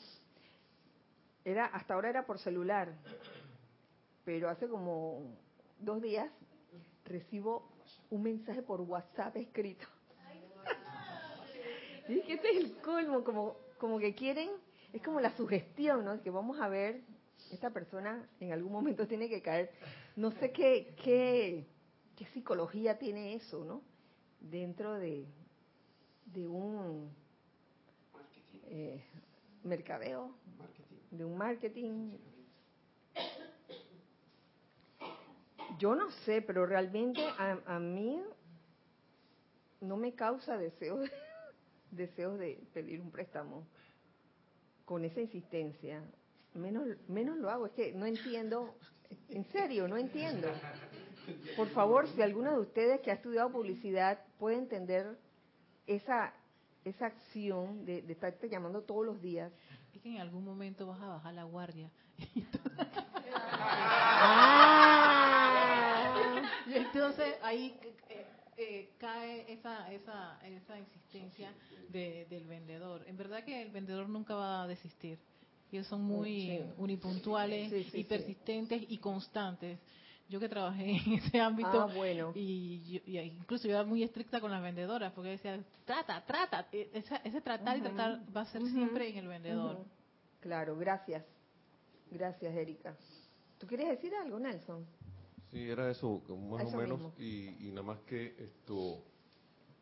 era 1.45 1.65
hasta 1.67 1.93
ahora 1.93 2.09
era 2.09 2.25
por 2.25 2.39
celular, 2.39 2.93
pero 4.25 4.49
hace 4.49 4.67
como 4.67 5.37
dos 5.83 6.01
días 6.01 6.29
recibo 7.05 7.69
un 8.09 8.23
mensaje 8.23 8.61
por 8.61 8.81
WhatsApp 8.81 9.35
escrito. 9.37 9.85
Y 12.07 12.19
es 12.19 12.25
que 12.25 12.33
este 12.33 12.49
es 12.51 12.57
el 12.57 12.77
colmo, 12.77 13.23
como, 13.23 13.55
como 13.77 13.97
que 13.97 14.13
quieren, 14.13 14.49
es 14.91 15.01
como 15.01 15.21
la 15.21 15.35
sugestión, 15.37 16.03
¿no? 16.03 16.21
Que 16.21 16.29
vamos 16.29 16.59
a 16.59 16.67
ver 16.67 17.01
esta 17.51 17.69
persona 17.69 18.27
en 18.39 18.51
algún 18.51 18.71
momento 18.71 19.07
tiene 19.07 19.29
que 19.29 19.41
caer. 19.41 19.71
No 20.15 20.31
sé 20.31 20.51
qué, 20.51 20.95
qué, 21.03 21.65
qué 22.15 22.25
psicología 22.27 22.97
tiene 22.97 23.35
eso, 23.35 23.63
¿no? 23.63 23.81
Dentro 24.39 24.95
de, 24.95 25.25
de 26.25 26.47
un 26.47 27.09
eh, 28.65 29.01
mercadeo, 29.63 30.35
de 31.11 31.25
un 31.25 31.37
marketing. 31.37 32.17
Yo 35.79 35.95
no 35.95 36.11
sé, 36.25 36.41
pero 36.41 36.65
realmente 36.65 37.23
a, 37.37 37.57
a 37.65 37.79
mí 37.79 38.21
no 39.81 39.97
me 39.97 40.13
causa 40.13 40.57
deseos 40.57 41.09
deseos 41.91 42.39
de 42.39 42.59
pedir 42.73 43.01
un 43.01 43.11
préstamo 43.11 43.67
con 44.85 45.05
esa 45.05 45.21
insistencia 45.21 46.01
menos, 46.53 46.87
menos 47.07 47.37
lo 47.37 47.49
hago. 47.49 47.65
Es 47.67 47.71
que 47.73 47.93
no 47.93 48.05
entiendo, 48.05 48.75
en 49.29 49.45
serio, 49.51 49.87
no 49.87 49.97
entiendo. 49.97 50.47
Por 51.55 51.69
favor, 51.69 52.07
si 52.09 52.21
alguno 52.21 52.51
de 52.51 52.59
ustedes 52.59 53.01
que 53.01 53.11
ha 53.11 53.15
estudiado 53.15 53.51
publicidad 53.51 54.19
puede 54.39 54.57
entender 54.57 55.17
esa 55.87 56.33
esa 56.85 57.05
acción 57.07 57.85
de, 57.85 58.01
de 58.01 58.13
estarte 58.13 58.49
llamando 58.49 58.81
todos 58.81 59.05
los 59.05 59.21
días. 59.21 59.51
Es 59.93 60.01
que 60.01 60.09
en 60.15 60.21
algún 60.21 60.43
momento 60.43 60.87
vas 60.87 60.99
a 61.01 61.07
bajar 61.07 61.33
la 61.33 61.43
guardia. 61.43 61.89
ah. 63.35 64.72
Y 66.67 66.73
entonces 66.73 67.35
ahí 67.41 67.77
eh, 68.09 68.25
eh, 68.57 68.89
cae 68.97 69.51
esa, 69.51 69.91
esa, 69.91 70.39
esa 70.45 70.77
insistencia 70.77 71.53
de, 71.89 72.27
del 72.29 72.45
vendedor. 72.45 73.03
En 73.07 73.17
verdad 73.17 73.43
que 73.43 73.61
el 73.61 73.71
vendedor 73.71 74.07
nunca 74.09 74.35
va 74.35 74.63
a 74.63 74.67
desistir. 74.67 75.19
Ellos 75.71 75.87
son 75.87 76.03
muy 76.03 76.63
unipuntuales 76.77 77.73
y 77.93 78.03
persistentes 78.03 78.83
y 78.87 78.97
constantes. 78.99 79.79
Yo 80.29 80.39
que 80.39 80.47
trabajé 80.47 80.97
en 80.97 81.13
ese 81.13 81.39
ámbito 81.39 81.81
ah, 81.81 81.91
bueno. 81.93 82.31
y, 82.35 83.01
incluso 83.05 83.67
yo 83.67 83.73
era 83.73 83.83
muy 83.83 84.03
estricta 84.03 84.39
con 84.39 84.51
las 84.51 84.61
vendedoras 84.61 85.11
porque 85.13 85.31
decía, 85.31 85.59
trata, 85.85 86.23
trata. 86.25 86.67
E, 86.71 86.89
ese, 86.93 87.41
tratar 87.41 87.77
y 87.77 87.81
tratar 87.81 88.21
va 88.35 88.41
a 88.41 88.45
ser 88.45 88.61
siempre 88.67 89.09
en 89.09 89.17
el 89.17 89.27
vendedor. 89.27 89.83
Claro, 90.39 90.77
gracias. 90.77 91.23
Gracias, 92.11 92.55
Erika. 92.55 92.95
¿Tú 93.57 93.65
quieres 93.65 93.87
decir 93.89 94.13
algo, 94.15 94.39
Nelson? 94.39 94.85
Sí, 95.53 95.69
era 95.69 95.91
eso, 95.91 96.21
más 96.49 96.65
o 96.73 96.77
menos. 96.77 97.13
Y, 97.19 97.67
y 97.67 97.69
nada 97.69 97.83
más 97.83 97.99
que 98.01 98.35
esto, 98.39 99.03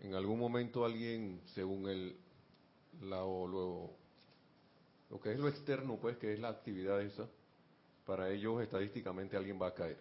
en 0.01 0.13
algún 0.13 0.37
momento 0.37 0.83
alguien, 0.83 1.41
según 1.55 1.87
el, 1.87 2.17
la, 3.01 3.21
lo, 3.21 3.89
lo 5.09 5.19
que 5.21 5.31
es 5.31 5.39
lo 5.39 5.47
externo, 5.47 5.97
pues, 5.99 6.17
que 6.17 6.33
es 6.33 6.39
la 6.39 6.49
actividad 6.49 7.01
esa, 7.01 7.27
para 8.05 8.29
ellos 8.29 8.61
estadísticamente 8.61 9.37
alguien 9.37 9.61
va 9.61 9.67
a 9.67 9.73
caer. 9.73 9.97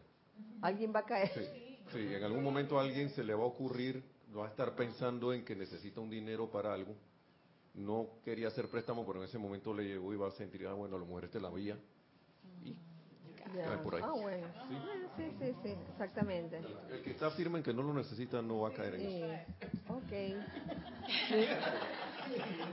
¿Alguien 0.60 0.92
va 0.92 1.00
a 1.00 1.06
caer? 1.06 1.30
Sí, 1.92 1.98
en 1.98 2.22
algún 2.24 2.42
momento 2.42 2.78
a 2.78 2.82
alguien 2.82 3.10
se 3.10 3.22
le 3.22 3.34
va 3.34 3.42
a 3.42 3.46
ocurrir, 3.46 4.02
va 4.36 4.46
a 4.46 4.50
estar 4.50 4.74
pensando 4.74 5.32
en 5.32 5.44
que 5.44 5.54
necesita 5.54 6.00
un 6.00 6.10
dinero 6.10 6.50
para 6.50 6.74
algo. 6.74 6.94
No 7.74 8.08
quería 8.24 8.48
hacer 8.48 8.68
préstamo, 8.68 9.06
pero 9.06 9.20
en 9.20 9.28
ese 9.28 9.38
momento 9.38 9.72
le 9.72 9.84
llegó 9.84 10.12
y 10.12 10.16
va 10.16 10.28
a 10.28 10.32
sentir, 10.32 10.66
ah, 10.66 10.74
bueno, 10.74 10.96
a 10.96 10.98
lo 10.98 11.06
mejor 11.06 11.24
este 11.26 11.40
la 11.40 11.50
vía. 11.50 11.78
Y 12.64 12.74
cae 13.59 13.78
por 13.78 13.94
ahí. 13.94 14.03
Ah, 14.05 14.12
bueno. 14.12 14.46
¿Sí? 14.68 14.76
sí, 15.16 15.32
sí, 15.38 15.55
sí, 15.62 15.74
exactamente. 15.92 16.61
El 16.90 17.03
que 17.03 17.11
está 17.11 17.30
firme 17.30 17.59
en 17.59 17.64
que 17.64 17.72
no 17.72 17.82
lo 17.82 17.94
necesita 17.94 18.42
no 18.42 18.61
va 18.61 18.68
a 18.68 18.72
caer 18.72 18.94
en 18.94 19.07
eso. 19.07 19.94
Ok. 19.94 20.12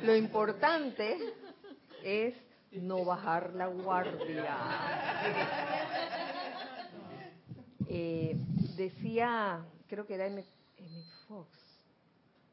Lo 0.04 0.16
importante 0.16 1.18
es 2.04 2.36
no 2.72 3.04
bajar 3.06 3.54
la 3.54 3.68
guardia. 3.68 4.58
Eh, 7.90 8.36
decía, 8.76 9.66
creo 9.88 10.06
que 10.06 10.16
era 10.16 10.28
M. 10.28 10.44
Fox, 11.28 11.50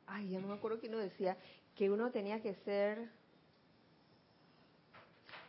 ay, 0.07 0.31
ya 0.31 0.41
no 0.41 0.49
me 0.49 0.55
acuerdo 0.55 0.81
quién 0.81 0.93
lo 0.93 0.99
decía, 0.99 1.37
que 1.77 1.91
uno 1.91 2.11
tenía 2.11 2.41
que 2.41 2.55
ser 2.65 3.09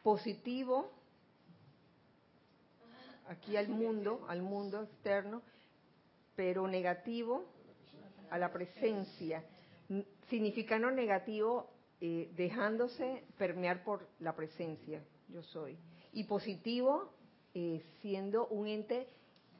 positivo 0.04 0.92
aquí 3.28 3.58
al 3.58 3.70
mundo, 3.70 4.26
al 4.28 4.42
mundo 4.42 4.84
externo, 4.84 5.42
pero 6.36 6.68
negativo 6.68 7.46
a 8.30 8.38
la 8.38 8.52
presencia, 8.52 9.44
significando 10.30 10.92
negativo 10.92 11.70
eh, 12.02 12.32
dejándose 12.36 13.24
permear 13.38 13.84
por 13.84 14.08
la 14.20 14.36
presencia, 14.36 15.02
yo 15.30 15.42
soy. 15.44 15.78
Y 16.12 16.26
positivo, 16.26 17.14
eh, 17.54 17.82
siendo 18.02 18.48
un 18.48 18.68
ente 18.68 19.08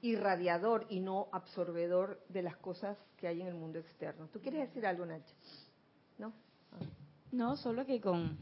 irradiador 0.02 0.86
y 0.90 1.00
no 1.00 1.28
absorbedor 1.32 2.22
de 2.30 2.42
las 2.44 2.58
cosas 2.58 2.98
que 3.18 3.28
hay 3.28 3.42
en 3.42 3.48
el 3.48 3.56
mundo 3.56 3.80
externo. 3.80 4.28
¿Tú 4.32 4.40
quieres 4.40 4.68
decir 4.68 4.86
algo, 4.86 5.06
Nacha? 5.06 5.34
¿No? 6.18 6.34
No, 7.32 7.56
solo 7.58 7.86
que 7.86 8.00
con... 8.00 8.38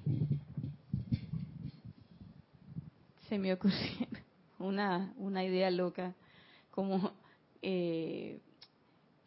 Se 3.30 3.38
me 3.38 3.54
ocurrió 3.54 4.08
una, 4.64 5.14
una 5.18 5.44
idea 5.44 5.70
loca, 5.70 6.16
como 6.72 7.12
eh, 7.62 8.40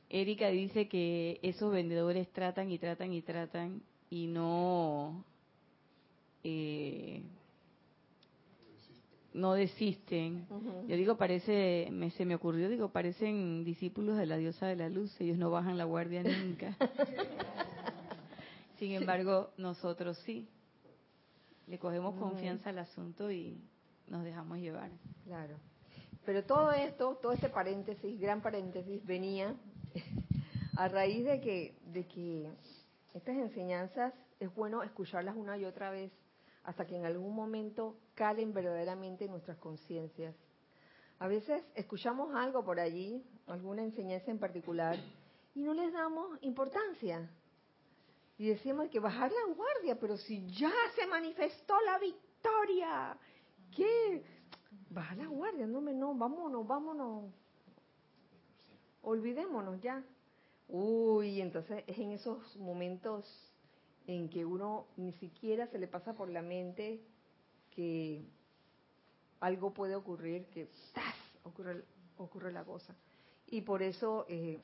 Erika 0.09 0.49
dice 0.49 0.89
que 0.89 1.39
esos 1.43 1.73
vendedores 1.73 2.29
tratan 2.33 2.71
y 2.71 2.79
tratan 2.79 3.13
y 3.13 3.23
tratan 3.23 3.83
y 4.11 4.27
no 4.27 5.25
eh, 6.45 7.23
no 9.37 9.53
desisten. 9.53 10.47
Yo 10.89 10.97
digo, 10.97 11.17
parece, 11.17 11.89
me, 11.93 12.11
se 12.13 12.25
me 12.25 12.35
ocurrió, 12.35 12.71
digo, 12.71 12.89
parecen 12.89 13.65
discípulos 13.65 14.17
de 14.17 14.25
la 14.25 14.39
diosa 14.39 14.67
de 14.67 14.77
la 14.77 14.89
luz, 14.89 15.15
ellos 15.21 15.37
no 15.37 15.51
bajan 15.51 15.77
la 15.77 15.85
guardia 15.85 16.23
nunca. 16.23 16.75
Sin 18.79 18.93
embargo, 18.93 19.51
nosotros 19.59 20.17
sí. 20.25 20.49
Le 21.67 21.79
cogemos 21.79 22.15
confianza 22.15 22.71
al 22.71 22.79
asunto 22.79 23.31
y 23.31 23.59
nos 24.09 24.25
dejamos 24.25 24.59
llevar. 24.59 24.91
Claro. 25.25 25.57
Pero 26.25 26.45
todo 26.45 26.73
esto, 26.73 27.17
todo 27.23 27.33
este 27.33 27.49
paréntesis, 27.49 28.21
gran 28.21 28.43
paréntesis, 28.43 29.05
venía 29.05 29.55
a 30.77 30.89
raíz 30.89 31.25
de 31.25 31.41
que, 31.41 31.79
de 31.93 32.07
que 32.07 32.51
estas 33.15 33.37
enseñanzas 33.37 34.13
es 34.41 34.55
bueno 34.55 34.83
escucharlas 34.83 35.37
una 35.37 35.57
y 35.57 35.65
otra 35.65 35.91
vez 35.91 36.13
hasta 36.65 36.85
que 36.85 36.97
en 36.97 37.07
algún 37.07 37.35
momento 37.35 37.97
calen 38.15 38.53
verdaderamente 38.53 39.25
en 39.25 39.31
nuestras 39.31 39.57
conciencias. 39.59 40.35
A 41.19 41.29
veces 41.29 41.65
escuchamos 41.75 42.35
algo 42.35 42.65
por 42.65 42.79
allí, 42.79 43.25
alguna 43.47 43.83
enseñanza 43.83 44.31
en 44.31 44.39
particular, 44.39 44.97
y 45.55 45.61
no 45.61 45.73
les 45.73 45.93
damos 45.93 46.39
importancia. 46.43 47.31
Y 48.37 48.49
decimos 48.49 48.91
que 48.91 49.01
bajar 49.01 49.31
la 49.31 49.55
guardia, 49.55 49.99
pero 49.99 50.19
si 50.19 50.47
ya 50.51 50.73
se 50.95 51.07
manifestó 51.07 51.75
la 51.87 51.99
victoria, 51.99 53.17
¿qué? 53.75 54.23
Bajar 54.91 55.19
la 55.19 55.27
guardia, 55.27 55.67
no, 55.67 55.81
no, 55.81 56.15
vámonos, 56.15 56.67
vámonos. 56.67 57.33
Olvidémonos 59.03 59.81
ya. 59.81 60.03
Uy, 60.69 61.41
entonces 61.41 61.85
es 61.87 61.99
en 61.99 62.13
esos 62.13 62.57
momentos 62.57 63.25
en 64.07 64.29
que 64.29 64.45
uno 64.45 64.87
ni 64.97 65.13
siquiera 65.13 65.67
se 65.69 65.79
le 65.79 65.87
pasa 65.87 66.15
por 66.15 66.29
la 66.29 66.43
mente 66.43 67.01
que 67.71 68.25
algo 69.41 69.73
puede 69.73 69.95
ocurrir, 69.95 70.47
que 70.47 70.69
¡tas! 70.95 71.15
Ocurre, 71.45 71.85
ocurre 72.17 72.53
la 72.53 72.65
cosa. 72.65 72.95
Y 73.49 73.61
por 73.61 73.83
eso 73.83 74.27
eh, 74.29 74.61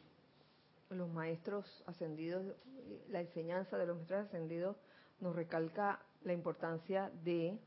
los 0.91 1.09
maestros 1.11 1.67
ascendidos, 1.87 2.45
la 3.11 3.21
enseñanza 3.21 3.79
de 3.79 3.87
los 3.87 3.97
maestros 3.97 4.27
ascendidos 4.27 4.77
nos 5.21 5.37
recalca 5.37 6.01
la 6.25 6.33
importancia 6.33 7.11
de 7.23 7.59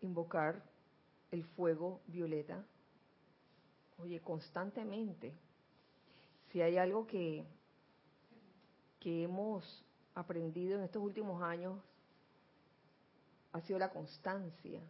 invocar 0.00 0.62
el 1.30 1.44
fuego 1.44 2.00
violeta, 2.06 2.64
oye, 3.98 4.20
constantemente. 4.20 5.32
Si 6.50 6.62
hay 6.62 6.78
algo 6.78 7.06
que, 7.06 7.44
que 9.00 9.24
hemos 9.24 9.84
aprendido 10.14 10.78
en 10.78 10.84
estos 10.84 11.02
últimos 11.02 11.42
años, 11.42 11.78
ha 13.52 13.60
sido 13.62 13.78
la 13.78 13.90
constancia. 13.90 14.80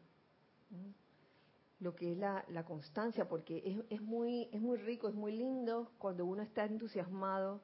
Lo 1.80 1.94
que 1.94 2.12
es 2.12 2.18
la, 2.18 2.44
la 2.48 2.64
constancia, 2.64 3.28
porque 3.28 3.84
es, 3.90 4.00
muy, 4.00 4.48
es 4.52 4.60
muy 4.60 4.78
rico, 4.78 5.08
es 5.08 5.14
muy 5.14 5.32
lindo 5.32 5.92
cuando 5.98 6.26
uno 6.26 6.42
está 6.42 6.64
entusiasmado 6.64 7.60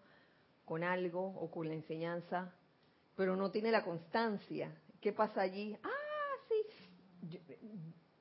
con 0.65 0.83
algo 0.83 1.27
o 1.27 1.51
con 1.51 1.69
la 1.69 1.75
enseñanza, 1.75 2.53
pero 3.17 3.37
no 3.37 3.51
tiene 3.51 3.71
la 3.71 3.85
constancia. 3.85 4.75
¿Qué 5.01 5.13
pasa 5.13 5.43
allí? 5.43 5.77
Ah. 5.83 5.94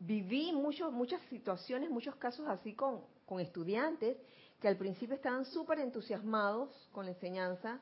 Viví 0.06 0.52
muchos, 0.52 0.92
muchas 0.92 1.22
situaciones, 1.30 1.90
muchos 1.90 2.16
casos 2.16 2.48
así 2.48 2.74
con, 2.74 3.02
con 3.26 3.40
estudiantes 3.40 4.18
que 4.60 4.68
al 4.68 4.78
principio 4.78 5.16
estaban 5.16 5.46
súper 5.46 5.80
entusiasmados 5.80 6.90
con 6.92 7.06
la 7.06 7.12
enseñanza. 7.12 7.80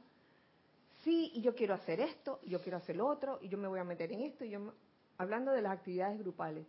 Sí, 1.04 1.32
y 1.34 1.42
yo 1.42 1.56
quiero 1.56 1.74
hacer 1.74 2.00
esto, 2.00 2.40
y 2.44 2.50
yo 2.50 2.62
quiero 2.62 2.78
hacer 2.78 2.96
lo 2.96 3.08
otro, 3.08 3.40
y 3.42 3.50
yo 3.50 3.58
me 3.58 3.68
voy 3.68 3.80
a 3.80 3.84
meter 3.84 4.12
en 4.12 4.22
esto, 4.22 4.46
hablando 5.18 5.52
de 5.52 5.62
las 5.62 5.74
actividades 5.74 6.20
grupales. 6.20 6.68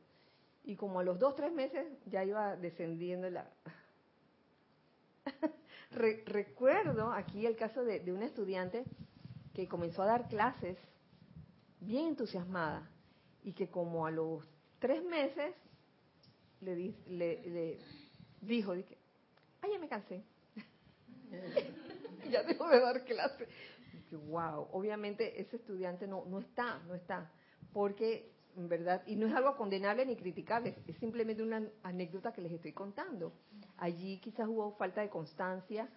Y 0.64 0.76
como 0.76 1.00
a 1.00 1.04
los 1.04 1.18
dos, 1.18 1.34
tres 1.34 1.52
meses 1.52 1.86
ya 2.06 2.24
iba 2.24 2.56
descendiendo 2.56 3.28
la... 3.28 3.50
recuerdo 5.90 7.12
aquí 7.12 7.44
el 7.46 7.56
caso 7.56 7.84
de, 7.84 8.00
de 8.00 8.12
una 8.12 8.26
estudiante 8.26 8.84
que 9.52 9.68
comenzó 9.68 10.02
a 10.02 10.06
dar 10.06 10.28
clases 10.28 10.78
bien 11.80 12.08
entusiasmada 12.08 12.88
y 13.42 13.52
que 13.52 13.68
como 13.68 14.06
a 14.06 14.10
los 14.10 14.46
tres 14.82 15.04
meses 15.04 15.54
le, 16.60 16.92
le, 17.06 17.78
dijo, 18.40 18.72
dije, 18.72 18.98
ay, 19.60 19.70
ya 19.72 19.78
me 19.78 19.88
cansé. 19.88 20.24
ya 22.30 22.42
dejo 22.42 22.68
de 22.68 22.80
dar 22.80 23.04
clases. 23.04 23.48
wow, 24.10 24.68
obviamente 24.72 25.40
ese 25.40 25.54
estudiante 25.54 26.08
no, 26.08 26.24
no 26.26 26.40
está, 26.40 26.80
no 26.88 26.96
está, 26.96 27.30
porque 27.72 28.32
en 28.56 28.68
verdad, 28.68 29.04
y 29.06 29.14
no 29.14 29.28
es 29.28 29.34
algo 29.34 29.56
condenable 29.56 30.04
ni 30.04 30.16
criticable, 30.16 30.76
es 30.88 30.96
simplemente 30.96 31.44
una 31.44 31.62
anécdota 31.84 32.32
que 32.32 32.42
les 32.42 32.52
estoy 32.52 32.72
contando. 32.72 33.32
Allí 33.76 34.18
quizás 34.18 34.48
hubo 34.48 34.72
falta 34.72 35.00
de 35.00 35.08
constancia 35.08 35.88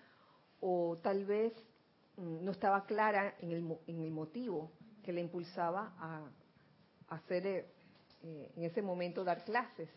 o 0.62 1.00
tal 1.02 1.26
vez 1.26 1.54
mm, 2.18 2.46
no 2.46 2.52
estaba 2.52 2.86
clara 2.86 3.36
en 3.40 3.52
el, 3.52 3.78
en 3.88 4.04
el 4.04 4.12
motivo 4.12 4.72
que 5.04 5.12
le 5.12 5.22
impulsaba 5.22 5.96
a, 5.98 6.30
hacer 7.08 7.68
eh, 8.26 8.28
eh, 8.28 8.52
en 8.56 8.64
ese 8.64 8.82
momento 8.82 9.24
dar 9.24 9.44
clases. 9.44 9.90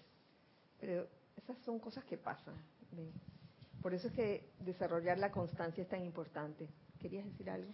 Pero 0.80 1.06
esas 1.36 1.56
son 1.64 1.78
cosas 1.78 2.04
que 2.04 2.16
pasan. 2.16 2.54
Por 3.82 3.94
eso 3.94 4.08
es 4.08 4.14
que 4.14 4.50
desarrollar 4.60 5.18
la 5.18 5.30
constancia 5.30 5.82
es 5.82 5.88
tan 5.88 6.04
importante. 6.04 6.68
¿Querías 7.00 7.24
decir 7.24 7.48
algo? 7.48 7.72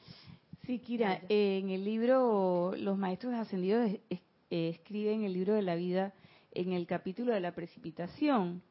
Sí, 0.64 0.78
Kira, 0.78 1.20
en 1.28 1.70
el 1.70 1.84
libro 1.84 2.74
Los 2.76 2.96
Maestros 2.96 3.34
Ascendidos 3.34 3.90
eh, 4.10 4.20
escribe 4.48 5.12
en 5.12 5.24
el 5.24 5.32
libro 5.32 5.54
de 5.54 5.62
la 5.62 5.74
vida, 5.74 6.14
en 6.52 6.72
el 6.72 6.86
capítulo 6.86 7.32
de 7.32 7.40
la 7.40 7.52
precipitación, 7.52 8.62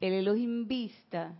el 0.00 0.12
Elohim 0.12 0.66
Vista 0.66 1.34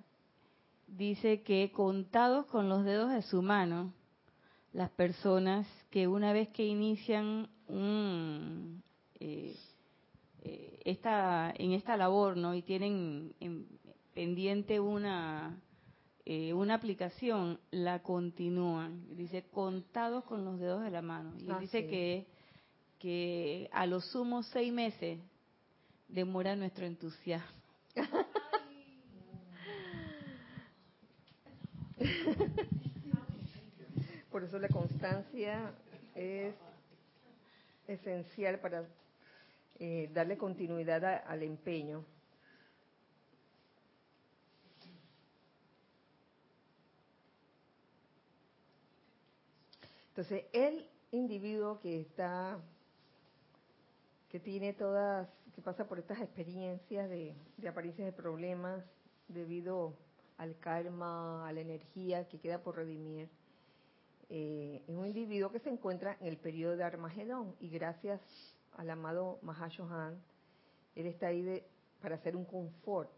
dice 0.87 1.43
que 1.43 1.73
contados 1.73 2.47
con 2.47 2.69
los 2.69 2.85
dedos 2.85 3.11
de 3.11 3.23
su 3.23 3.43
mano, 3.43 3.93
las 4.73 4.91
personas 4.91 5.67
que 5.91 6.07
una 6.07 6.33
vez 6.33 6.49
que 6.49 6.67
inician 6.67 7.49
un, 7.69 8.83
eh, 9.21 9.57
eh, 10.43 10.81
esta, 10.85 11.53
en 11.57 11.73
esta 11.73 11.97
labor 11.97 12.37
¿no? 12.37 12.55
y 12.55 12.63
tienen 12.63 13.35
pendiente 14.15 14.81
una, 14.81 15.61
una 16.55 16.75
aplicación, 16.75 17.61
la 17.71 18.03
continúan. 18.03 19.17
Dice, 19.17 19.45
contados 19.51 20.25
con 20.25 20.45
los 20.45 20.59
dedos 20.59 20.83
de 20.83 20.91
la 20.91 21.03
mano. 21.03 21.35
Y 21.39 21.51
ah, 21.51 21.59
dice 21.61 21.87
que 21.87 22.27
que 22.99 23.69
a 23.73 23.87
lo 23.87 24.01
sumo 24.01 24.43
seis 24.43 24.73
meses 24.73 25.21
demora 26.09 26.57
nuestro 26.57 26.87
entusiasmo. 26.87 27.47
Por 34.31 34.45
eso 34.45 34.59
la 34.59 34.69
constancia 34.69 35.73
es 36.15 36.55
esencial 37.87 38.59
para 38.61 38.85
eh, 39.79 40.11
darle 40.13 40.37
continuidad 40.37 41.05
al 41.27 41.43
empeño. 41.43 42.05
Entonces, 50.09 50.45
el 50.53 50.89
individuo 51.11 51.79
que 51.81 52.01
está 52.01 52.59
que 54.31 54.41
tiene 54.41 54.73
todas, 54.73 55.29
que 55.55 55.63
pasa 55.63 55.87
por 55.87 55.99
estas 55.99 56.21
experiencias 56.21 57.09
de, 57.09 57.35
de 57.57 57.69
apariencias 57.69 58.07
de 58.07 58.13
problemas 58.13 58.83
debido 59.29 59.95
al 60.39 60.59
karma, 60.59 61.47
a 61.47 61.53
la 61.53 61.61
energía 61.61 62.27
que 62.29 62.39
queda 62.39 62.63
por 62.63 62.77
redimir, 62.77 63.29
eh, 64.29 64.83
es 64.87 64.95
un 64.95 65.07
individuo 65.07 65.51
que 65.51 65.61
se 65.61 65.71
encuentra 65.71 66.17
en 66.21 66.27
el 66.27 66.37
periodo 66.37 66.77
de 66.77 66.85
Armagedón 66.85 67.55
y 67.61 67.69
gracias 67.69 68.21
al 68.77 68.91
amado 68.91 69.39
Mahashohan, 69.43 70.23
él 70.95 71.07
está 71.07 71.29
ahí 71.29 71.43
de, 71.43 71.67
para 72.01 72.17
hacer 72.17 72.37
un 72.37 72.45
confort 72.45 73.11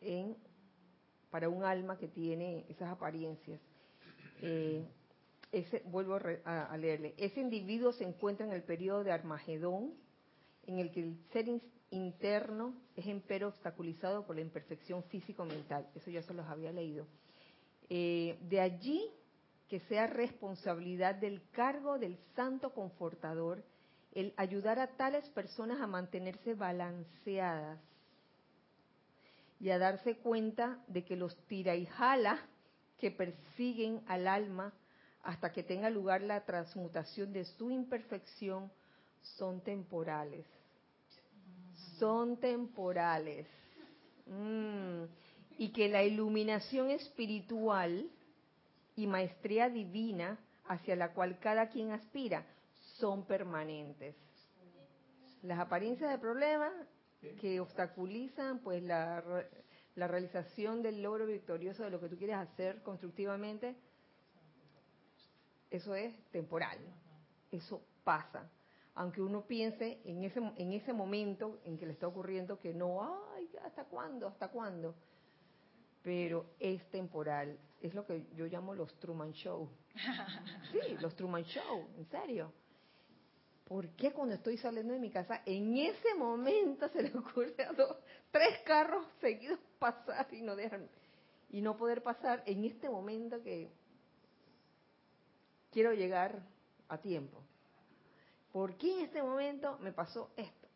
en, 0.00 0.36
para 1.30 1.48
un 1.48 1.64
alma 1.64 1.98
que 1.98 2.08
tiene 2.08 2.64
esas 2.68 2.90
apariencias. 2.90 3.60
Eh, 4.42 4.84
ese, 5.52 5.82
vuelvo 5.86 6.18
a, 6.44 6.76
leerle, 6.76 7.14
ese 7.18 7.40
individuo 7.40 7.92
se 7.92 8.04
encuentra 8.04 8.46
en 8.46 8.52
el 8.52 8.62
periodo 8.62 9.02
de 9.04 9.12
Armagedón, 9.12 9.94
en 10.66 10.78
el 10.78 10.90
que 10.92 11.00
el 11.00 11.18
ser 11.32 11.46
interno 11.90 12.74
es 12.94 13.06
empero 13.06 13.48
obstaculizado 13.48 14.24
por 14.24 14.36
la 14.36 14.42
imperfección 14.42 15.02
físico-mental. 15.04 15.88
Eso 15.94 16.10
ya 16.10 16.22
se 16.22 16.34
los 16.34 16.46
había 16.46 16.72
leído. 16.72 17.06
Eh, 17.88 18.38
de 18.42 18.60
allí 18.60 19.10
que 19.68 19.80
sea 19.80 20.06
responsabilidad 20.06 21.16
del 21.16 21.42
cargo 21.50 21.98
del 21.98 22.16
santo 22.36 22.72
confortador 22.72 23.64
el 24.12 24.34
ayudar 24.36 24.78
a 24.78 24.88
tales 24.96 25.28
personas 25.30 25.80
a 25.80 25.86
mantenerse 25.86 26.54
balanceadas 26.54 27.80
y 29.60 29.70
a 29.70 29.78
darse 29.78 30.16
cuenta 30.16 30.78
de 30.88 31.04
que 31.04 31.16
los 31.16 31.36
tira 31.46 31.76
y 31.76 31.86
jala 31.86 32.40
que 32.98 33.10
persiguen 33.10 34.02
al 34.06 34.26
alma 34.26 34.72
hasta 35.22 35.52
que 35.52 35.62
tenga 35.62 35.90
lugar 35.90 36.22
la 36.22 36.44
transmutación 36.44 37.32
de 37.32 37.44
su 37.44 37.70
imperfección, 37.70 38.70
son 39.22 39.60
temporales. 39.60 40.46
Son 41.98 42.38
temporales. 42.38 43.46
Mm. 44.26 45.04
Y 45.58 45.68
que 45.72 45.88
la 45.90 46.02
iluminación 46.02 46.90
espiritual 46.90 48.08
y 48.96 49.06
maestría 49.06 49.68
divina 49.68 50.38
hacia 50.66 50.96
la 50.96 51.12
cual 51.12 51.38
cada 51.38 51.68
quien 51.68 51.90
aspira 51.92 52.46
son 53.00 53.26
permanentes. 53.26 54.14
Las 55.42 55.58
apariencias 55.58 56.10
de 56.10 56.18
problemas 56.18 56.72
que 57.40 57.60
obstaculizan 57.60 58.60
pues 58.60 58.82
la, 58.82 59.24
la 59.94 60.08
realización 60.08 60.82
del 60.82 61.02
logro 61.02 61.26
victorioso 61.26 61.82
de 61.82 61.90
lo 61.90 62.00
que 62.00 62.08
tú 62.08 62.16
quieres 62.16 62.36
hacer 62.36 62.82
constructivamente 62.82 63.76
eso 65.70 65.94
es 65.94 66.12
temporal, 66.32 66.78
eso 67.52 67.80
pasa. 68.02 68.50
Aunque 68.96 69.22
uno 69.22 69.46
piense 69.46 70.00
en 70.04 70.24
ese, 70.24 70.40
en 70.56 70.72
ese 70.72 70.92
momento 70.92 71.60
en 71.64 71.78
que 71.78 71.86
le 71.86 71.92
está 71.92 72.08
ocurriendo 72.08 72.58
que 72.58 72.74
no, 72.74 73.24
ay, 73.34 73.48
¿hasta 73.64 73.84
cuándo? 73.84 74.26
¿Hasta 74.26 74.48
cuándo? 74.48 74.96
Pero 76.02 76.46
es 76.58 76.84
temporal. 76.90 77.56
Es 77.80 77.94
lo 77.94 78.04
que 78.04 78.26
yo 78.34 78.46
llamo 78.46 78.74
los 78.74 78.92
Truman 78.98 79.32
Show. 79.32 79.70
Sí, 80.72 80.96
los 81.00 81.14
Truman 81.14 81.44
Show, 81.44 81.88
en 81.96 82.06
serio. 82.06 82.52
¿Por 83.70 83.88
qué 83.90 84.10
cuando 84.10 84.34
estoy 84.34 84.58
saliendo 84.58 84.92
de 84.94 84.98
mi 84.98 85.10
casa, 85.10 85.42
en 85.46 85.76
ese 85.76 86.16
momento 86.16 86.88
se 86.88 87.04
le 87.04 87.16
ocurre 87.16 87.54
a 87.64 87.72
dos, 87.72 87.98
tres 88.32 88.58
carros 88.66 89.06
seguidos 89.20 89.60
pasar 89.78 90.26
y 90.32 90.42
no 90.42 90.56
dejan, 90.56 90.88
y 91.50 91.60
no 91.60 91.76
poder 91.76 92.02
pasar 92.02 92.42
en 92.46 92.64
este 92.64 92.90
momento 92.90 93.40
que 93.44 93.70
quiero 95.70 95.92
llegar 95.92 96.42
a 96.88 96.98
tiempo. 96.98 97.44
¿Por 98.50 98.76
qué 98.76 98.92
en 98.92 99.00
este 99.04 99.22
momento 99.22 99.78
me 99.78 99.92
pasó 99.92 100.32
esto? 100.36 100.68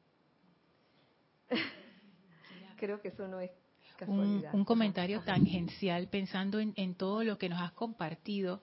Creo 2.77 3.01
que 3.03 3.09
eso 3.09 3.27
no 3.27 3.41
es 3.41 3.51
casualidad. 3.97 4.55
Un, 4.55 4.65
comentario 4.65 5.21
tangencial 5.23 6.07
pensando 6.07 6.61
en, 6.61 6.95
todo 6.95 7.25
lo 7.25 7.39
que 7.39 7.49
nos 7.49 7.61
has 7.61 7.73
compartido 7.73 8.63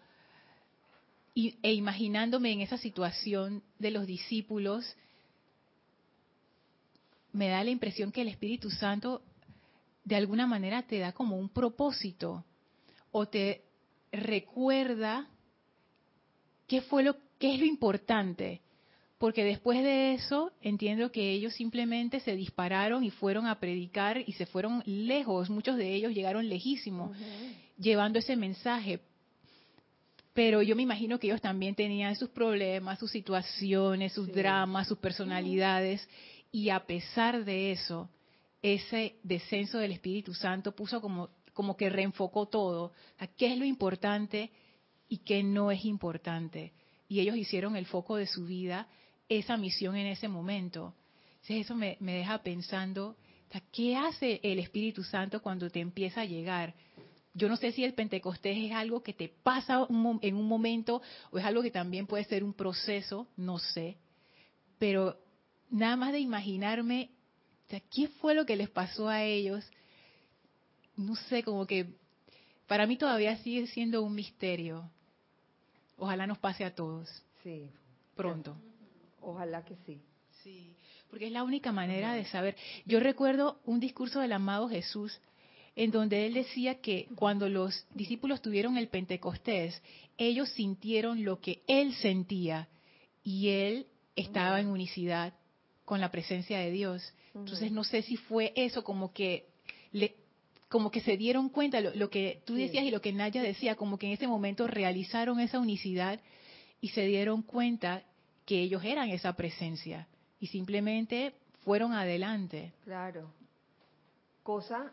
y, 1.33 1.57
e 1.61 1.73
imaginándome 1.73 2.51
en 2.51 2.61
esa 2.61 2.77
situación 2.77 3.63
de 3.79 3.91
los 3.91 4.05
discípulos, 4.05 4.95
me 7.31 7.47
da 7.47 7.63
la 7.63 7.71
impresión 7.71 8.11
que 8.11 8.21
el 8.21 8.27
Espíritu 8.27 8.69
Santo 8.69 9.21
de 10.03 10.15
alguna 10.15 10.47
manera 10.47 10.83
te 10.83 10.99
da 10.99 11.13
como 11.13 11.37
un 11.37 11.49
propósito 11.49 12.43
o 13.11 13.27
te 13.27 13.63
recuerda 14.11 15.27
qué 16.67 16.81
fue 16.81 17.03
lo 17.03 17.15
qué 17.41 17.55
es 17.55 17.59
lo 17.59 17.65
importante. 17.65 18.61
Porque 19.17 19.43
después 19.43 19.83
de 19.83 20.13
eso 20.13 20.51
entiendo 20.61 21.11
que 21.11 21.31
ellos 21.31 21.53
simplemente 21.53 22.19
se 22.21 22.35
dispararon 22.35 23.03
y 23.03 23.11
fueron 23.11 23.45
a 23.45 23.59
predicar 23.59 24.17
y 24.25 24.33
se 24.33 24.45
fueron 24.45 24.81
lejos, 24.85 25.49
muchos 25.49 25.77
de 25.77 25.93
ellos 25.93 26.13
llegaron 26.13 26.47
lejísimos 26.49 27.15
llevando 27.77 28.19
ese 28.19 28.35
mensaje. 28.35 29.01
Pero 30.33 30.61
yo 30.61 30.75
me 30.75 30.83
imagino 30.83 31.19
que 31.19 31.27
ellos 31.27 31.41
también 31.41 31.75
tenían 31.75 32.15
sus 32.15 32.29
problemas, 32.29 32.99
sus 32.99 33.11
situaciones, 33.11 34.13
sus 34.13 34.31
dramas, 34.31 34.87
sus 34.87 34.97
personalidades 34.97 36.07
y 36.51 36.69
a 36.69 36.85
pesar 36.85 37.43
de 37.43 37.71
eso, 37.71 38.09
ese 38.61 39.15
descenso 39.23 39.79
del 39.79 39.91
Espíritu 39.91 40.33
Santo 40.33 40.73
puso 40.73 41.01
como 41.01 41.29
como 41.53 41.75
que 41.77 41.89
reenfocó 41.89 42.47
todo, 42.47 42.93
a 43.17 43.27
qué 43.27 43.53
es 43.53 43.59
lo 43.59 43.65
importante 43.65 44.51
y 45.07 45.19
qué 45.19 45.43
no 45.43 45.71
es 45.71 45.85
importante. 45.85 46.73
Y 47.07 47.19
ellos 47.19 47.35
hicieron 47.35 47.75
el 47.75 47.85
foco 47.85 48.15
de 48.15 48.27
su 48.27 48.45
vida 48.45 48.87
esa 49.27 49.57
misión 49.57 49.95
en 49.95 50.07
ese 50.07 50.27
momento. 50.27 50.95
Entonces 51.33 51.65
eso 51.65 51.75
me, 51.75 51.97
deja 51.99 52.41
pensando, 52.43 53.17
¿qué 53.71 53.97
hace 53.97 54.39
el 54.43 54.59
Espíritu 54.59 55.03
Santo 55.03 55.41
cuando 55.41 55.69
te 55.69 55.79
empieza 55.79 56.21
a 56.21 56.25
llegar? 56.25 56.73
Yo 57.33 57.47
no 57.47 57.55
sé 57.55 57.71
si 57.71 57.83
el 57.83 57.93
Pentecostés 57.93 58.57
es 58.57 58.71
algo 58.73 59.03
que 59.03 59.13
te 59.13 59.29
pasa 59.29 59.87
en 59.89 60.35
un 60.35 60.47
momento 60.47 61.01
o 61.31 61.37
es 61.37 61.45
algo 61.45 61.61
que 61.61 61.71
también 61.71 62.05
puede 62.05 62.25
ser 62.25 62.43
un 62.43 62.53
proceso, 62.53 63.27
no 63.37 63.57
sé. 63.57 63.97
Pero 64.77 65.17
nada 65.69 65.95
más 65.95 66.11
de 66.11 66.19
imaginarme, 66.19 67.11
¿qué 67.89 68.07
fue 68.19 68.35
lo 68.35 68.45
que 68.45 68.57
les 68.57 68.69
pasó 68.69 69.07
a 69.07 69.23
ellos? 69.23 69.65
No 70.97 71.15
sé, 71.15 71.43
como 71.43 71.65
que 71.65 71.87
para 72.67 72.85
mí 72.85 72.97
todavía 72.97 73.37
sigue 73.37 73.67
siendo 73.67 74.01
un 74.03 74.13
misterio. 74.13 74.89
Ojalá 75.97 76.27
nos 76.27 76.37
pase 76.37 76.65
a 76.65 76.75
todos. 76.75 77.07
Sí. 77.43 77.69
Pronto. 78.15 78.57
Ojalá 79.21 79.63
que 79.63 79.75
sí. 79.85 80.01
Sí, 80.43 80.75
porque 81.09 81.27
es 81.27 81.31
la 81.31 81.43
única 81.43 81.71
manera 81.71 82.13
de 82.13 82.25
saber. 82.25 82.55
Yo 82.85 82.99
recuerdo 82.99 83.61
un 83.65 83.79
discurso 83.79 84.19
del 84.19 84.33
amado 84.33 84.67
Jesús 84.67 85.21
en 85.75 85.91
donde 85.91 86.25
él 86.25 86.33
decía 86.33 86.81
que 86.81 87.07
cuando 87.15 87.47
los 87.47 87.85
discípulos 87.93 88.41
tuvieron 88.41 88.77
el 88.77 88.89
Pentecostés, 88.89 89.81
ellos 90.17 90.49
sintieron 90.49 91.23
lo 91.23 91.39
que 91.39 91.61
él 91.67 91.93
sentía 91.95 92.67
y 93.23 93.49
él 93.49 93.87
estaba 94.15 94.59
en 94.59 94.67
unicidad 94.67 95.33
con 95.85 96.01
la 96.01 96.11
presencia 96.11 96.59
de 96.59 96.71
Dios. 96.71 97.13
Entonces 97.33 97.71
no 97.71 97.83
sé 97.83 98.01
si 98.01 98.17
fue 98.17 98.51
eso 98.55 98.83
como 98.83 99.13
que 99.13 99.47
le, 99.91 100.15
como 100.67 100.91
que 100.91 100.99
se 101.01 101.15
dieron 101.15 101.49
cuenta 101.49 101.79
lo, 101.79 101.95
lo 101.95 102.09
que 102.09 102.41
tú 102.45 102.55
decías 102.55 102.83
y 102.83 102.91
lo 102.91 103.01
que 103.01 103.13
Naya 103.13 103.41
decía, 103.41 103.75
como 103.75 103.97
que 103.97 104.07
en 104.07 104.13
ese 104.13 104.27
momento 104.27 104.67
realizaron 104.67 105.39
esa 105.39 105.59
unicidad 105.59 106.19
y 106.81 106.89
se 106.89 107.05
dieron 107.05 107.41
cuenta 107.41 108.03
que 108.45 108.61
ellos 108.61 108.83
eran 108.83 109.09
esa 109.09 109.33
presencia 109.33 110.07
y 110.39 110.47
simplemente 110.47 111.33
fueron 111.63 111.93
adelante. 111.93 112.73
Claro. 112.83 113.31
Cosa 114.43 114.91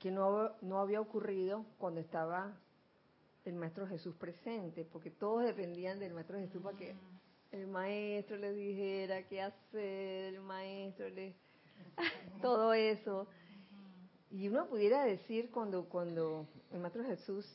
que 0.00 0.10
no, 0.10 0.50
no 0.62 0.80
había 0.80 1.00
ocurrido 1.00 1.66
cuando 1.78 2.00
estaba 2.00 2.56
el 3.44 3.54
Maestro 3.54 3.86
Jesús 3.86 4.16
presente, 4.16 4.84
porque 4.84 5.10
todos 5.10 5.44
dependían 5.44 6.00
del 6.00 6.14
Maestro 6.14 6.38
Jesús 6.38 6.62
para 6.62 6.76
que 6.76 6.96
el 7.52 7.66
Maestro 7.66 8.38
les 8.38 8.56
dijera 8.56 9.28
qué 9.28 9.42
hacer, 9.42 10.34
el 10.34 10.40
Maestro 10.40 11.08
les... 11.10 11.34
todo 12.42 12.72
eso. 12.72 13.26
Y 14.30 14.48
uno 14.48 14.66
pudiera 14.66 15.04
decir 15.04 15.50
cuando, 15.50 15.84
cuando 15.84 16.46
el 16.72 16.80
Maestro 16.80 17.04
Jesús 17.04 17.46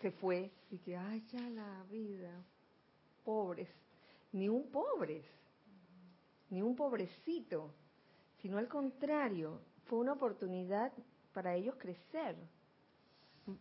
se 0.00 0.10
fue, 0.10 0.50
y 0.70 0.78
que, 0.78 0.96
ay, 0.96 1.24
ya 1.32 1.48
la 1.50 1.84
vida, 1.84 2.44
pobres, 3.24 3.68
ni 4.32 4.48
un 4.48 4.68
pobres, 4.70 5.24
ni 6.50 6.60
un 6.60 6.74
pobrecito, 6.74 7.72
sino 8.40 8.58
al 8.58 8.68
contrario, 8.68 9.60
fue 9.86 9.98
una 9.98 10.12
oportunidad 10.12 10.92
para 11.32 11.54
ellos 11.54 11.76
crecer, 11.78 12.36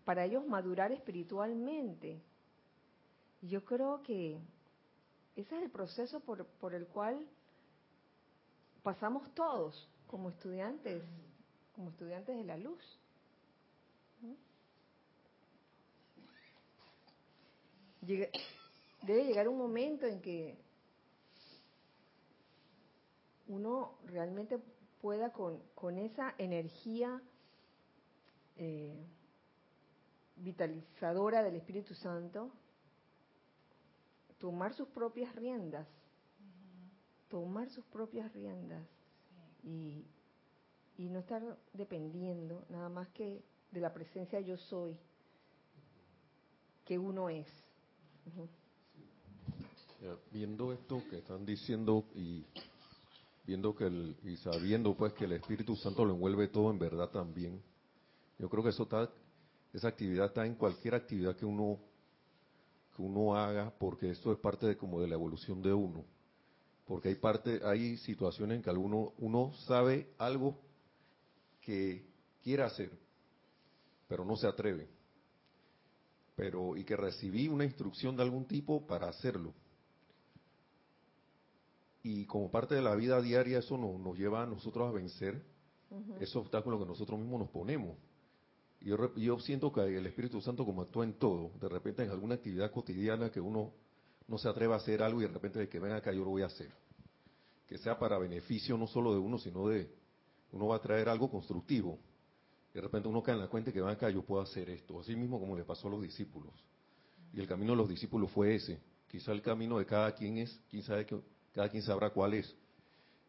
para 0.03 0.25
ellos 0.25 0.45
madurar 0.47 0.91
espiritualmente. 0.91 2.21
Yo 3.41 3.63
creo 3.63 4.01
que 4.01 4.39
ese 5.35 5.55
es 5.57 5.63
el 5.63 5.69
proceso 5.69 6.19
por 6.21 6.73
el 6.73 6.87
cual 6.87 7.27
pasamos 8.81 9.29
todos 9.33 9.89
como 10.07 10.29
estudiantes, 10.29 11.03
como 11.75 11.89
estudiantes 11.89 12.35
de 12.35 12.43
la 12.43 12.57
luz. 12.57 12.81
debe 18.05 19.25
llegar 19.25 19.47
un 19.47 19.57
momento 19.57 20.05
en 20.05 20.21
que 20.21 20.55
uno 23.47 23.97
realmente 24.05 24.59
pueda 25.05 25.31
con, 25.31 25.61
con 25.75 25.99
esa 25.99 26.33
energía 26.39 27.21
eh, 28.57 29.05
vitalizadora 30.37 31.43
del 31.43 31.57
Espíritu 31.57 31.93
Santo 31.93 32.49
tomar 34.39 34.73
sus 34.73 34.87
propias 34.87 35.35
riendas, 35.35 35.87
tomar 37.29 37.69
sus 37.69 37.85
propias 37.85 38.33
riendas. 38.33 38.83
Y, 39.63 40.03
y 40.97 41.07
no 41.09 41.19
estar 41.19 41.55
dependiendo 41.73 42.65
nada 42.69 42.89
más 42.89 43.07
que 43.09 43.43
de 43.69 43.81
la 43.81 43.93
presencia 43.93 44.39
yo 44.39 44.57
soy 44.57 44.97
que 46.83 46.97
uno 46.97 47.29
es. 47.29 47.45
Viendo 50.31 50.73
esto 50.73 51.03
que 51.11 51.19
están 51.19 51.45
diciendo 51.45 52.05
y 52.15 52.43
viendo 53.45 53.75
que 53.75 53.85
el, 53.85 54.15
y 54.23 54.37
sabiendo 54.37 54.95
pues 54.95 55.13
que 55.13 55.25
el 55.25 55.33
Espíritu 55.33 55.75
Santo 55.75 56.03
lo 56.03 56.13
envuelve 56.13 56.47
todo 56.47 56.71
en 56.71 56.79
verdad 56.79 57.09
también, 57.09 57.61
yo 58.39 58.49
creo 58.49 58.63
que 58.63 58.69
eso 58.69 58.83
está, 58.83 59.09
esa 59.73 59.87
actividad 59.87 60.27
está 60.27 60.45
en 60.45 60.55
cualquier 60.55 60.95
actividad 60.95 61.35
que 61.35 61.45
uno 61.45 61.79
que 62.95 63.01
uno 63.01 63.35
haga, 63.35 63.73
porque 63.77 64.09
esto 64.09 64.31
es 64.31 64.39
parte 64.39 64.65
de 64.65 64.77
como 64.77 65.01
de 65.01 65.07
la 65.07 65.15
evolución 65.15 65.61
de 65.61 65.73
uno, 65.73 66.05
porque 66.85 67.09
hay 67.09 67.15
parte, 67.15 67.59
hay 67.63 67.97
situaciones 67.97 68.55
en 68.55 68.63
que 68.63 68.69
alguno 68.69 69.13
uno 69.17 69.51
sabe 69.67 70.13
algo 70.17 70.57
que 71.59 72.05
quiere 72.41 72.63
hacer, 72.63 72.89
pero 74.07 74.23
no 74.23 74.37
se 74.37 74.47
atreve, 74.47 74.87
pero 76.37 76.77
y 76.77 76.85
que 76.85 76.95
recibí 76.95 77.49
una 77.49 77.65
instrucción 77.65 78.15
de 78.15 78.23
algún 78.23 78.45
tipo 78.45 78.87
para 78.87 79.09
hacerlo 79.09 79.53
y 82.07 82.27
como 82.27 82.51
parte 82.51 82.75
de 82.75 82.83
la 82.83 82.93
vida 82.93 83.19
diaria 83.19 83.57
eso 83.57 83.79
nos, 83.79 84.15
lleva 84.15 84.43
a 84.43 84.45
nosotros 84.45 84.87
a 84.87 84.91
vencer 84.91 85.43
esos 86.19 86.35
obstáculos 86.35 86.79
que 86.79 86.85
nosotros 86.85 87.19
mismos 87.19 87.39
nos 87.39 87.49
ponemos. 87.49 87.97
Yo, 88.79 89.15
yo 89.15 89.39
siento 89.39 89.73
que 89.73 89.81
el 89.81 90.05
Espíritu 90.05 90.39
Santo 90.39 90.63
como 90.65 90.83
actúa 90.83 91.03
en 91.03 91.13
todo, 91.13 91.49
de 91.59 91.67
repente 91.67 92.03
en 92.03 92.11
alguna 92.11 92.35
actividad 92.35 92.69
cotidiana 92.69 93.31
que 93.31 93.41
uno 93.41 93.73
no 94.27 94.37
se 94.37 94.47
atreva 94.47 94.75
a 94.75 94.77
hacer 94.77 95.01
algo 95.01 95.19
y 95.19 95.23
de 95.25 95.33
repente 95.33 95.57
de 95.57 95.67
que 95.67 95.79
venga 95.79 95.95
acá 95.95 96.11
yo 96.11 96.23
lo 96.23 96.29
voy 96.29 96.43
a 96.43 96.45
hacer. 96.45 96.71
Que 97.65 97.79
sea 97.79 97.97
para 97.97 98.19
beneficio 98.19 98.77
no 98.77 98.85
solo 98.85 99.11
de 99.11 99.17
uno, 99.17 99.39
sino 99.39 99.67
de 99.67 99.91
uno 100.51 100.67
va 100.67 100.75
a 100.75 100.81
traer 100.81 101.09
algo 101.09 101.27
constructivo. 101.31 101.97
Y 102.71 102.75
de 102.75 102.81
repente 102.81 103.07
uno 103.07 103.23
cae 103.23 103.33
en 103.33 103.41
la 103.41 103.47
cuenta 103.47 103.71
que 103.71 103.79
venga 103.79 103.93
acá 103.93 104.11
yo 104.11 104.21
puedo 104.21 104.43
hacer 104.43 104.69
esto. 104.69 104.99
Así 104.99 105.15
mismo 105.15 105.39
como 105.39 105.55
le 105.55 105.63
pasó 105.63 105.87
a 105.87 105.91
los 105.91 106.03
discípulos. 106.03 106.53
Y 107.33 107.39
el 107.39 107.47
camino 107.47 107.71
de 107.71 107.77
los 107.77 107.89
discípulos 107.89 108.29
fue 108.29 108.53
ese. 108.53 108.79
Quizá 109.07 109.31
el 109.31 109.41
camino 109.41 109.79
de 109.79 109.87
cada 109.87 110.13
quien 110.13 110.37
es, 110.37 110.61
quién 110.69 110.83
sabe 110.83 111.07
que 111.07 111.19
cada 111.55 111.69
quien 111.69 111.81
sabrá 111.81 112.09
cuál 112.09 112.33
es. 112.33 112.53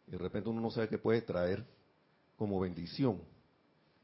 Y 0.09 0.11
de 0.11 0.19
repente 0.19 0.51
uno 0.51 0.61
no 0.61 0.71
sabe 0.71 0.89
qué 0.89 0.99
puede 0.99 1.23
traer 1.23 1.65
como 2.37 2.61
bendición 2.61 3.23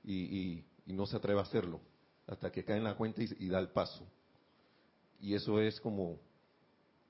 y, 0.04 0.64
no 0.86 1.06
se 1.06 1.16
atreve 1.16 1.40
a 1.40 1.42
hacerlo 1.42 1.80
hasta 2.26 2.52
que 2.52 2.64
cae 2.64 2.76
en 2.76 2.84
la 2.84 2.96
cuenta 2.96 3.22
y, 3.22 3.48
da 3.48 3.58
el 3.58 3.68
paso. 3.68 4.06
Y 5.20 5.34
eso 5.34 5.58
es 5.60 5.80
como 5.80 6.18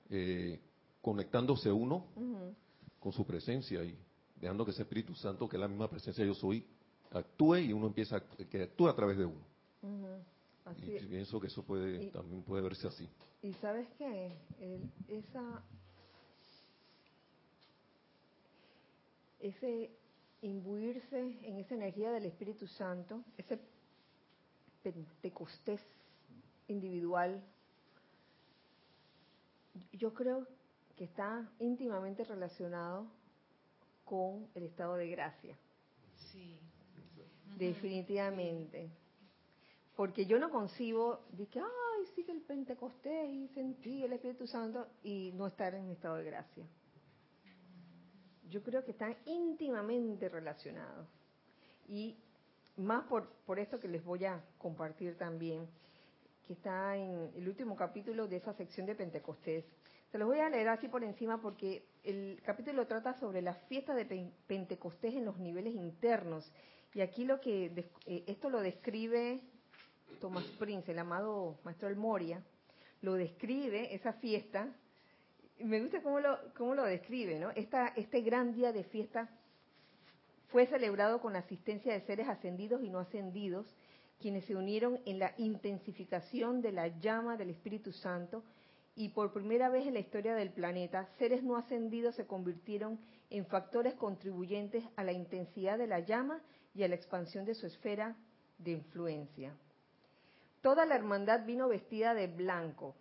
eh, 0.09 0.59
conectándose 1.01 1.71
uno 1.71 2.05
con 2.99 3.11
su 3.11 3.25
presencia 3.25 3.83
y 3.83 3.97
dejando 4.39 4.63
que 4.63 4.71
ese 4.71 4.83
Espíritu 4.83 5.13
Santo, 5.15 5.49
que 5.49 5.57
es 5.57 5.61
la 5.61 5.67
misma 5.67 5.89
presencia 5.89 6.25
yo 6.25 6.33
soy, 6.33 6.65
actúe 7.11 7.57
y 7.57 7.73
uno 7.73 7.87
empieza 7.87 8.17
a, 8.17 8.21
que 8.21 8.63
actúe 8.63 8.87
a 8.87 8.95
través 8.95 9.17
de 9.17 9.25
uno. 9.25 9.45
y 10.81 11.05
pienso 11.05 11.39
que 11.39 11.47
eso 11.47 11.61
puede 11.63 12.07
también 12.07 12.41
puede 12.41 12.63
verse 12.63 12.87
así. 12.87 13.07
Y 13.41 13.53
sabes 13.53 13.87
qué, 13.97 14.31
esa 15.07 15.61
ese 19.43 19.91
imbuirse 20.41 21.19
en 21.43 21.57
esa 21.57 21.75
energía 21.75 22.11
del 22.11 22.25
Espíritu 22.25 22.65
Santo, 22.67 23.23
ese 23.37 23.59
pentecostés 24.81 25.81
individual, 26.67 27.41
yo 29.91 30.13
creo 30.13 30.47
que 30.95 31.05
está 31.05 31.49
íntimamente 31.59 32.23
relacionado 32.23 33.07
con 34.05 34.47
el 34.55 34.63
estado 34.63 34.95
de 34.95 35.09
gracia. 35.09 35.57
Sí. 36.31 36.57
Definitivamente. 37.57 38.89
Porque 39.95 40.25
yo 40.25 40.39
no 40.39 40.49
concibo 40.49 41.21
de 41.31 41.47
que, 41.47 41.59
ay, 41.59 42.05
sigue 42.15 42.31
el 42.31 42.41
Pentecostés 42.41 43.29
y 43.29 43.47
sentí 43.49 44.03
el 44.03 44.13
Espíritu 44.13 44.47
Santo 44.47 44.87
y 45.03 45.31
no 45.33 45.47
estar 45.47 45.73
en 45.75 45.89
estado 45.89 46.15
de 46.15 46.23
gracia. 46.23 46.65
Yo 48.49 48.61
creo 48.63 48.83
que 48.83 48.91
están 48.91 49.15
íntimamente 49.25 50.29
relacionados. 50.29 51.07
Y 51.87 52.17
más 52.77 53.05
por, 53.05 53.59
esto 53.59 53.79
que 53.79 53.87
les 53.87 54.03
voy 54.03 54.25
a 54.25 54.43
compartir 54.57 55.17
también, 55.17 55.67
que 56.47 56.53
está 56.53 56.95
en 56.97 57.31
el 57.35 57.47
último 57.47 57.75
capítulo 57.75 58.27
de 58.27 58.37
esa 58.37 58.53
sección 58.53 58.85
de 58.85 58.95
Pentecostés. 58.95 59.65
Se 60.11 60.17
los 60.17 60.27
voy 60.27 60.39
a 60.39 60.49
leer 60.49 60.69
así 60.69 60.87
por 60.87 61.03
encima 61.03 61.41
porque 61.41 61.85
el 62.03 62.41
capítulo 62.45 62.85
trata 62.85 63.19
sobre 63.19 63.41
la 63.41 63.53
fiesta 63.53 63.95
de 63.95 64.31
Pentecostés 64.47 65.15
en 65.15 65.25
los 65.25 65.39
niveles 65.39 65.73
internos. 65.73 66.51
Y 66.93 67.01
aquí 67.01 67.25
lo 67.25 67.39
que 67.39 67.89
eh, 68.05 68.23
esto 68.27 68.49
lo 68.49 68.61
describe 68.61 69.41
Thomas 70.19 70.45
Prince, 70.59 70.91
el 70.91 70.99
amado 70.99 71.57
maestro 71.63 71.87
El 71.87 71.95
Moria, 71.95 72.43
lo 73.01 73.13
describe 73.13 73.93
esa 73.93 74.13
fiesta. 74.13 74.67
Me 75.59 75.79
gusta 75.81 76.01
cómo 76.01 76.19
lo, 76.19 76.37
cómo 76.55 76.75
lo 76.75 76.83
describe, 76.83 77.39
¿no? 77.39 77.51
Este 77.51 78.21
gran 78.21 78.53
día 78.53 78.71
de 78.71 78.83
fiesta 78.83 79.29
fue 80.49 80.67
celebrado 80.67 81.21
con 81.21 81.33
la 81.33 81.39
asistencia 81.39 81.93
de 81.93 82.01
seres 82.01 82.27
ascendidos 82.27 82.81
y 82.83 82.89
no 82.89 82.99
ascendidos, 82.99 83.65
quienes 84.19 84.45
se 84.45 84.55
unieron 84.55 84.99
en 85.05 85.19
la 85.19 85.33
intensificación 85.37 86.61
de 86.61 86.71
la 86.71 86.87
llama 86.87 87.37
del 87.37 87.49
Espíritu 87.49 87.91
Santo 87.91 88.43
y 88.95 89.09
por 89.09 89.33
primera 89.33 89.69
vez 89.69 89.87
en 89.87 89.95
la 89.95 89.99
historia 89.99 90.35
del 90.35 90.51
planeta, 90.51 91.07
seres 91.17 91.43
no 91.43 91.57
ascendidos 91.57 92.15
se 92.15 92.27
convirtieron 92.27 92.99
en 93.29 93.45
factores 93.47 93.95
contribuyentes 93.95 94.83
a 94.95 95.03
la 95.03 95.11
intensidad 95.11 95.77
de 95.77 95.87
la 95.87 95.99
llama 95.99 96.41
y 96.75 96.83
a 96.83 96.87
la 96.87 96.95
expansión 96.95 97.45
de 97.45 97.55
su 97.55 97.65
esfera 97.65 98.15
de 98.59 98.71
influencia. 98.71 99.55
Toda 100.61 100.85
la 100.85 100.95
hermandad 100.95 101.45
vino 101.45 101.67
vestida 101.67 102.13
de 102.13 102.27
blanco. 102.27 102.95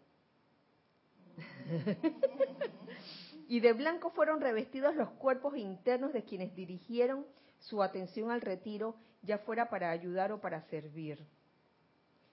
Y 3.48 3.60
de 3.60 3.72
blanco 3.72 4.10
fueron 4.10 4.40
revestidos 4.40 4.94
los 4.96 5.10
cuerpos 5.10 5.56
internos 5.56 6.12
de 6.12 6.24
quienes 6.24 6.54
dirigieron 6.54 7.26
su 7.58 7.82
atención 7.82 8.30
al 8.30 8.40
retiro, 8.40 8.96
ya 9.22 9.38
fuera 9.38 9.68
para 9.68 9.90
ayudar 9.90 10.32
o 10.32 10.40
para 10.40 10.62
servir. 10.62 11.24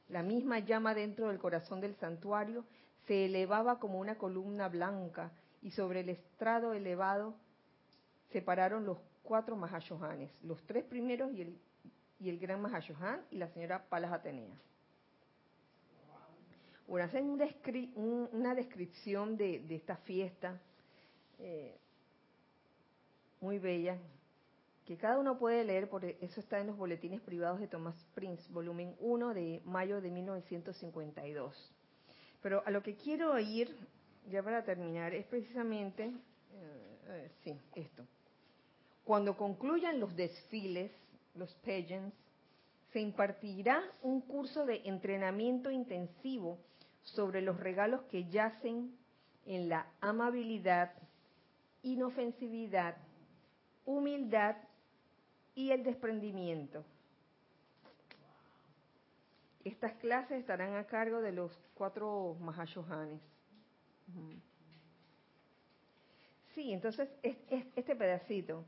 La 0.07 0.23
misma 0.23 0.59
llama 0.59 0.95
dentro 0.95 1.27
del 1.27 1.37
corazón 1.37 1.81
del 1.81 1.95
santuario 1.95 2.65
se 3.05 3.25
elevaba 3.25 3.79
como 3.79 3.99
una 3.99 4.17
columna 4.17 4.67
blanca 4.67 5.31
y 5.61 5.71
sobre 5.71 5.99
el 6.01 6.09
estrado 6.09 6.73
elevado 6.73 7.35
se 8.31 8.41
pararon 8.41 8.85
los 8.85 8.97
cuatro 9.23 9.55
Mahashohanes, 9.55 10.31
los 10.43 10.65
tres 10.65 10.83
primeros 10.85 11.31
y 11.33 11.41
el, 11.41 11.59
y 12.19 12.29
el 12.29 12.39
gran 12.39 12.61
Mahashohan 12.61 13.21
y 13.29 13.37
la 13.37 13.47
señora 13.49 13.85
Palas 13.89 14.11
Atenea. 14.11 14.57
Hacen 16.97 17.29
una 17.95 18.55
descripción 18.55 19.37
de, 19.37 19.63
esta 19.69 19.95
fiesta 19.97 20.59
eh, 21.39 21.77
muy 23.41 23.59
bella, 23.59 23.97
que 24.85 24.97
cada 24.97 25.19
uno 25.19 25.37
puede 25.37 25.63
leer, 25.63 25.87
por 25.87 26.03
eso 26.03 26.39
está 26.39 26.59
en 26.59 26.67
los 26.67 26.77
boletines 26.77 27.21
privados 27.21 27.59
de 27.59 27.67
Thomas 27.67 27.95
Prince, 28.15 28.43
volumen 28.51 28.95
1 28.99 29.33
de 29.33 29.61
mayo 29.65 30.01
de 30.01 30.09
1952. 30.09 31.73
Pero 32.41 32.63
a 32.65 32.71
lo 32.71 32.81
que 32.81 32.95
quiero 32.95 33.37
ir, 33.39 33.75
ya 34.29 34.41
para 34.41 34.63
terminar, 34.63 35.13
es 35.13 35.25
precisamente, 35.27 36.05
eh, 36.05 36.11
eh, 37.07 37.31
sí, 37.43 37.55
esto. 37.75 38.05
Cuando 39.03 39.37
concluyan 39.37 39.99
los 39.99 40.15
desfiles, 40.15 40.91
los 41.35 41.53
pageants, 41.55 42.15
se 42.91 42.99
impartirá 42.99 43.81
un 44.01 44.21
curso 44.21 44.65
de 44.65 44.81
entrenamiento 44.85 45.69
intensivo 45.71 46.57
sobre 47.13 47.41
los 47.41 47.59
regalos 47.59 48.01
que 48.03 48.25
yacen 48.29 48.97
en 49.45 49.69
la 49.69 49.87
amabilidad, 50.01 50.91
inofensividad, 51.81 52.97
humildad 53.85 54.55
y 55.55 55.71
el 55.71 55.83
desprendimiento. 55.83 56.83
Estas 59.63 59.93
clases 59.93 60.39
estarán 60.39 60.75
a 60.75 60.85
cargo 60.85 61.21
de 61.21 61.31
los 61.31 61.51
cuatro 61.73 62.37
Mahashohanes. 62.39 63.21
Sí, 66.55 66.73
entonces 66.73 67.09
este 67.23 67.95
pedacito 67.95 68.65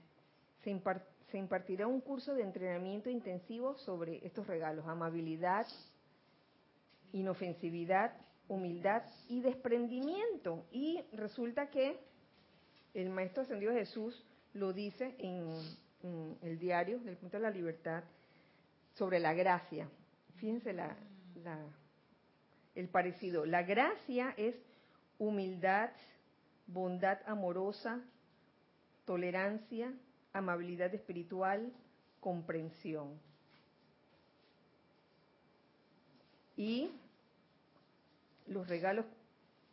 se, 0.63 1.37
impartirá 1.37 1.87
un 1.87 2.01
curso 2.01 2.33
de 2.33 2.43
entrenamiento 2.43 3.09
intensivo 3.09 3.77
sobre 3.77 4.25
estos 4.25 4.47
regalos, 4.47 4.85
amabilidad, 4.87 5.65
inofensividad, 7.13 8.13
humildad 8.51 9.03
y 9.29 9.39
desprendimiento. 9.39 10.65
Y 10.71 11.01
resulta 11.13 11.69
que 11.69 11.97
el 12.93 13.09
Maestro 13.09 13.43
Ascendido 13.43 13.71
Jesús 13.71 14.25
lo 14.53 14.73
dice 14.73 15.15
en 15.19 16.37
el 16.41 16.59
diario 16.59 16.99
del 16.99 17.15
punto 17.15 17.37
de 17.37 17.43
la 17.43 17.49
libertad 17.49 18.03
sobre 18.95 19.19
la 19.19 19.33
gracia. 19.33 19.87
Fíjense 20.35 20.73
la, 20.73 20.97
el 22.75 22.89
parecido. 22.89 23.45
La 23.45 23.63
gracia 23.63 24.33
es 24.35 24.55
humildad, 25.17 25.91
bondad 26.67 27.19
amorosa, 27.27 28.01
tolerancia, 29.05 29.93
amabilidad 30.33 30.93
espiritual, 30.93 31.71
comprensión. 32.19 33.17
Y 36.57 36.91
los 38.51 38.67
regalos 38.67 39.05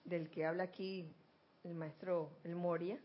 del 0.04 0.30
que 0.30 0.46
habla 0.46 0.64
aquí 0.64 1.12
el 1.64 1.74
maestro 1.74 2.30
El 2.44 2.54
Moria 2.54 2.98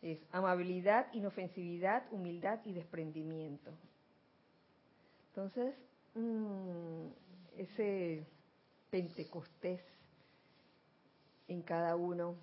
es 0.00 0.18
amabilidad, 0.30 1.12
inofensividad, 1.12 2.06
humildad 2.12 2.60
y 2.64 2.72
desprendimiento. 2.72 3.72
Entonces, 5.28 5.74
mm, 6.14 7.08
ese 7.56 8.26
Pentecostés 8.90 9.80
en 11.48 11.62
cada 11.62 11.96
uno, 11.96 12.36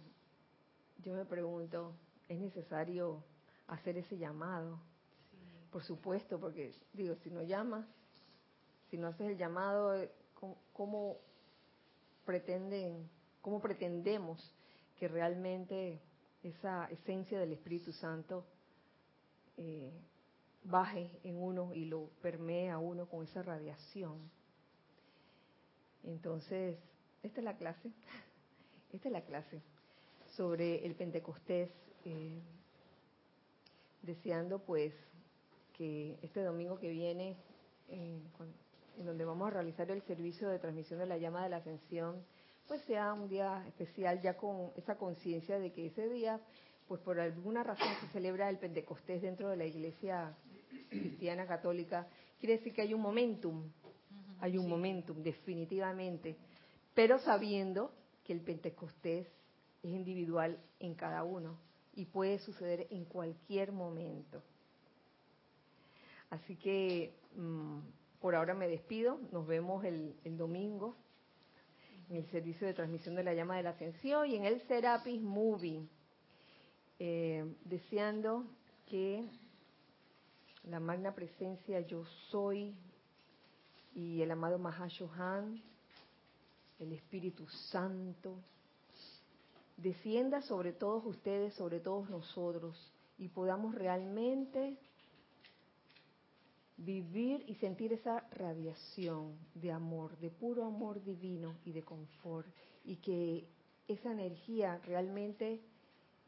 yo 0.97 1.13
me 1.13 1.25
pregunto, 1.25 1.93
¿es 2.27 2.39
necesario 2.39 3.23
hacer 3.67 3.97
ese 3.97 4.17
llamado? 4.17 4.79
Por 5.71 5.83
supuesto, 5.83 6.39
porque 6.39 6.73
digo, 6.91 7.15
si 7.23 7.31
no 7.31 7.41
llamas, 7.43 7.85
si 8.89 8.97
no 8.97 9.07
haces 9.07 9.31
el 9.31 9.37
llamado, 9.37 9.95
eh, 9.95 10.11
¿cómo, 10.73 11.17
pretenden, 12.25 13.09
cómo 13.41 13.61
pretendemos 13.61 14.53
que 14.97 15.07
realmente 15.07 15.99
esa 16.43 16.87
esencia 16.91 17.39
del 17.39 17.53
Espíritu 17.53 17.91
Santo 17.93 18.45
eh, 19.57 19.91
baje 20.63 21.09
en 21.23 21.41
uno 21.41 21.73
y 21.73 21.85
lo 21.85 22.09
permee 22.21 22.69
a 22.69 22.77
uno 22.77 23.05
con 23.07 23.23
esa 23.23 23.41
radiación. 23.41 24.17
Entonces, 26.03 26.77
esta 27.21 27.39
es 27.39 27.45
la 27.45 27.57
clase, 27.57 27.91
esta 28.93 29.07
es 29.07 29.11
la 29.11 29.21
clase 29.21 29.61
sobre 30.35 30.85
el 30.85 30.95
Pentecostés, 30.95 31.69
eh, 32.05 32.41
deseando 34.01 34.59
pues 34.59 34.93
que 35.73 36.17
este 36.21 36.43
domingo 36.43 36.77
que 36.77 36.89
viene, 36.89 37.37
eh, 37.89 38.19
en 38.97 39.05
donde 39.05 39.25
vamos 39.25 39.47
a 39.47 39.51
realizar 39.51 39.89
el 39.91 40.01
servicio 40.03 40.49
de 40.49 40.59
transmisión 40.59 40.99
de 40.99 41.05
la 41.05 41.17
llama 41.17 41.43
de 41.43 41.49
la 41.49 41.57
ascensión, 41.57 42.23
pues 42.67 42.81
sea 42.83 43.13
un 43.13 43.27
día 43.27 43.65
especial 43.67 44.21
ya 44.21 44.37
con 44.37 44.71
esa 44.75 44.95
conciencia 44.97 45.59
de 45.59 45.71
que 45.71 45.87
ese 45.87 46.07
día, 46.09 46.39
pues 46.87 47.01
por 47.01 47.19
alguna 47.19 47.63
razón 47.63 47.87
se 48.01 48.07
celebra 48.07 48.49
el 48.49 48.57
Pentecostés 48.57 49.21
dentro 49.21 49.49
de 49.49 49.57
la 49.57 49.65
Iglesia 49.65 50.35
cristiana 50.89 51.45
católica, 51.47 52.07
quiere 52.39 52.57
decir 52.57 52.73
que 52.73 52.81
hay 52.81 52.93
un 52.93 53.01
momentum, 53.01 53.69
hay 54.39 54.57
un 54.57 54.69
momentum 54.69 55.21
definitivamente, 55.21 56.37
pero 56.93 57.19
sabiendo 57.19 57.91
que 58.23 58.33
el 58.33 58.41
Pentecostés 58.41 59.27
es 59.83 59.91
individual 59.91 60.57
en 60.79 60.95
cada 60.95 61.23
uno 61.23 61.59
y 61.95 62.05
puede 62.05 62.39
suceder 62.39 62.87
en 62.89 63.05
cualquier 63.05 63.71
momento. 63.71 64.41
Así 66.29 66.55
que 66.55 67.13
mm, 67.35 67.79
por 68.23 68.35
ahora 68.35 68.53
me 68.53 68.69
despido. 68.69 69.19
Nos 69.33 69.45
vemos 69.45 69.83
el, 69.83 70.15
domingo 70.37 70.95
en 72.09 72.15
el 72.15 72.25
servicio 72.31 72.65
de 72.65 72.73
transmisión 72.73 73.15
de 73.15 73.23
la 73.25 73.33
llama 73.33 73.57
de 73.57 73.63
la 73.63 73.71
ascensión 73.71 74.25
y 74.29 74.37
en 74.37 74.45
el 74.45 74.61
Serapis 74.61 75.21
Movie. 75.21 75.85
Eh, 76.99 77.43
deseando 77.65 78.45
que 78.85 79.25
la 80.63 80.79
magna 80.79 81.13
presencia 81.13 81.81
yo 81.81 82.05
soy 82.29 82.73
y 83.93 84.21
el 84.21 84.31
amado 84.31 84.57
Mahashohan, 84.57 85.61
el 86.79 86.93
Espíritu 86.93 87.45
Santo, 87.49 88.37
descienda 89.75 90.41
sobre 90.43 90.71
todos 90.71 91.05
ustedes, 91.05 91.55
sobre 91.55 91.81
todos 91.81 92.09
nosotros, 92.09 92.89
y 93.17 93.27
podamos 93.27 93.75
realmente 93.75 94.77
vivir 96.83 97.43
y 97.47 97.55
sentir 97.55 97.93
esa 97.93 98.21
radiación 98.31 99.37
de 99.55 99.71
amor, 99.71 100.17
de 100.19 100.29
puro 100.29 100.65
amor 100.65 101.03
divino 101.03 101.55
y 101.65 101.71
de 101.71 101.83
confort, 101.83 102.47
y 102.83 102.97
que 102.97 103.47
esa 103.87 104.11
energía 104.11 104.79
realmente 104.85 105.61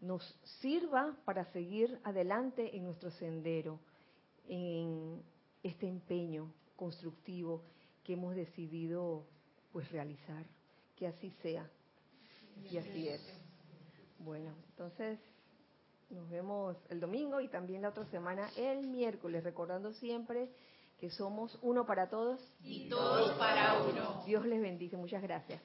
nos 0.02 0.24
sirva 0.62 1.18
para 1.26 1.46
seguir 1.52 2.00
adelante 2.04 2.76
en 2.76 2.84
nuestro 2.84 3.12
sendero, 3.12 3.80
en 4.48 5.22
este 5.64 5.88
empeño 5.88 6.52
constructivo 6.76 7.64
que 8.04 8.14
hemos 8.14 8.36
decidido 8.36 9.26
pues 9.72 9.92
realizar. 9.92 10.46
Que 10.96 11.08
así 11.08 11.30
sea. 11.42 11.70
Y 12.72 12.78
así 12.78 13.10
es. 13.10 13.22
Bueno, 14.20 14.54
entonces 14.70 15.20
nos 16.16 16.30
vemos 16.30 16.78
el 16.90 17.00
domingo 17.00 17.42
y 17.42 17.50
también 17.50 17.82
la 17.82 17.90
otra 17.90 18.06
semana 18.06 18.50
el 18.58 18.88
miércoles, 18.88 19.44
recordando 19.44 19.92
siempre 19.94 20.50
que 20.98 21.10
somos 21.10 21.60
uno 21.62 21.86
para 21.86 22.10
todos 22.10 22.40
y 22.64 22.90
todos 22.90 23.38
para 23.38 23.82
uno. 23.82 24.24
Dios 24.26 24.46
les 24.46 24.62
bendice. 24.62 24.96
Muchas 24.96 25.22
gracias. 25.22 25.62